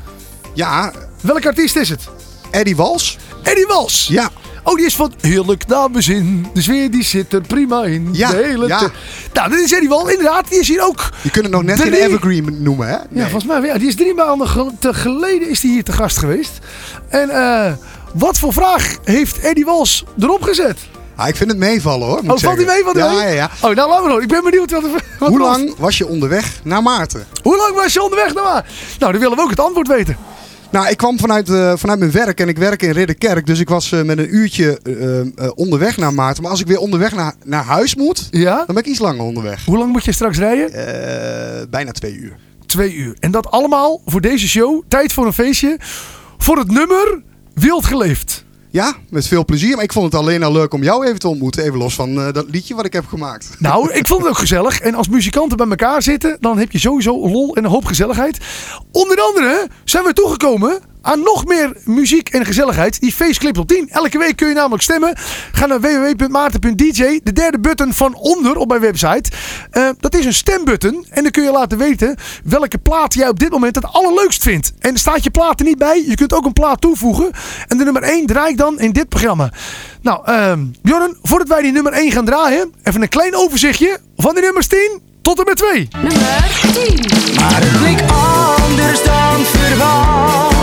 Ja, 0.54 0.92
Welke 1.20 1.46
artiest 1.46 1.76
is 1.76 1.88
het? 1.88 2.08
Eddie 2.50 2.76
Wals. 2.76 3.18
Eddie 3.42 3.66
Wals. 3.66 4.06
Ja. 4.10 4.30
Oh, 4.64 4.76
die 4.76 4.86
is 4.86 4.96
van 4.96 5.12
heerlijk 5.20 5.66
naar 5.66 5.90
mijn 5.90 6.02
zin. 6.02 6.46
De 6.54 6.62
sfeer 6.62 6.90
die 6.90 7.04
zit 7.04 7.32
er 7.32 7.40
prima 7.40 7.84
in. 7.84 8.08
Ja, 8.12 8.30
de 8.30 8.36
hele 8.36 8.66
ja. 8.66 8.90
Nou, 9.32 9.50
dit 9.50 9.58
is 9.60 9.72
Eddie 9.72 9.88
Wals. 9.88 10.10
Inderdaad, 10.10 10.48
die 10.48 10.58
is 10.60 10.68
hier 10.68 10.84
ook. 10.86 11.08
Je 11.22 11.30
kunt 11.30 11.44
het 11.44 11.54
nog 11.54 11.62
net 11.62 11.76
Drie- 11.76 11.90
geen 11.92 12.00
evergreen 12.02 12.62
noemen, 12.62 12.88
hè? 12.88 12.96
Ja, 13.10 13.22
volgens 13.22 13.44
mij. 13.44 13.60
Ja, 13.60 13.78
die 13.78 13.88
is 13.88 13.96
drie 13.96 14.14
maanden 14.14 14.48
ge- 14.48 14.70
geleden 14.80 15.48
is 15.48 15.60
die 15.60 15.70
hier 15.72 15.84
te 15.84 15.92
gast 15.92 16.16
geweest. 16.16 16.50
En 17.08 17.30
eh, 17.30 17.72
wat 18.14 18.38
voor 18.38 18.52
vraag 18.52 18.96
heeft 19.04 19.38
Eddie 19.40 19.64
Wals 19.64 20.04
erop 20.20 20.42
gezet? 20.42 20.76
Ah, 21.16 21.28
ik 21.28 21.36
vind 21.36 21.50
het 21.50 21.58
meevallen 21.58 22.06
hoor. 22.06 22.22
Moet 22.24 22.32
Oh, 22.32 22.38
valt 22.38 22.56
hij 22.56 22.64
mee? 22.66 22.82
Valt 22.82 22.96
ja, 22.96 23.08
mee? 23.12 23.16
ja, 23.18 23.28
ja. 23.28 23.50
Oh, 23.60 23.74
nou 23.74 24.02
we 24.02 24.08
nog. 24.08 24.20
Ik 24.20 24.28
ben 24.28 24.42
benieuwd 24.44 24.70
wat, 24.70 24.82
wat 25.18 25.28
Hoe 25.28 25.38
lang 25.38 25.74
was 25.78 25.98
je 25.98 26.06
onderweg 26.06 26.60
naar 26.64 26.82
Maarten? 26.82 27.26
Hoe 27.42 27.56
lang 27.56 27.74
was 27.74 27.92
je 27.92 28.02
onderweg 28.02 28.34
naar 28.34 28.44
waar? 28.44 28.66
Nou, 28.98 29.12
dan 29.12 29.20
willen 29.20 29.36
we 29.36 29.42
ook 29.42 29.50
het 29.50 29.60
antwoord 29.60 29.88
weten. 29.88 30.16
Nou, 30.72 30.88
ik 30.88 30.96
kwam 30.96 31.18
vanuit, 31.18 31.48
eh, 31.48 31.72
vanuit 31.76 31.98
mijn 31.98 32.10
werk 32.10 32.40
en 32.40 32.48
ik 32.48 32.58
werk 32.58 32.82
in 32.82 32.90
Ridderkerk. 32.90 33.46
Dus 33.46 33.58
ik 33.58 33.68
was 33.68 33.92
eh, 33.92 34.02
met 34.02 34.18
een 34.18 34.34
uurtje 34.34 34.80
eh, 35.36 35.48
onderweg 35.54 35.96
naar 35.96 36.14
Maarten. 36.14 36.42
Maar 36.42 36.50
als 36.50 36.60
ik 36.60 36.66
weer 36.66 36.78
onderweg 36.78 37.14
naar, 37.14 37.34
naar 37.44 37.64
huis 37.64 37.94
moet, 37.94 38.28
Ja? 38.30 38.56
dan 38.56 38.66
ben 38.66 38.76
ik 38.76 38.86
iets 38.86 38.98
langer 38.98 39.22
onderweg. 39.24 39.64
Hoe 39.64 39.78
lang 39.78 39.92
moet 39.92 40.04
je 40.04 40.12
straks 40.12 40.38
rijden? 40.38 40.70
Bijna 41.70 41.92
twee 41.92 42.14
uur. 42.14 42.36
Twee 42.66 42.94
uur. 42.94 43.16
En 43.20 43.30
dat 43.30 43.50
allemaal 43.50 44.00
voor 44.04 44.20
deze 44.20 44.48
show. 44.48 44.82
Tijd 44.88 45.12
voor 45.12 45.26
een 45.26 45.32
feestje. 45.32 45.76
Voor 46.38 46.58
het 46.58 46.70
nummer 46.70 47.22
Wild 47.54 47.84
Geleefd. 47.84 48.44
Ja, 48.72 48.94
met 49.08 49.26
veel 49.26 49.44
plezier. 49.44 49.74
Maar 49.74 49.84
ik 49.84 49.92
vond 49.92 50.12
het 50.12 50.22
alleen 50.22 50.42
al 50.42 50.52
leuk 50.52 50.74
om 50.74 50.82
jou 50.82 51.06
even 51.06 51.18
te 51.18 51.28
ontmoeten. 51.28 51.64
Even 51.64 51.78
los 51.78 51.94
van 51.94 52.20
eh, 52.20 52.32
dat 52.32 52.46
liedje 52.50 52.74
wat 52.74 52.84
ik 52.84 52.92
heb 52.92 53.06
gemaakt. 53.06 53.48
Nou, 53.58 53.92
ik 53.92 54.06
vond 54.06 54.20
het 54.20 54.30
ook 54.30 54.38
gezellig. 54.38 54.80
En 54.80 54.94
als 54.94 55.08
muzikanten 55.08 55.56
bij 55.56 55.66
elkaar 55.66 56.02
zitten, 56.02 56.36
dan 56.40 56.58
heb 56.58 56.72
je 56.72 56.78
sowieso 56.78 57.28
lol 57.28 57.56
en 57.56 57.64
een 57.64 57.70
hoop 57.70 57.84
gezelligheid. 57.84 58.38
Onder 58.92 59.20
andere 59.20 59.68
zijn 59.84 60.04
we 60.04 60.12
toegekomen 60.12 60.80
aan 61.02 61.22
nog 61.22 61.44
meer 61.44 61.76
muziek 61.84 62.28
en 62.28 62.44
gezelligheid. 62.44 63.00
Die 63.00 63.12
Faceclip 63.12 63.58
op 63.58 63.68
10. 63.68 63.88
Elke 63.88 64.18
week 64.18 64.36
kun 64.36 64.48
je 64.48 64.54
namelijk 64.54 64.82
stemmen. 64.82 65.12
Ga 65.52 65.66
naar 65.66 65.80
www.maarten.dj. 65.80 67.20
De 67.22 67.32
derde 67.32 67.60
button 67.60 67.92
van 67.92 68.14
onder 68.14 68.56
op 68.56 68.68
mijn 68.68 68.80
website. 68.80 69.30
Eh, 69.70 69.88
dat 69.98 70.14
is 70.14 70.24
een 70.24 70.34
stembutton. 70.34 71.06
En 71.10 71.22
dan 71.22 71.32
kun 71.32 71.42
je 71.42 71.52
laten 71.52 71.78
weten 71.78 72.16
welke 72.44 72.78
plaat 72.78 73.14
jij 73.14 73.28
op 73.28 73.38
dit 73.38 73.50
moment 73.50 73.74
het 73.74 73.84
allerleukst 73.84 74.42
vindt. 74.42 74.72
En 74.78 74.92
er 74.92 74.98
staat 74.98 75.24
je 75.24 75.30
plaat 75.30 75.60
er 75.60 75.66
niet 75.66 75.78
bij. 75.78 76.04
Je 76.06 76.14
kunt 76.14 76.32
ook 76.32 76.44
een 76.44 76.52
plaat 76.52 76.80
toevoegen. 76.80 77.30
En 77.68 77.78
de 77.78 77.84
nummer 77.84 78.02
1 78.02 78.26
draai 78.26 78.50
ik 78.50 78.58
dan 78.58 78.78
in 78.78 78.92
dit 78.92 79.08
programma. 79.08 79.52
Nou, 80.02 80.20
ehm 80.24 80.64
Bjorn, 80.82 81.16
voordat 81.22 81.48
wij 81.48 81.62
die 81.62 81.72
nummer 81.72 81.92
1 81.92 82.12
gaan 82.12 82.24
draaien, 82.24 82.72
even 82.82 83.02
een 83.02 83.08
klein 83.08 83.36
overzichtje 83.36 83.98
van 84.16 84.34
die 84.34 84.42
nummers 84.42 84.66
10 84.66 85.00
tot 85.22 85.38
en 85.38 85.44
met 85.44 85.56
2. 85.56 85.88
Nummer 85.92 86.60
10. 86.72 87.34
Maar 87.34 87.60
het 87.60 87.78
bleek 87.78 88.00
anders 88.10 89.04
dan 89.04 89.44
verwacht. 89.44 90.59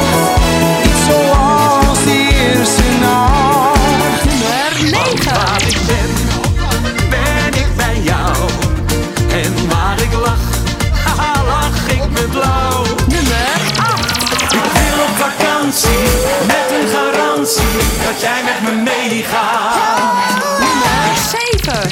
Dat 18.08 18.22
jij 18.22 18.44
met 18.44 18.62
me 18.62 18.82
meegaat. 18.82 20.36
Nummer 20.60 21.18
7. 21.62 21.90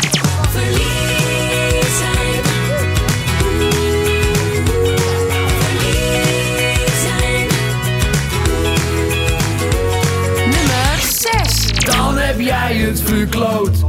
Nummer 10.46 11.00
6. 11.00 11.86
Dan 11.86 12.18
heb 12.18 12.40
jij 12.40 12.76
het 12.76 13.02
verkloot. 13.02 13.80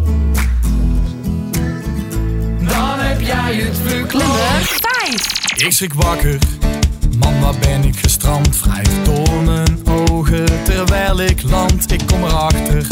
Dan 2.61 2.99
heb 2.99 3.21
jij 3.21 3.55
het 3.55 3.79
verkloot. 3.85 4.23
Nummer 4.23 4.79
5. 5.01 5.65
Ik 5.67 5.73
schrik 5.73 5.95
wakker, 5.95 6.39
man 7.19 7.41
waar 7.41 7.55
ben 7.61 7.85
ik 7.85 7.99
gestrand? 7.99 8.61
Wrijf 8.61 9.03
door 9.05 9.43
mijn 9.43 9.79
ogen 9.89 10.65
terwijl 10.65 11.21
ik 11.21 11.43
land. 11.43 11.93
Ik 11.93 12.03
kom 12.07 12.25
erachter 12.25 12.87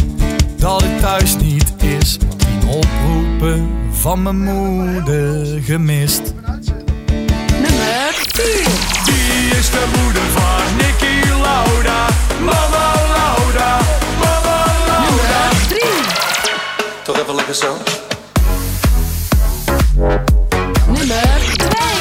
dat 0.57 0.83
het 0.83 1.01
thuis 1.01 1.37
niet 1.37 1.73
is. 1.83 2.19
Tien 2.37 2.69
oproepen 2.69 3.71
van 3.91 4.23
mijn 4.23 4.43
moeder 4.43 5.61
gemist. 5.63 6.23
Nummer 7.53 8.13
4. 8.13 8.45
Wie 9.05 9.59
is 9.59 9.71
de 9.71 9.85
moeder 10.03 10.23
van 10.23 10.77
Nicky 10.77 11.29
Lauda? 11.29 12.07
Mama 12.45 12.93
Lauda, 13.15 13.79
mama 14.21 14.65
Lauda. 14.87 15.05
Nummer 15.05 15.69
3. 15.69 15.81
Toch 17.05 17.19
even 17.19 17.35
lekker 17.35 17.55
zo? 17.55 17.77
Nummer 20.87 21.41
2. 21.57 21.94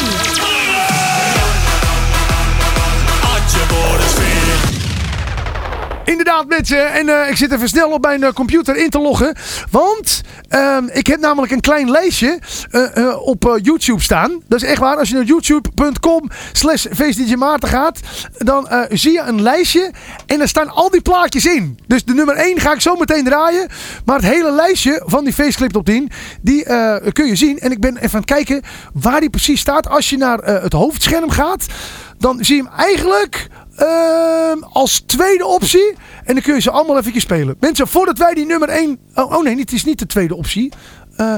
Inderdaad, 6.05 6.47
mensen. 6.47 6.91
En 6.91 7.09
eh, 7.09 7.29
ik 7.29 7.37
zit 7.37 7.51
even 7.51 7.67
snel 7.67 7.89
op 7.89 8.01
mijn 8.01 8.23
eh, 8.23 8.31
computer 8.31 8.75
in 8.75 8.89
te 8.89 8.99
loggen. 8.99 9.35
Want 9.71 10.21
ehm, 10.47 10.87
ik 10.91 11.07
heb 11.07 11.19
namelijk 11.19 11.51
een 11.51 11.61
klein 11.61 11.91
lijstje 11.91 12.39
eh, 12.71 13.21
op 13.21 13.59
YouTube 13.61 14.01
staan. 14.01 14.41
Dat 14.47 14.61
is 14.61 14.67
echt 14.67 14.79
waar. 14.79 14.97
Als 14.97 15.09
je 15.09 15.15
naar 15.15 15.23
youtube.com 15.23 16.29
slash 16.51 16.85
Maarten 17.37 17.69
gaat, 17.69 17.99
dan 18.37 18.67
zie 18.89 19.11
je 19.11 19.21
een 19.21 19.41
lijstje. 19.41 19.91
En 20.25 20.37
daar 20.37 20.47
staan 20.47 20.69
al 20.69 20.89
die 20.89 21.01
plaatjes 21.01 21.45
in. 21.45 21.79
Dus 21.87 22.03
de 22.03 22.13
nummer 22.13 22.35
1 22.35 22.59
ga 22.59 22.73
ik 22.73 22.81
zo 22.81 22.95
meteen 22.95 23.23
draaien. 23.23 23.69
Maar 24.05 24.15
het 24.15 24.25
hele 24.25 24.51
lijstje 24.51 25.01
van 25.05 25.23
die 25.23 25.33
Faceclip 25.33 25.71
top 25.71 25.85
10, 25.85 26.11
die 26.41 26.63
kun 27.11 27.25
je 27.25 27.35
zien. 27.35 27.59
En 27.59 27.71
ik 27.71 27.79
ben 27.79 27.97
even 27.97 28.13
aan 28.13 28.19
het 28.19 28.25
kijken 28.25 28.61
waar 28.93 29.19
die 29.19 29.29
precies 29.29 29.59
staat. 29.59 29.89
Als 29.89 30.09
je 30.09 30.17
naar 30.17 30.39
het 30.39 30.73
hoofdscherm 30.73 31.29
gaat, 31.29 31.65
dan 32.17 32.43
zie 32.43 32.55
je 32.55 32.63
hem 32.63 32.71
eigenlijk 32.71 33.49
Ehm, 33.75 34.63
als 34.63 34.99
tweede 34.99 35.45
optie. 35.45 35.93
En 36.23 36.33
dan 36.33 36.43
kun 36.43 36.53
je 36.53 36.61
ze 36.61 36.71
allemaal 36.71 36.97
even 36.97 37.21
spelen. 37.21 37.55
Mensen, 37.59 37.87
voordat 37.87 38.17
wij 38.17 38.33
die 38.33 38.45
nummer 38.45 38.69
1. 38.69 38.99
Oh, 39.15 39.31
oh 39.31 39.43
nee, 39.43 39.59
het 39.59 39.71
is 39.71 39.83
niet 39.83 39.99
de 39.99 40.05
tweede 40.05 40.35
optie. 40.35 40.71
Eh, 41.15 41.35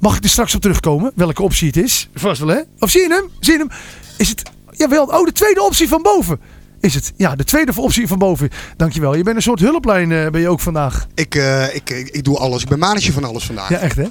mag 0.00 0.16
ik 0.16 0.24
er 0.24 0.30
straks 0.30 0.54
op 0.54 0.60
terugkomen? 0.60 1.12
Welke 1.14 1.42
optie 1.42 1.66
het 1.66 1.76
is? 1.76 2.08
Vast 2.14 2.40
wel, 2.40 2.56
hè? 2.56 2.60
Of 2.78 2.90
zie 2.90 3.02
je 3.02 3.08
hem? 3.08 3.30
Zie 3.40 3.52
je 3.52 3.58
hem? 3.58 3.70
Is 4.18 4.28
het. 4.28 4.50
Jawel, 4.70 5.04
oh, 5.04 5.24
de 5.24 5.32
tweede 5.32 5.62
optie 5.62 5.88
van 5.88 6.02
boven. 6.02 6.40
Is 6.86 6.94
het? 6.94 7.12
Ja, 7.16 7.34
de 7.36 7.44
tweede 7.44 7.72
optie 7.76 8.08
van 8.08 8.18
boven. 8.18 8.48
Dankjewel. 8.76 9.14
Je 9.14 9.22
bent 9.22 9.36
een 9.36 9.42
soort 9.42 9.60
hulplijn, 9.60 10.12
eh, 10.12 10.28
ben 10.28 10.40
je 10.40 10.48
ook 10.48 10.60
vandaag. 10.60 11.06
Ik, 11.14 11.34
eh, 11.34 11.74
ik, 11.74 11.90
ik, 11.90 12.08
ik 12.08 12.24
doe 12.24 12.38
alles. 12.38 12.62
Ik 12.62 12.68
ben 12.68 12.78
manager 12.78 13.12
van 13.12 13.24
alles 13.24 13.44
vandaag. 13.44 13.68
Ja, 13.68 13.78
echt 13.78 13.96
hè. 13.96 14.04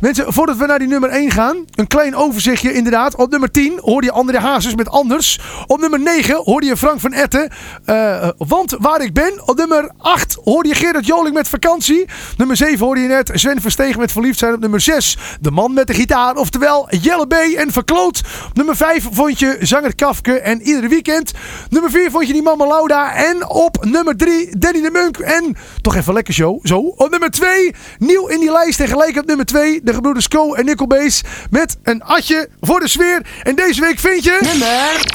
Mensen, 0.00 0.32
voordat 0.32 0.56
we 0.56 0.66
naar 0.66 0.78
die 0.78 0.88
nummer 0.88 1.10
1 1.10 1.30
gaan, 1.30 1.56
een 1.74 1.86
klein 1.86 2.16
overzichtje 2.16 2.72
inderdaad. 2.72 3.16
Op 3.16 3.30
nummer 3.30 3.50
10 3.50 3.78
hoorde 3.82 4.06
je 4.06 4.12
André 4.12 4.38
Hazes 4.38 4.74
met 4.74 4.88
Anders. 4.88 5.40
Op 5.66 5.80
nummer 5.80 6.00
9 6.00 6.36
hoorde 6.44 6.66
je 6.66 6.76
Frank 6.76 7.00
van 7.00 7.12
Etten. 7.12 7.50
eh, 7.84 8.28
want 8.38 8.76
waar 8.78 9.02
ik 9.02 9.12
ben. 9.12 9.48
Op 9.48 9.56
nummer 9.56 9.90
8 9.98 10.38
hoorde 10.44 10.68
je 10.68 10.74
Gerard 10.74 11.06
Joling 11.06 11.34
met 11.34 11.48
vakantie. 11.48 12.04
Nummer 12.36 12.56
7 12.56 12.78
hoorde 12.78 13.00
je 13.00 13.08
net 13.08 13.30
Sven 13.34 13.60
Verstegen 13.60 14.00
met 14.00 14.12
verliefd 14.12 14.38
zijn. 14.38 14.54
Op 14.54 14.60
nummer 14.60 14.80
6 14.80 15.18
de 15.40 15.50
man 15.50 15.74
met 15.74 15.86
de 15.86 15.94
gitaar. 15.94 16.36
Oftewel 16.36 16.88
Jelle 17.00 17.26
B 17.26 17.32
en 17.32 17.72
Verkloot. 17.72 18.22
Op 18.48 18.56
nummer 18.56 18.76
5 18.76 19.08
vond 19.12 19.38
je 19.38 19.56
zanger 19.60 19.94
Kafke 19.94 20.38
en 20.40 20.62
iedere 20.62 20.88
weekend. 20.88 21.32
Nummer 21.70 21.90
4 21.90 22.10
vond 22.16 22.28
je 22.28 22.34
die 22.34 22.42
mama 22.42 22.66
Lauda. 22.66 23.14
En 23.14 23.48
op 23.48 23.84
nummer 23.84 24.16
3 24.16 24.58
Danny 24.58 24.80
de 24.80 24.90
Munk. 24.90 25.18
En 25.18 25.56
toch 25.82 25.96
even 25.96 26.12
lekker 26.14 26.34
show. 26.34 26.66
Zo. 26.66 26.78
Op 26.78 27.10
nummer 27.10 27.30
2 27.30 27.74
nieuw 27.98 28.26
in 28.26 28.40
die 28.40 28.52
lijst. 28.52 28.80
En 28.80 28.88
gelijk 28.88 29.16
op 29.18 29.26
nummer 29.26 29.46
2 29.46 29.80
de 29.82 29.94
gebroeders 29.94 30.28
Co 30.28 30.54
en 30.54 30.64
Nickel 30.64 30.86
Bees. 30.86 31.22
Met 31.50 31.76
een 31.82 32.02
atje 32.02 32.48
voor 32.60 32.80
de 32.80 32.88
sfeer. 32.88 33.26
En 33.42 33.54
deze 33.54 33.80
week 33.80 33.98
vind 33.98 34.24
je... 34.24 34.38
Nummer 34.40 35.12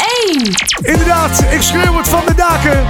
1. 0.82 0.94
Inderdaad, 0.94 1.44
ik 1.52 1.62
schreeuw 1.62 1.98
het 1.98 2.08
van 2.08 2.22
de 2.26 2.34
daken. 2.36 2.88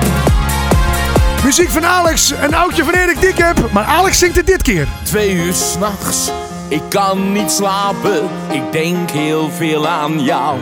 Muziek 1.43 1.69
van 1.69 1.85
Alex, 1.85 2.33
een 2.41 2.53
oudje 2.53 2.83
van 2.83 2.93
Erik 2.93 3.21
Diekheb. 3.21 3.71
Maar 3.71 3.83
Alex 3.85 4.19
zingt 4.19 4.35
het 4.35 4.47
dit 4.47 4.61
keer. 4.61 4.87
Twee 5.03 5.33
uur 5.33 5.53
s'nachts, 5.53 6.31
ik 6.67 6.81
kan 6.89 7.31
niet 7.31 7.51
slapen, 7.51 8.29
ik 8.51 8.71
denk 8.71 9.11
heel 9.11 9.49
veel 9.51 9.87
aan 9.87 10.23
jou. 10.23 10.59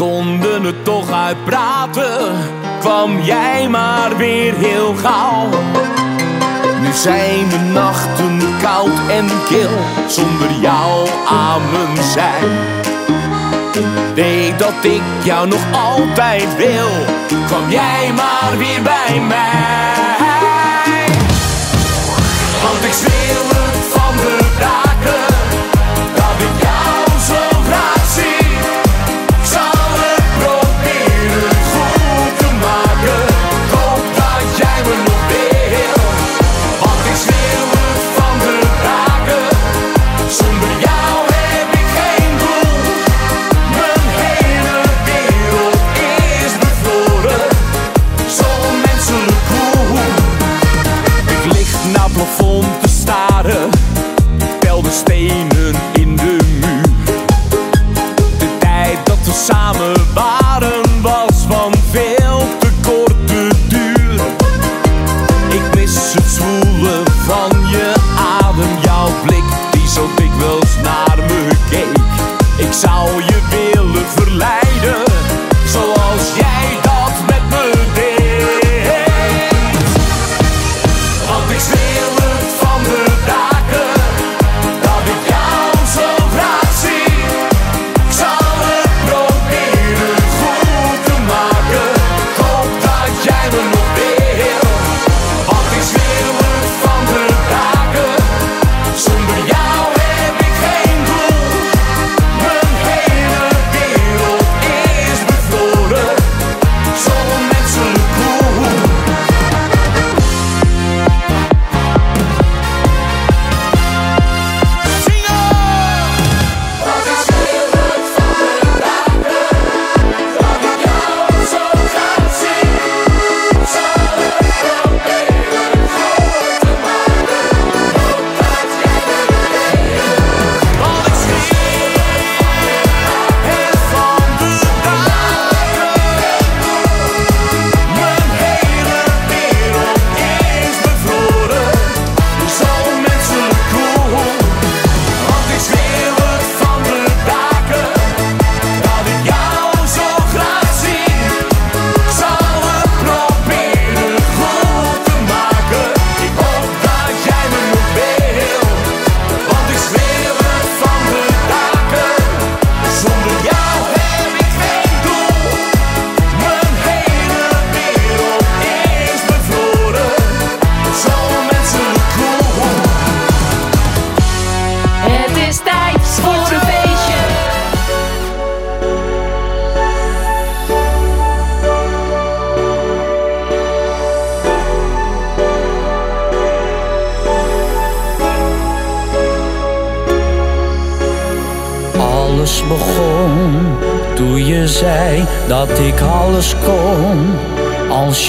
Konden 0.00 0.64
het 0.64 0.84
toch 0.84 1.10
uitpraten, 1.10 2.36
kwam 2.80 3.20
jij 3.20 3.68
maar 3.68 4.16
weer 4.16 4.54
heel 4.54 4.94
gauw. 4.94 5.48
Nu 6.82 6.92
zijn 6.92 7.48
de 7.48 7.58
nachten 7.72 8.40
koud 8.62 9.08
en 9.10 9.26
kil, 9.48 9.78
zonder 10.08 10.52
jou 10.60 11.08
aan 11.28 11.60
mijn 11.72 12.04
zij. 12.04 12.48
Weet 14.14 14.58
dat 14.58 14.84
ik 14.84 15.02
jou 15.22 15.48
nog 15.48 15.62
altijd 15.72 16.56
wil, 16.56 16.88
kwam 17.46 17.70
jij 17.70 18.12
maar 18.12 18.58
weer 18.58 18.82
bij 18.82 19.20
mij. 19.28 19.89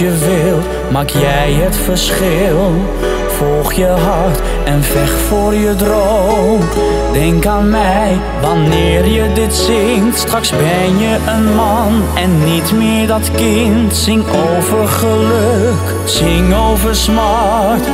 Je 0.02 0.18
wilt, 0.18 0.92
maak 0.92 1.10
jij 1.10 1.52
het 1.54 1.76
verschil. 1.76 2.86
Volg 3.28 3.74
je 3.74 3.86
hart 3.86 4.42
en 4.66 4.84
vecht 4.84 5.22
voor 5.22 5.54
je 5.54 5.76
droom. 5.76 6.60
Denk 7.14 7.46
aan 7.46 7.70
mij 7.70 8.18
wanneer 8.42 9.06
je 9.06 9.34
dit 9.34 9.54
zingt. 9.54 10.18
Straks 10.18 10.50
ben 10.50 11.00
je 11.00 11.18
een 11.28 11.56
man 11.56 12.04
en 12.16 12.44
niet 12.44 12.72
meer 12.72 13.08
dat 13.08 13.32
kind. 13.32 13.96
Zing 13.96 14.24
over 14.28 14.88
geluk, 14.88 15.96
zing 16.06 16.56
over 16.56 16.96
smart. 16.96 17.88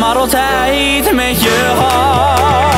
Maar 0.00 0.16
altijd 0.16 1.12
met 1.12 1.42
je 1.42 1.72
hart. 1.76 2.73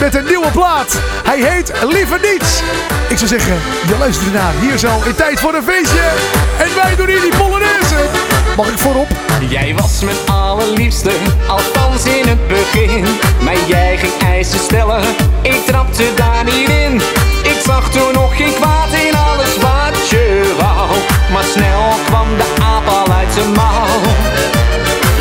Met 0.00 0.14
een 0.14 0.24
nieuwe 0.24 0.50
plaat. 0.50 0.98
Hij 1.24 1.40
heet 1.42 1.72
Liever 1.88 2.20
Niets. 2.32 2.60
Ik 3.08 3.16
zou 3.16 3.28
zeggen, 3.28 3.54
je 3.86 3.98
luistert 3.98 4.26
ernaar 4.26 4.52
hier 4.60 4.78
zo 4.78 4.88
in 5.04 5.14
tijd 5.14 5.40
voor 5.40 5.54
een 5.54 5.62
feestje. 5.62 6.00
En 6.58 6.74
wij 6.74 6.96
doen 6.96 7.06
hier 7.06 7.20
die 7.20 7.36
Polonaise. 7.36 7.96
Mag 8.56 8.68
ik 8.68 8.78
voorop? 8.78 9.08
Jij 9.48 9.74
was 9.74 10.02
mijn 10.02 10.16
allerliefste, 10.26 11.10
althans 11.46 12.04
in 12.04 12.28
het 12.28 12.48
begin. 12.48 13.04
Maar 13.40 13.56
jij 13.66 13.96
ging 13.96 14.12
eisen 14.22 14.58
stellen, 14.58 15.02
ik 15.42 15.66
trapte 15.66 16.04
daar 16.16 16.44
niet 16.44 16.68
in. 16.68 16.94
Ik 17.42 17.60
zag 17.64 17.90
toen 17.90 18.12
nog 18.12 18.36
geen 18.36 18.54
kwaad 18.54 18.92
in 18.92 19.14
alles 19.14 19.56
wat 19.56 20.08
je 20.08 20.54
wou. 20.58 20.88
Maar 21.32 21.44
snel 21.44 21.94
kwam 22.04 22.26
de 22.36 22.62
aap 22.62 22.86
al 22.86 23.14
uit 23.14 23.32
zijn 23.34 23.52
mouw. 23.52 24.00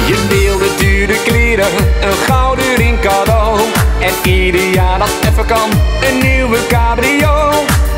Je 0.05 0.27
wilde 0.29 0.75
dure 0.77 1.23
kleren, 1.23 1.71
een 2.01 2.17
gouden 2.27 2.75
ring 2.75 2.99
cadeau. 2.99 3.50
En 4.01 4.13
ieder 4.31 4.69
jaar 4.69 4.99
dat 4.99 5.09
even 5.29 5.45
kan, 5.45 5.69
een 6.07 6.17
nieuwe 6.17 6.67
cabrio. 6.67 7.51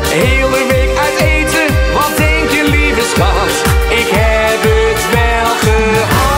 Heel 0.08 0.50
de 0.50 0.66
week 0.68 0.98
uit 1.04 1.18
eten, 1.20 1.66
wat 1.94 2.16
denk 2.16 2.50
je 2.50 2.64
lieve 2.70 3.04
schat? 3.14 3.52
Ik 4.00 4.08
heb 4.20 4.60
het 4.62 5.02
wel 5.16 5.50
gehad. 5.64 6.32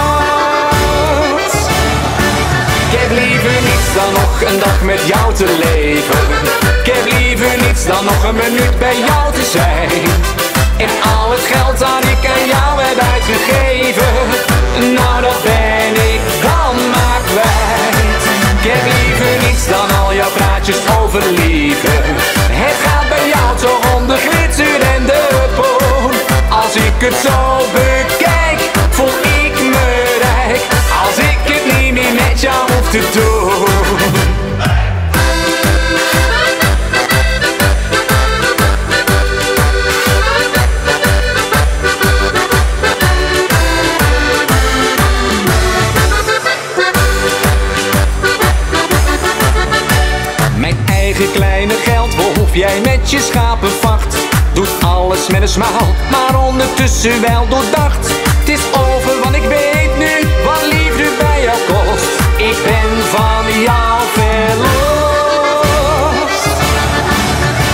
Ik 2.84 2.98
heb 2.98 3.10
liever 3.18 3.56
niets 3.68 3.94
dan 3.94 4.12
nog 4.20 4.32
een 4.50 4.58
dag 4.58 4.82
met 4.82 5.06
jou 5.06 5.34
te 5.34 5.48
leven. 5.64 6.20
Ik 6.84 6.92
heb 6.92 7.04
liever 7.18 7.26
dan 7.86 8.04
nog 8.04 8.24
een 8.24 8.34
minuut 8.34 8.78
bij 8.78 8.98
jou 8.98 9.32
te 9.32 9.44
zijn. 9.50 9.90
En 10.76 10.88
al 11.12 11.30
het 11.30 11.40
geld 11.40 11.78
dat 11.78 12.04
ik 12.04 12.30
aan 12.34 12.46
jou 12.46 12.82
heb 12.82 12.98
uitgegeven, 13.12 14.12
nou 14.94 15.22
dat 15.22 15.42
ben 15.42 15.94
ik 16.02 16.05
praatjes 20.66 20.96
over 20.98 21.30
liefde. 21.30 22.35
Doet 54.56 54.68
alles 54.84 55.28
met 55.28 55.42
een 55.42 55.48
smaal, 55.48 55.86
maar 56.10 56.44
ondertussen 56.46 57.20
wel 57.20 57.48
doordacht. 57.48 58.08
Het 58.38 58.48
is 58.48 58.60
over, 58.72 59.22
want 59.22 59.34
ik 59.36 59.42
weet 59.42 59.98
nu 59.98 60.28
wat 60.44 60.62
liefde 60.72 61.08
bij 61.18 61.42
jou 61.42 61.58
kost. 61.72 62.08
Ik 62.36 62.58
ben 62.64 62.90
van 63.14 63.44
jou 63.68 63.96
verlost. 64.16 64.86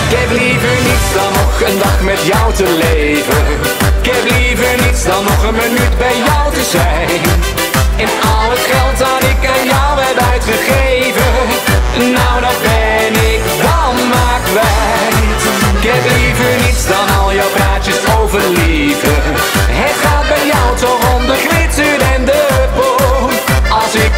Ik 0.05 0.17
heb 0.17 0.29
liever 0.39 0.75
niets 0.87 1.09
dan 1.13 1.31
nog 1.39 1.61
een 1.67 1.79
dag 1.79 2.01
met 2.01 2.21
jou 2.25 2.53
te 2.53 2.67
leven. 2.83 3.43
Ik 4.01 4.11
heb 4.11 4.23
liever 4.37 4.85
niets 4.85 5.03
dan 5.03 5.23
nog 5.23 5.43
een 5.43 5.55
minuut 5.55 5.97
bij 5.97 6.17
jou 6.27 6.53
te 6.53 6.63
zijn. 6.75 7.21
En 8.03 8.09
al 8.33 8.49
het 8.53 8.63
geld 8.71 8.99
aan 9.11 9.22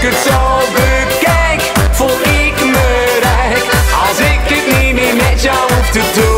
het 0.05 0.15
zo 0.15 0.59
bekijk, 0.73 1.61
voel 1.91 2.19
ik 2.21 2.65
me 2.65 3.19
rijk. 3.21 3.65
Als 4.07 4.19
ik 4.19 4.39
het 4.43 4.81
niet 4.81 4.93
meer 4.93 5.15
met 5.15 5.41
jou 5.41 5.73
hoef 5.73 5.89
te 5.89 6.01
doen 6.13 6.34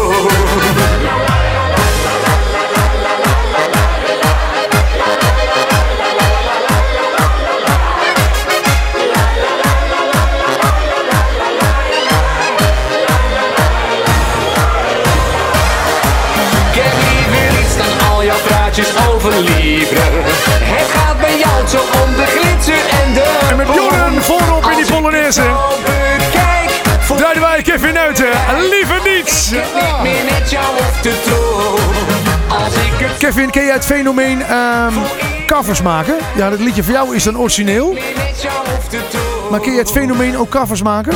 Polonaise. 25.27 27.15
Draaiden 27.15 27.41
wij 27.41 27.61
Kevin 27.61 27.93
Nuiten. 27.93 28.29
Liever 28.69 29.01
niets. 29.15 29.51
niet 29.51 29.61
meer 30.03 30.23
met 30.39 30.49
jou 30.49 30.65
hoef 30.65 31.01
te 31.01 31.23
doen. 31.25 32.57
Als 32.57 32.73
ik 32.73 33.07
het 33.07 33.17
Kevin, 33.17 33.49
ken 33.49 33.65
jij 33.65 33.73
het 33.73 33.85
fenomeen 33.85 34.41
ehm, 34.41 34.93
covers 35.47 35.81
maken? 35.81 36.15
Ja, 36.35 36.49
dat 36.49 36.59
liedje 36.59 36.83
voor 36.83 36.93
jou 36.93 37.15
is 37.15 37.23
dan 37.23 37.37
origineel. 37.37 37.97
Maar 39.51 39.59
ken 39.59 39.71
je 39.71 39.77
het 39.77 39.91
fenomeen 39.91 40.37
ook 40.37 40.49
covers 40.49 40.81
maken? 40.81 41.13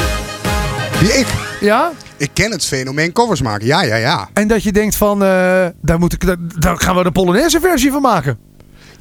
Wie 0.99 1.13
ik? 1.13 1.27
Ja? 1.59 1.91
Ik 2.17 2.29
ken 2.33 2.51
het 2.51 2.65
fenomeen 2.65 3.11
covers 3.11 3.41
maken. 3.41 3.65
Ja, 3.65 3.83
ja, 3.83 3.95
ja. 3.95 4.29
En 4.33 4.47
dat 4.47 4.63
je 4.63 4.71
denkt 4.71 4.95
van, 4.95 5.23
eh, 5.23 5.65
daar, 5.81 5.99
moet 5.99 6.13
ik, 6.13 6.25
daar, 6.25 6.35
daar 6.39 6.77
gaan 6.77 6.95
we 6.95 7.03
de 7.03 7.11
Polonaise 7.11 7.59
versie 7.59 7.91
van 7.91 8.01
maken. 8.01 8.39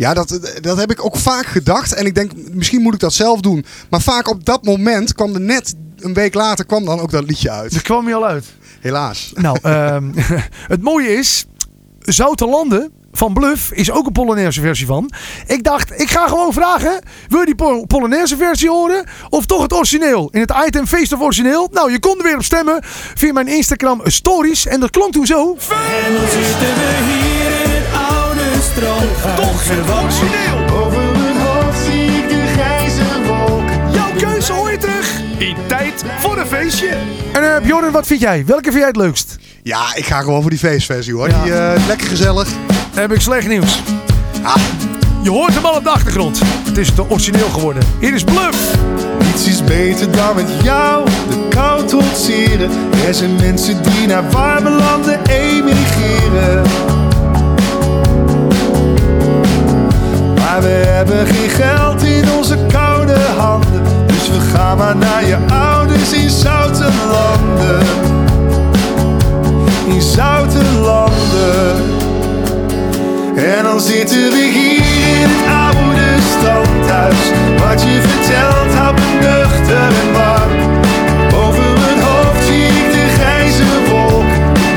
Ja, 0.01 0.15
dat, 0.15 0.39
dat 0.61 0.77
heb 0.77 0.91
ik 0.91 1.05
ook 1.05 1.17
vaak 1.17 1.47
gedacht. 1.47 1.95
En 1.95 2.07
ik 2.07 2.15
denk, 2.15 2.33
misschien 2.53 2.83
moet 2.83 2.95
ik 2.95 3.01
dat 3.01 3.13
zelf 3.13 3.41
doen. 3.41 3.65
Maar 3.91 4.01
vaak 4.01 4.29
op 4.29 4.45
dat 4.45 4.65
moment 4.65 5.15
kwam 5.15 5.35
er 5.35 5.41
net 5.41 5.75
een 5.99 6.15
week 6.15 6.35
later 6.35 6.65
kwam 6.65 6.85
dan 6.85 7.01
ook 7.01 7.11
dat 7.11 7.25
liedje 7.25 7.51
uit. 7.51 7.73
Dat 7.73 7.83
kwam 7.83 8.09
je 8.09 8.15
al 8.15 8.27
uit. 8.27 8.45
Helaas. 8.81 9.33
Nou, 9.35 9.59
ehm, 9.63 10.05
het 10.75 10.83
mooie 10.83 11.09
is, 11.09 11.47
Zoutelanden 11.99 12.91
van 13.13 13.33
Bluff 13.33 13.73
is 13.73 13.91
ook 13.91 14.07
een 14.07 14.13
Polonaise 14.13 14.61
versie 14.61 14.87
van. 14.87 15.11
Ik 15.47 15.65
dacht, 15.65 16.01
ik 16.01 16.11
ga 16.11 16.29
gewoon 16.29 16.53
vragen, 16.53 17.01
wil 17.29 17.41
je 17.41 17.47
die 17.47 17.55
Pol- 17.55 17.87
Polonaise 17.87 18.37
versie 18.37 18.71
horen? 18.71 19.05
Of 19.29 19.47
toch 19.47 19.63
het 19.63 19.73
origineel? 19.73 20.29
In 20.33 20.41
het 20.41 20.53
item 20.67 20.87
Feest 20.87 21.13
of 21.13 21.21
Origineel? 21.21 21.69
Nou, 21.73 21.93
je 21.93 21.99
kon 21.99 22.19
er 22.19 22.25
weer 22.25 22.37
op 22.37 22.45
stemmen 22.45 22.79
via 23.15 23.33
mijn 23.33 23.49
Instagram 23.49 24.01
stories. 24.05 24.67
En 24.67 24.81
dat 24.81 24.91
klonk 24.91 25.13
toen 25.13 25.27
zo. 25.27 25.57
En 25.69 26.13
stroom. 28.81 29.37
Toch 29.37 29.69
het 29.69 30.03
origineel. 30.03 30.77
Over 30.77 31.03
mijn 31.19 31.37
hoofd 31.37 31.79
zie 31.85 32.05
ik 32.05 32.29
de 32.29 32.47
grijze 32.53 33.03
wolk. 33.27 33.69
Jouw 33.93 34.11
keuze 34.19 34.53
hoor 34.53 34.71
je 34.71 34.79
terug. 34.79 35.21
In 35.39 35.57
tijd 35.67 36.05
voor 36.19 36.39
een 36.39 36.47
feestje. 36.47 36.89
En 37.33 37.63
Bjorn, 37.63 37.93
wat 37.93 38.07
vind 38.07 38.21
jij? 38.21 38.45
Welke 38.47 38.63
vind 38.63 38.75
jij 38.75 38.87
het 38.87 38.97
leukst? 38.97 39.39
Ja, 39.63 39.95
ik 39.95 40.05
ga 40.05 40.21
gewoon 40.21 40.41
voor 40.41 40.51
die 40.51 40.59
feestversie 40.59 41.15
hoor. 41.15 41.29
Ja. 41.29 41.43
Die 41.43 41.53
eh, 41.53 41.75
is 41.75 41.87
lekker 41.87 42.07
gezellig. 42.07 42.49
Dan 42.67 43.01
heb 43.01 43.13
ik 43.13 43.21
slecht 43.21 43.49
nieuws. 43.49 43.83
Je 45.23 45.31
hoort 45.31 45.55
hem 45.55 45.65
al 45.65 45.77
op 45.77 45.85
de 45.85 45.91
achtergrond. 45.91 46.41
Het 46.65 46.79
is 46.79 46.95
de 46.95 47.11
origineel 47.11 47.49
geworden. 47.49 47.83
Hier 47.99 48.15
is 48.15 48.25
Bluff. 48.25 48.77
Niets 49.25 49.47
is 49.47 49.65
beter 49.65 50.11
dan 50.11 50.35
met 50.35 50.49
jou 50.63 51.05
de 51.05 51.49
kou 51.49 51.87
trotseren. 51.87 52.71
Er 53.07 53.15
zijn 53.15 53.37
mensen 53.37 53.83
die 53.83 54.07
naar 54.07 54.31
warme 54.31 54.71
landen 54.71 55.21
emigreren. 55.27 56.63
Maar 60.51 60.63
we 60.63 60.69
hebben 60.69 61.27
geen 61.27 61.51
geld 61.51 62.03
in 62.03 62.31
onze 62.39 62.57
koude 62.73 63.19
handen. 63.37 63.83
Dus 64.07 64.29
we 64.29 64.41
gaan 64.53 64.77
maar 64.77 64.97
naar 64.97 65.25
je 65.27 65.37
ouders 65.53 66.13
in 66.13 66.31
zoute 66.31 66.89
landen. 67.11 67.87
In 69.87 70.03
zoute 70.03 70.65
landen. 70.81 71.77
En 73.37 73.63
dan 73.63 73.81
zitten 73.81 74.31
we 74.31 74.51
hier 74.53 75.21
in 75.21 75.29
het 75.29 75.47
oude 75.67 76.09
standhuis. 76.39 77.23
Wat 77.59 77.83
je 77.83 78.01
vertelt 78.09 78.75
houdt 78.75 79.01
me 79.01 79.11
nuchter 79.21 79.91
en 80.03 80.13
warm. 80.13 80.53
Boven 81.31 81.73
mijn 81.85 82.01
hoofd 82.09 82.45
zie 82.47 82.67
ik 82.67 82.93
de 82.93 83.07
grijze 83.19 83.65
wolk. 83.91 84.31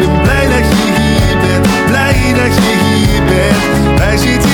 Ik 0.03 0.09
ben 0.09 0.21
blij 0.21 0.45
dat 0.53 0.65
je 0.71 0.85
hier 0.99 1.37
bent, 1.43 1.67
blij 1.87 2.33
dat 2.41 2.53
je 2.63 2.73
hier 2.85 3.23
bent. 3.23 3.99
Wij 3.99 4.17
zitten 4.17 4.52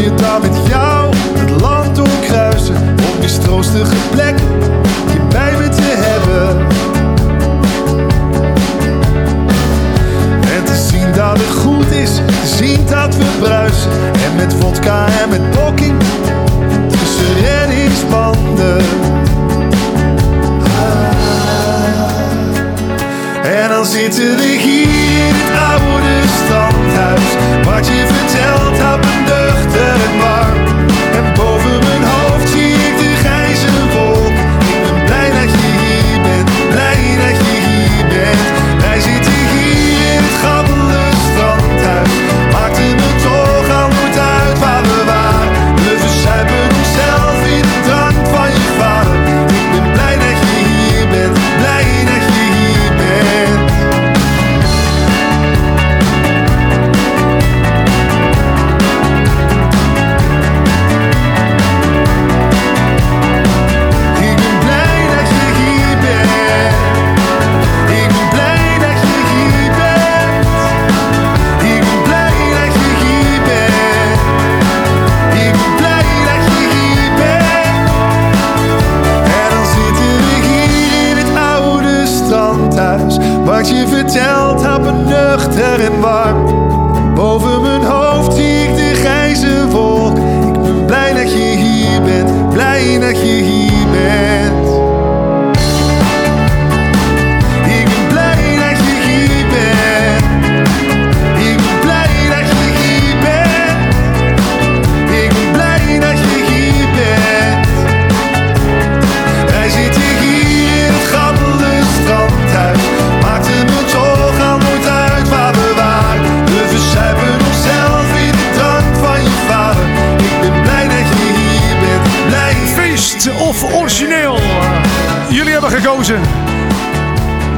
Niets 0.00 0.22
is 0.22 0.22
mooier 0.22 0.49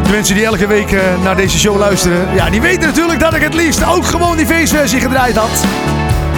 De 0.03 0.11
mensen 0.11 0.35
die 0.35 0.45
elke 0.45 0.67
week 0.67 0.93
eh, 0.93 1.23
naar 1.23 1.37
deze 1.37 1.59
show 1.59 1.79
luisteren, 1.79 2.35
ja, 2.35 2.51
die 2.51 2.61
weten 2.61 2.89
natuurlijk 2.89 3.21
dat 3.21 3.35
ik 3.35 3.43
het 3.43 3.55
liefst 3.55 3.85
ook 3.85 4.05
gewoon 4.05 4.37
die 4.37 4.47
feestversie 4.47 5.01
gedraaid 5.01 5.37
had. 5.37 5.65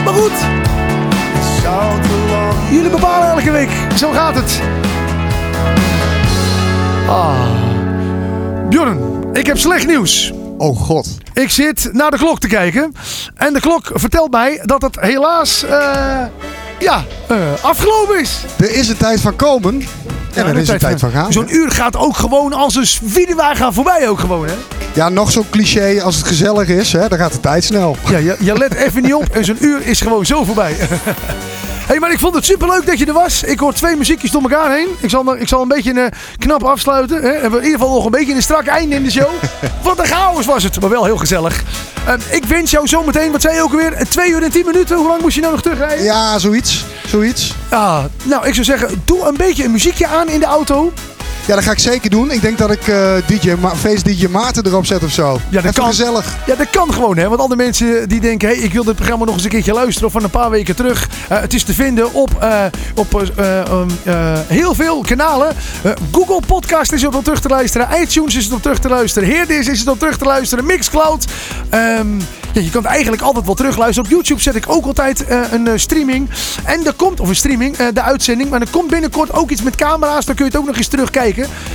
Maar 0.05 0.15
goed, 0.15 0.33
jullie 2.71 2.91
bepalen 2.91 3.29
elke 3.29 3.51
week. 3.51 3.71
Zo 3.97 4.11
gaat 4.13 4.35
het. 4.35 4.61
Ah. 7.09 7.35
Bjorn, 8.69 9.25
ik 9.33 9.47
heb 9.47 9.59
slecht 9.59 9.87
nieuws. 9.87 10.33
Oh 10.59 10.81
god. 10.81 11.09
Ik 11.33 11.51
zit 11.51 11.89
naar 11.93 12.11
de 12.11 12.17
klok 12.17 12.39
te 12.39 12.49
kijken. 12.49 12.95
En 13.35 13.53
de 13.53 13.61
klok 13.61 13.91
vertelt 13.95 14.31
mij 14.31 14.61
dat 14.65 14.83
het 14.83 15.01
helaas 15.01 15.65
eh, 15.65 16.23
ja, 16.79 17.05
eh, 17.29 17.37
afgelopen 17.61 18.21
is. 18.21 18.45
Er 18.57 18.75
is 18.75 18.89
een 18.89 18.97
tijd 18.97 19.21
van 19.21 19.37
komen. 19.37 19.83
En 20.35 20.57
is 20.57 20.69
een 20.69 20.79
tijd 20.79 21.01
van 21.01 21.11
gaan. 21.11 21.33
Zo'n 21.33 21.55
uur 21.55 21.71
gaat 21.71 21.97
ook 21.97 22.17
gewoon 22.17 22.53
als 22.53 22.75
een 22.75 23.11
videowagen 23.11 23.57
gaan 23.57 23.75
voorbij 23.75 24.09
ook 24.09 24.21
gewoon, 24.21 24.47
hè? 24.47 24.55
Ja, 24.95 25.09
nog 25.09 25.31
zo'n 25.31 25.51
cliché. 25.51 26.03
Als 26.03 26.17
het 26.17 26.27
gezellig 26.27 26.69
is, 26.69 26.93
hè, 26.93 27.09
dan 27.09 27.19
gaat 27.19 27.33
de 27.33 27.41
tijd 27.41 27.65
snel. 27.65 27.97
Ja, 28.09 28.19
je, 28.19 28.37
je 28.41 28.59
let 28.59 28.75
even 28.75 29.03
niet 29.03 29.15
op 29.15 29.29
en 29.29 29.45
zo'n 29.45 29.59
uur 29.61 29.87
is 29.87 30.01
gewoon 30.01 30.27
zo 30.27 30.45
voorbij. 30.45 30.77
hey, 31.87 31.99
maar 31.99 32.13
ik 32.13 32.19
vond 32.19 32.35
het 32.35 32.45
superleuk 32.45 32.87
dat 32.87 32.99
je 32.99 33.07
er 33.07 33.13
was. 33.13 33.43
Ik 33.43 33.59
hoor 33.59 33.73
twee 33.73 33.97
muziekjes 33.97 34.31
door 34.31 34.43
elkaar 34.43 34.73
heen. 34.73 34.89
Ik 35.01 35.11
zal, 35.11 35.37
ik 35.37 35.49
zal 35.49 35.63
een 35.63 35.69
beetje 35.69 35.93
uh, 35.93 36.07
knap 36.39 36.63
afsluiten. 36.63 37.23
Hè. 37.23 37.31
Hebben 37.31 37.51
we 37.51 37.57
in 37.57 37.65
ieder 37.65 37.79
geval 37.79 37.95
nog 37.95 38.05
een 38.05 38.11
beetje 38.11 38.35
een 38.35 38.43
strak 38.43 38.67
einde 38.67 38.95
in 38.95 39.03
de 39.03 39.11
show. 39.11 39.31
Wat 39.83 39.99
een 39.99 40.07
chaos 40.07 40.47
was 40.47 40.63
het, 40.63 40.81
maar 40.81 40.91
wel 40.91 41.05
heel 41.05 41.17
gezellig. 41.17 41.63
Uh, 42.09 42.15
ik 42.31 42.45
wens 42.45 42.71
jou 42.71 42.87
zometeen, 42.87 43.33
wat 43.33 43.43
zei 43.43 43.55
je 43.55 43.63
ook 43.63 43.71
alweer? 43.71 44.07
Twee 44.09 44.31
uur 44.31 44.43
en 44.43 44.51
tien 44.51 44.67
minuten. 44.67 44.97
Hoe 44.97 45.07
lang 45.07 45.21
moest 45.21 45.35
je 45.35 45.41
nou 45.41 45.53
nog 45.53 45.63
terugrijden? 45.63 46.05
Ja, 46.05 46.39
zoiets. 46.39 46.85
Zoiets. 47.07 47.55
Ah, 47.69 48.05
nou, 48.23 48.47
ik 48.47 48.55
zou 48.55 48.65
zeggen, 48.65 49.03
doe 49.05 49.27
een 49.27 49.37
beetje 49.37 49.65
een 49.65 49.73
muziekje 49.73 50.07
aan 50.07 50.29
in 50.29 50.41
de 50.41 50.47
auto. 50.47 50.93
Ja, 51.47 51.55
dat 51.55 51.65
ga 51.65 51.71
ik 51.71 51.79
zeker 51.79 52.11
doen. 52.11 52.31
Ik 52.31 52.43
denk 52.43 52.59
dat 52.59 52.71
ik 52.71 52.87
uh, 52.87 53.15
DJ 53.27 53.53
Ma 53.61 53.75
Face 53.77 54.03
DJ 54.03 54.27
Maarten 54.27 54.67
erop 54.67 54.87
zet 54.87 55.05
of 55.05 55.11
zo. 55.11 55.41
Ja, 55.49 55.61
dat 55.61 55.75
kan. 55.75 55.87
gezellig. 55.87 56.37
Ja, 56.47 56.55
dat 56.55 56.71
kan 56.71 56.93
gewoon, 56.93 57.17
hè. 57.17 57.29
Want 57.29 57.41
alle 57.41 57.57
mensen 57.57 58.09
die 58.09 58.21
denken, 58.21 58.49
hey, 58.49 58.57
ik 58.57 58.73
wil 58.73 58.85
dit 58.85 58.95
programma 58.95 59.25
nog 59.25 59.35
eens 59.35 59.45
een 59.45 59.51
keertje 59.51 59.73
luisteren. 59.73 60.07
Of 60.07 60.13
van 60.13 60.23
een 60.23 60.31
paar 60.31 60.51
weken 60.51 60.77
terug. 60.77 61.09
Uh, 61.33 61.41
het 61.41 61.55
is 61.55 61.63
te 61.63 61.75
vinden 61.75 62.13
op, 62.13 62.31
uh, 62.43 62.65
op 62.95 63.33
um, 63.39 63.89
heel 64.47 64.75
veel 64.75 65.01
kanalen. 65.01 65.57
Google 66.13 66.41
Podcast 66.47 66.93
is 66.93 67.05
op 67.05 67.25
terug 67.25 67.41
te 67.41 67.49
luisteren. 67.49 67.89
iTunes 68.01 68.37
is 68.37 68.45
het 68.45 68.53
op 68.53 68.63
terug 68.63 68.79
te 68.79 68.89
luisteren. 68.89 69.29
Heerdis 69.29 69.69
is 69.69 69.79
het 69.79 69.89
op 69.89 69.99
terug 69.99 70.19
te 70.19 70.25
luisteren. 70.25 70.67
Mixcloud. 70.67 71.25
Um, 71.71 72.21
ja, 72.53 72.61
je 72.61 72.71
kan 72.71 72.87
eigenlijk 72.87 73.23
altijd 73.23 73.45
wel 73.45 73.55
terugluisteren. 73.55 74.11
Op 74.11 74.17
YouTube 74.17 74.41
zet 74.41 74.55
ik 74.55 74.65
ook 74.67 74.87
altijd 74.87 75.25
een 75.51 75.81
streaming. 75.81 76.29
En 76.65 76.87
er 76.87 76.93
komt, 76.93 77.21
of 77.21 77.29
een 77.29 77.37
streaming, 77.37 77.77
de 77.77 78.03
uitzending. 78.03 78.51
Maar 78.51 78.61
er 78.61 78.71
komt 78.71 78.91
binnenkort 78.91 79.33
ook 79.33 79.51
iets 79.51 79.63
met 79.63 79.77
camera's. 79.77 80.25
Dan 80.25 80.35
kun 80.35 80.45
je 80.45 80.51
het 80.51 80.61
ook 80.61 80.67
nog 80.67 80.77
eens 80.77 80.89
terugkijken. 80.89 81.34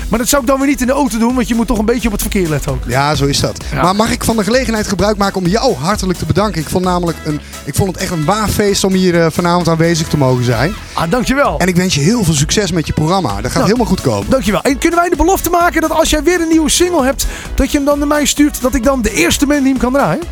Maar 0.10 0.20
dat 0.20 0.28
zou 0.28 0.41
ik 0.41 0.47
dan 0.47 0.57
weer 0.57 0.68
niet 0.68 0.82
in 0.82 0.88
de 0.88 0.93
auto 0.93 1.18
doen, 1.18 1.36
want 1.36 1.47
je 1.47 1.55
moet 1.55 1.68
toch 1.68 1.78
een 1.78 1.86
beetje 1.86 2.07
op 2.07 2.14
het 2.14 2.22
verkeer 2.22 2.49
letten 2.49 2.72
ook. 2.72 2.84
Ja, 2.88 3.16
zo 3.16 3.26
is 3.26 3.39
dat. 3.39 3.64
Ja. 3.72 3.82
Maar 3.82 3.95
mag 3.95 4.12
ik 4.12 4.24
van 4.24 4.38
de 4.38 4.43
gelegenheid 4.43 4.88
gebruik 4.88 5.18
maken 5.18 5.38
om 5.38 5.47
jou 5.47 5.76
hartelijk 5.76 6.20
te 6.20 6.26
bedanken? 6.26 6.62
Ik 6.62 6.70
vond 6.70 6.84
namelijk 6.84 7.18
een, 7.24 7.39
ik 7.64 7.76
vond 7.76 7.91
het 7.91 8.01
echt 8.01 8.12
een 8.12 8.26
waar 8.26 8.49
feest 8.49 8.84
om 8.84 8.93
hier 8.93 9.14
uh, 9.14 9.26
vanavond 9.30 9.68
aanwezig 9.68 10.07
te 10.07 10.18
mogen 10.18 10.43
zijn. 10.43 10.74
Ah, 10.93 11.12
dankjewel. 11.12 11.60
En 11.60 11.68
ik 11.68 11.76
wens 11.76 11.95
je 11.95 12.01
heel 12.01 12.24
veel 12.24 12.34
succes 12.34 12.72
met 12.72 12.88
je 12.88 12.93
programma. 12.93 13.30
Dat 13.30 13.43
gaat 13.43 13.53
nou, 13.53 13.66
helemaal 13.66 13.86
goed 13.86 14.01
komen. 14.01 14.30
Dankjewel. 14.30 14.62
En 14.62 14.78
kunnen 14.78 14.99
wij 14.99 15.10
de 15.10 15.16
belofte 15.16 15.49
maken 15.49 15.82
dat 15.82 15.91
als 15.91 16.10
jij 16.10 16.24
weer 16.24 16.41
een 16.41 16.47
nieuwe 16.47 16.70
single 16.70 17.03
hebt, 17.03 17.26
dat 17.55 17.72
je 17.72 17.78
hem 17.78 17.86
dan 17.86 17.99
naar 17.99 18.07
mij 18.07 18.26
stuurt, 18.26 18.62
dat 18.62 18.76
ik 18.76 18.84
dan 18.84 19.01
de 19.01 19.12
eerste 19.12 19.45
ben 19.45 19.64
die 19.64 19.72
hem 19.72 19.82
kan 19.82 19.93
draaien? 19.93 20.24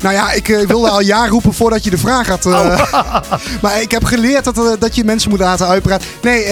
Nou 0.00 0.14
ja, 0.14 0.32
ik 0.32 0.48
uh, 0.48 0.66
wilde 0.66 0.88
al 0.88 1.00
ja 1.00 1.26
roepen 1.26 1.54
voordat 1.54 1.84
je 1.84 1.90
de 1.90 1.98
vraag 1.98 2.26
had. 2.28 2.46
Uh, 2.46 2.52
oh. 2.92 3.20
maar 3.62 3.80
ik 3.80 3.90
heb 3.90 4.04
geleerd 4.04 4.44
dat, 4.44 4.58
uh, 4.58 4.64
dat 4.78 4.96
je 4.96 5.04
mensen 5.04 5.30
moet 5.30 5.38
laten 5.38 5.66
uitpraten. 5.66 6.06
Nee, 6.22 6.44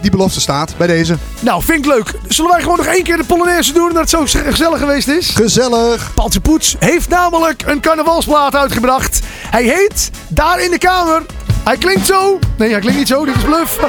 die 0.00 0.10
belofte 0.10 0.40
staat 0.40 0.74
bij 0.76 0.86
deze. 0.86 1.16
Nou, 1.40 1.62
vind 1.62 1.78
ik 1.78 1.92
leuk. 1.92 2.14
Zullen 2.28 2.50
wij 2.50 2.60
gewoon 2.62 2.76
nog 2.76 2.86
één 2.86 3.02
keer 3.02 3.16
de 3.16 3.24
Polonaise 3.24 3.72
doen, 3.72 3.92
dat 3.92 4.00
het 4.00 4.10
zo 4.10 4.40
gezellig 4.50 4.78
geweest 4.78 5.08
is? 5.08 5.28
Gezellig. 5.28 6.14
Paltje 6.14 6.40
Poets 6.40 6.76
heeft 6.78 7.08
namelijk 7.08 7.62
een 7.66 7.80
carnavalsplaat 7.80 8.56
uitgebracht. 8.56 9.20
Hij 9.50 9.62
heet 9.62 10.10
Daar 10.28 10.60
in 10.60 10.70
de 10.70 10.78
Kamer. 10.78 11.22
Hij 11.64 11.76
klinkt 11.76 12.06
zo. 12.06 12.38
Nee, 12.56 12.70
hij 12.70 12.80
klinkt 12.80 12.98
niet 12.98 13.08
zo. 13.08 13.24
Dit 13.24 13.36
is 13.36 13.42
bluff. 13.42 13.78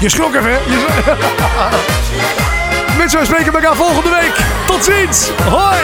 Je 0.00 0.08
schrok 0.08 0.34
even, 0.34 0.50
hè? 0.52 0.58
Met 2.98 3.10
zo 3.10 3.24
spreken 3.24 3.52
we 3.52 3.58
elkaar 3.58 3.76
volgende 3.76 4.10
week. 4.10 4.34
Tot 4.66 4.84
ziens. 4.84 5.28
Hoi. 5.48 5.80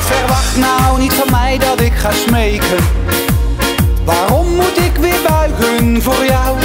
Verwacht 0.00 0.56
nou 0.56 0.98
niet 0.98 1.12
van 1.12 1.30
mij 1.30 1.58
dat 1.58 1.80
ik 1.80 1.92
ga 1.94 2.10
smeken. 2.10 2.78
Waarom 4.04 4.39
voor 6.00 6.24
jou? 6.24 6.56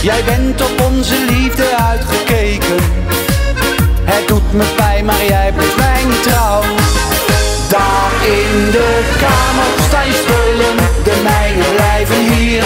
Jij 0.00 0.24
bent 0.24 0.60
op 0.62 0.80
onze 0.90 1.14
liefde 1.28 1.76
uitgekeken. 1.90 2.76
Het 4.04 4.28
doet 4.28 4.52
me 4.52 4.64
pijn, 4.76 5.04
maar 5.04 5.24
jij 5.24 5.52
blijft 5.52 5.76
mij 5.76 6.04
niet 6.04 6.22
trouw. 6.22 6.62
Daar 7.68 8.12
in 8.38 8.70
de 8.70 8.88
kamer 9.20 9.72
staan 9.88 10.12
spullen, 10.22 10.76
de 11.04 11.16
mijne 11.22 11.64
blijven 11.76 12.20
hier. 12.32 12.62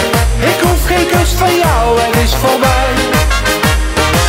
Ik 0.51 0.59
hoef 0.61 0.85
geen 0.87 1.07
kus 1.07 1.29
van 1.29 1.55
jou, 1.55 1.99
het 1.99 2.15
is 2.23 2.33
voorbij. 2.35 2.93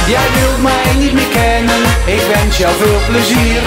Jij 0.07 0.29
wilt 0.39 0.63
mij 0.63 0.95
niet 0.99 1.13
meer 1.13 1.33
kennen, 1.41 1.83
ik 2.05 2.23
wens 2.33 2.57
jou 2.57 2.75
veel 2.83 3.01
plezier. 3.09 3.61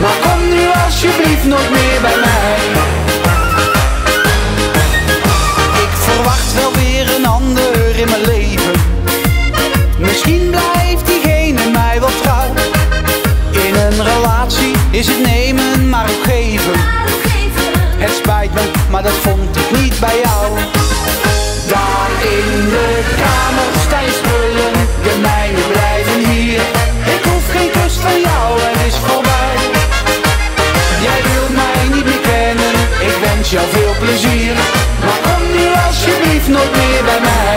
Maar 0.00 0.16
kom 0.24 0.48
nu 0.48 0.62
alsjeblieft 0.84 1.44
nooit 1.44 1.70
meer 1.70 2.00
bij 2.00 2.18
mij. 2.26 3.15
In 7.96 8.08
mijn 8.08 8.26
leven. 8.26 8.72
Misschien 9.98 10.50
blijft 10.50 11.06
diegene 11.06 11.70
mij 11.72 12.00
wel 12.00 12.10
trouw. 12.22 12.52
In 13.50 13.74
een 13.74 14.04
relatie 14.04 14.74
is 14.90 15.06
het 15.06 15.20
nemen 15.20 15.88
maar 15.88 16.04
ook 16.04 16.24
geven. 16.24 16.72
Het 17.96 18.14
spijt 18.14 18.54
me, 18.54 18.60
maar 18.90 19.02
dat 19.02 19.12
vond 19.12 19.56
ik 19.56 19.80
niet 19.80 20.00
bij 20.00 20.20
jou. 20.24 20.46
Daar 21.68 22.10
in 22.20 22.68
de 22.74 22.88
kamer 23.22 23.70
staan 23.86 24.10
spullen, 24.20 24.72
de 25.02 25.14
mijne 25.20 25.62
blijven 25.72 26.30
hier. 26.30 26.60
Ik 27.14 27.22
hoef 27.28 27.50
geen 27.50 27.70
kus 27.70 27.94
van 27.94 28.20
jou, 28.20 28.60
het 28.60 28.86
is 28.86 28.96
voorbij. 29.06 29.56
Jij 31.06 31.20
wilt 31.30 31.54
mij 31.62 31.82
niet 31.94 32.04
meer 32.04 32.24
kennen, 32.32 32.74
ik 33.08 33.16
wens 33.24 33.50
jou 33.50 33.66
veel 33.70 33.94
plezier. 33.98 34.54
Maar 35.04 35.20
kom 35.26 35.42
nu 35.56 35.66
alsjeblieft 35.86 36.48
nooit 36.48 36.76
meer 36.76 37.04
bij 37.04 37.20
mij. 37.20 37.55